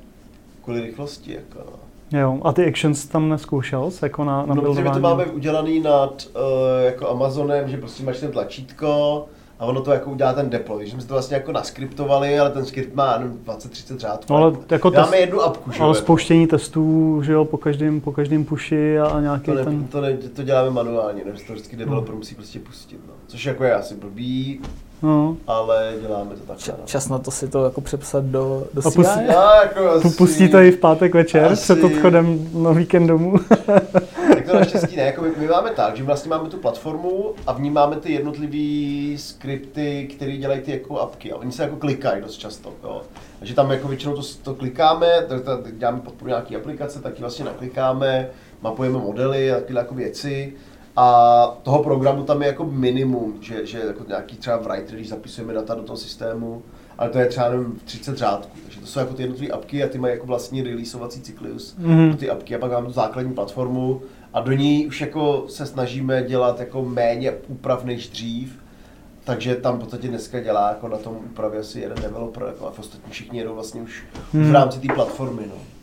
kvůli 0.64 0.80
rychlosti. 0.80 1.34
Jako, 1.34 1.58
no. 1.58 1.83
Jo, 2.20 2.38
a 2.42 2.52
ty 2.52 2.68
actions 2.68 3.06
tam 3.06 3.28
neskoušel 3.28 3.90
jako 4.02 4.24
na, 4.24 4.46
na 4.46 4.54
no, 4.54 4.62
protože 4.62 4.82
my 4.82 4.90
to 4.90 5.00
máme 5.00 5.24
udělaný 5.24 5.80
nad 5.80 6.26
uh, 6.36 6.40
jako 6.84 7.08
Amazonem, 7.08 7.68
že 7.68 7.76
prostě 7.76 8.04
máš 8.04 8.20
ten 8.20 8.32
tlačítko, 8.32 9.24
a 9.58 9.66
ono 9.66 9.80
to 9.80 9.92
jako 9.92 10.10
udělá 10.10 10.32
ten 10.32 10.50
deploy, 10.50 10.86
že 10.86 10.92
jsme 10.92 11.02
to 11.02 11.14
vlastně 11.14 11.36
jako 11.36 11.52
naskriptovali, 11.52 12.38
ale 12.38 12.50
ten 12.50 12.64
skript 12.64 12.94
má 12.94 13.18
20-30 13.18 13.98
řádků. 13.98 14.32
No, 14.32 14.36
ale 14.38 14.52
jako 14.70 14.90
Máme 14.90 15.06
test, 15.06 15.20
jednu 15.20 15.40
apku, 15.40 15.72
že 15.72 15.80
Ale 15.80 15.94
spouštění 15.94 16.46
testů, 16.46 17.20
že 17.24 17.32
jo, 17.32 17.44
po 17.44 17.58
každém, 17.58 18.00
po 18.00 18.12
každém 18.12 18.44
puši 18.44 18.98
a, 18.98 19.06
a 19.06 19.20
nějaký 19.20 19.44
to 19.44 19.54
ne, 19.54 19.64
ten... 19.64 19.84
To, 19.84 20.00
ne, 20.00 20.16
to 20.16 20.42
děláme 20.42 20.70
manuálně, 20.70 21.22
ne, 21.24 21.32
to 21.46 21.52
vždycky 21.52 21.76
developer 21.76 22.10
no. 22.10 22.16
musí 22.16 22.34
prostě 22.34 22.58
pustit, 22.58 23.00
no. 23.06 23.12
Což 23.26 23.44
jako 23.44 23.64
je 23.64 23.74
asi 23.74 23.94
blbý, 23.94 24.60
No. 25.04 25.36
Ale 25.46 25.94
děláme 26.00 26.30
to 26.30 26.40
takhle. 26.40 26.56
Č- 26.56 26.72
čas 26.84 27.08
na 27.08 27.18
to 27.18 27.30
si 27.30 27.48
to 27.48 27.64
jako 27.64 27.80
přepsat 27.80 28.24
do, 28.24 28.66
do 28.74 28.82
CI? 28.82 28.90
Pustí, 28.90 29.20
no, 29.28 29.42
jako 29.62 29.90
asi, 29.90 30.16
pustí 30.16 30.48
to 30.48 30.58
i 30.58 30.70
v 30.70 30.78
pátek 30.78 31.14
večer 31.14 31.44
asi, 31.44 31.62
před 31.62 31.84
odchodem 31.84 32.48
na 32.54 32.70
víkend 32.70 33.06
domů. 33.06 33.36
tak 34.34 34.46
to 34.46 34.54
naštěstí 34.54 34.96
ne. 34.96 35.02
Jako 35.02 35.22
my, 35.22 35.28
my, 35.38 35.46
máme 35.46 35.70
tak, 35.70 35.96
že 35.96 36.02
vlastně 36.02 36.30
máme 36.30 36.48
tu 36.48 36.56
platformu 36.56 37.34
a 37.46 37.52
v 37.52 37.60
ní 37.60 37.70
máme 37.70 37.96
ty 37.96 38.12
jednotlivé 38.12 39.18
skripty, 39.18 40.08
které 40.16 40.36
dělají 40.36 40.60
ty 40.60 40.70
jako 40.70 41.00
apky. 41.00 41.32
A 41.32 41.36
oni 41.36 41.52
se 41.52 41.62
jako 41.62 41.76
klikají 41.76 42.22
dost 42.22 42.36
často. 42.36 42.72
Jo. 42.84 43.02
Takže 43.38 43.54
tam 43.54 43.70
jako 43.70 43.88
většinou 43.88 44.16
to, 44.16 44.22
to 44.42 44.54
klikáme, 44.54 45.08
to, 45.28 45.40
to, 45.40 45.70
děláme 45.70 46.00
podporu 46.00 46.28
nějaké 46.28 46.56
aplikace, 46.56 47.02
tak 47.02 47.14
ji 47.14 47.20
vlastně 47.20 47.44
naklikáme, 47.44 48.28
mapujeme 48.62 48.98
modely 48.98 49.52
a 49.52 49.54
takové 49.54 49.78
jako 49.78 49.94
věci 49.94 50.52
a 50.96 51.58
toho 51.62 51.82
programu 51.82 52.22
tam 52.22 52.42
je 52.42 52.48
jako 52.48 52.64
minimum, 52.64 53.34
že, 53.40 53.66
že 53.66 53.78
jako 53.78 54.04
nějaký 54.08 54.36
třeba 54.36 54.56
writer, 54.56 54.94
když 54.94 55.08
zapisujeme 55.08 55.52
data 55.52 55.74
do 55.74 55.82
toho 55.82 55.96
systému, 55.96 56.62
ale 56.98 57.10
to 57.10 57.18
je 57.18 57.26
třeba 57.26 57.46
jenom 57.46 57.72
30 57.84 58.18
řádků. 58.18 58.58
Takže 58.62 58.80
to 58.80 58.86
jsou 58.86 58.98
jako 58.98 59.14
ty 59.14 59.22
jednotlivé 59.22 59.52
apky 59.52 59.84
a 59.84 59.88
ty 59.88 59.98
mají 59.98 60.14
jako 60.14 60.26
vlastní 60.26 60.62
releaseovací 60.62 61.20
cyklus 61.20 61.76
mm-hmm. 61.80 62.16
ty 62.16 62.30
apky 62.30 62.54
a 62.54 62.58
pak 62.58 62.70
máme 62.70 62.86
tu 62.86 62.92
základní 62.92 63.32
platformu 63.32 64.02
a 64.32 64.40
do 64.40 64.52
ní 64.52 64.86
už 64.86 65.00
jako 65.00 65.44
se 65.48 65.66
snažíme 65.66 66.22
dělat 66.22 66.60
jako 66.60 66.84
méně 66.84 67.32
úprav 67.48 67.84
než 67.84 68.08
dřív, 68.08 68.58
takže 69.24 69.54
tam 69.54 69.76
v 69.76 69.80
podstatě 69.80 70.08
dneska 70.08 70.40
dělá 70.40 70.68
jako 70.68 70.88
na 70.88 70.98
tom 70.98 71.16
úpravě 71.16 71.60
asi 71.60 71.80
jeden 71.80 72.02
developer, 72.02 72.42
jako 72.46 72.66
a 72.66 72.70
v 72.70 72.78
ostatní 72.78 73.12
všichni 73.12 73.38
jedou 73.38 73.54
vlastně 73.54 73.82
už 73.82 74.04
mm. 74.32 74.50
v 74.50 74.52
rámci 74.52 74.78
té 74.78 74.94
platformy. 74.94 75.42
No. 75.46 75.73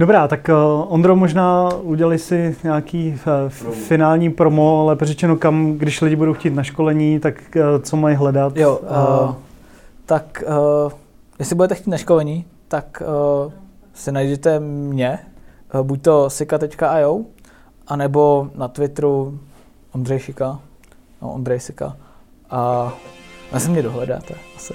Dobrá, 0.00 0.28
tak 0.28 0.48
uh, 0.48 0.92
Ondro, 0.92 1.16
možná 1.16 1.68
udělali 1.82 2.18
si 2.18 2.56
nějaký 2.62 3.08
uh, 3.08 3.50
promo. 3.58 3.72
finální 3.72 4.30
promo, 4.30 4.80
ale 4.80 4.96
řečeno 5.02 5.36
kam, 5.36 5.72
když 5.72 6.00
lidi 6.00 6.16
budou 6.16 6.34
chtít 6.34 6.54
na 6.54 6.62
školení, 6.62 7.20
tak 7.20 7.34
uh, 7.56 7.82
co 7.82 7.96
mají 7.96 8.16
hledat? 8.16 8.56
Jo, 8.56 8.78
uh, 8.78 9.34
tak 10.06 10.44
uh, 10.84 10.92
jestli 11.38 11.56
budete 11.56 11.74
chtít 11.74 11.90
na 11.90 11.96
školení, 11.96 12.44
tak 12.68 13.02
uh, 13.46 13.52
si 13.94 14.12
najdete 14.12 14.60
mě, 14.60 15.18
uh, 15.74 15.80
buď 15.80 16.02
to 16.02 16.30
sika.io, 16.30 17.20
anebo 17.86 18.50
na 18.54 18.68
Twitteru 18.68 19.38
Ondřej 19.92 20.18
Šika, 20.18 20.58
no 21.22 21.32
Ondřej 21.32 21.60
Sika. 21.60 21.96
A 22.50 22.92
asi 23.52 23.70
mě 23.70 23.82
dohledáte, 23.82 24.34
asi. 24.56 24.74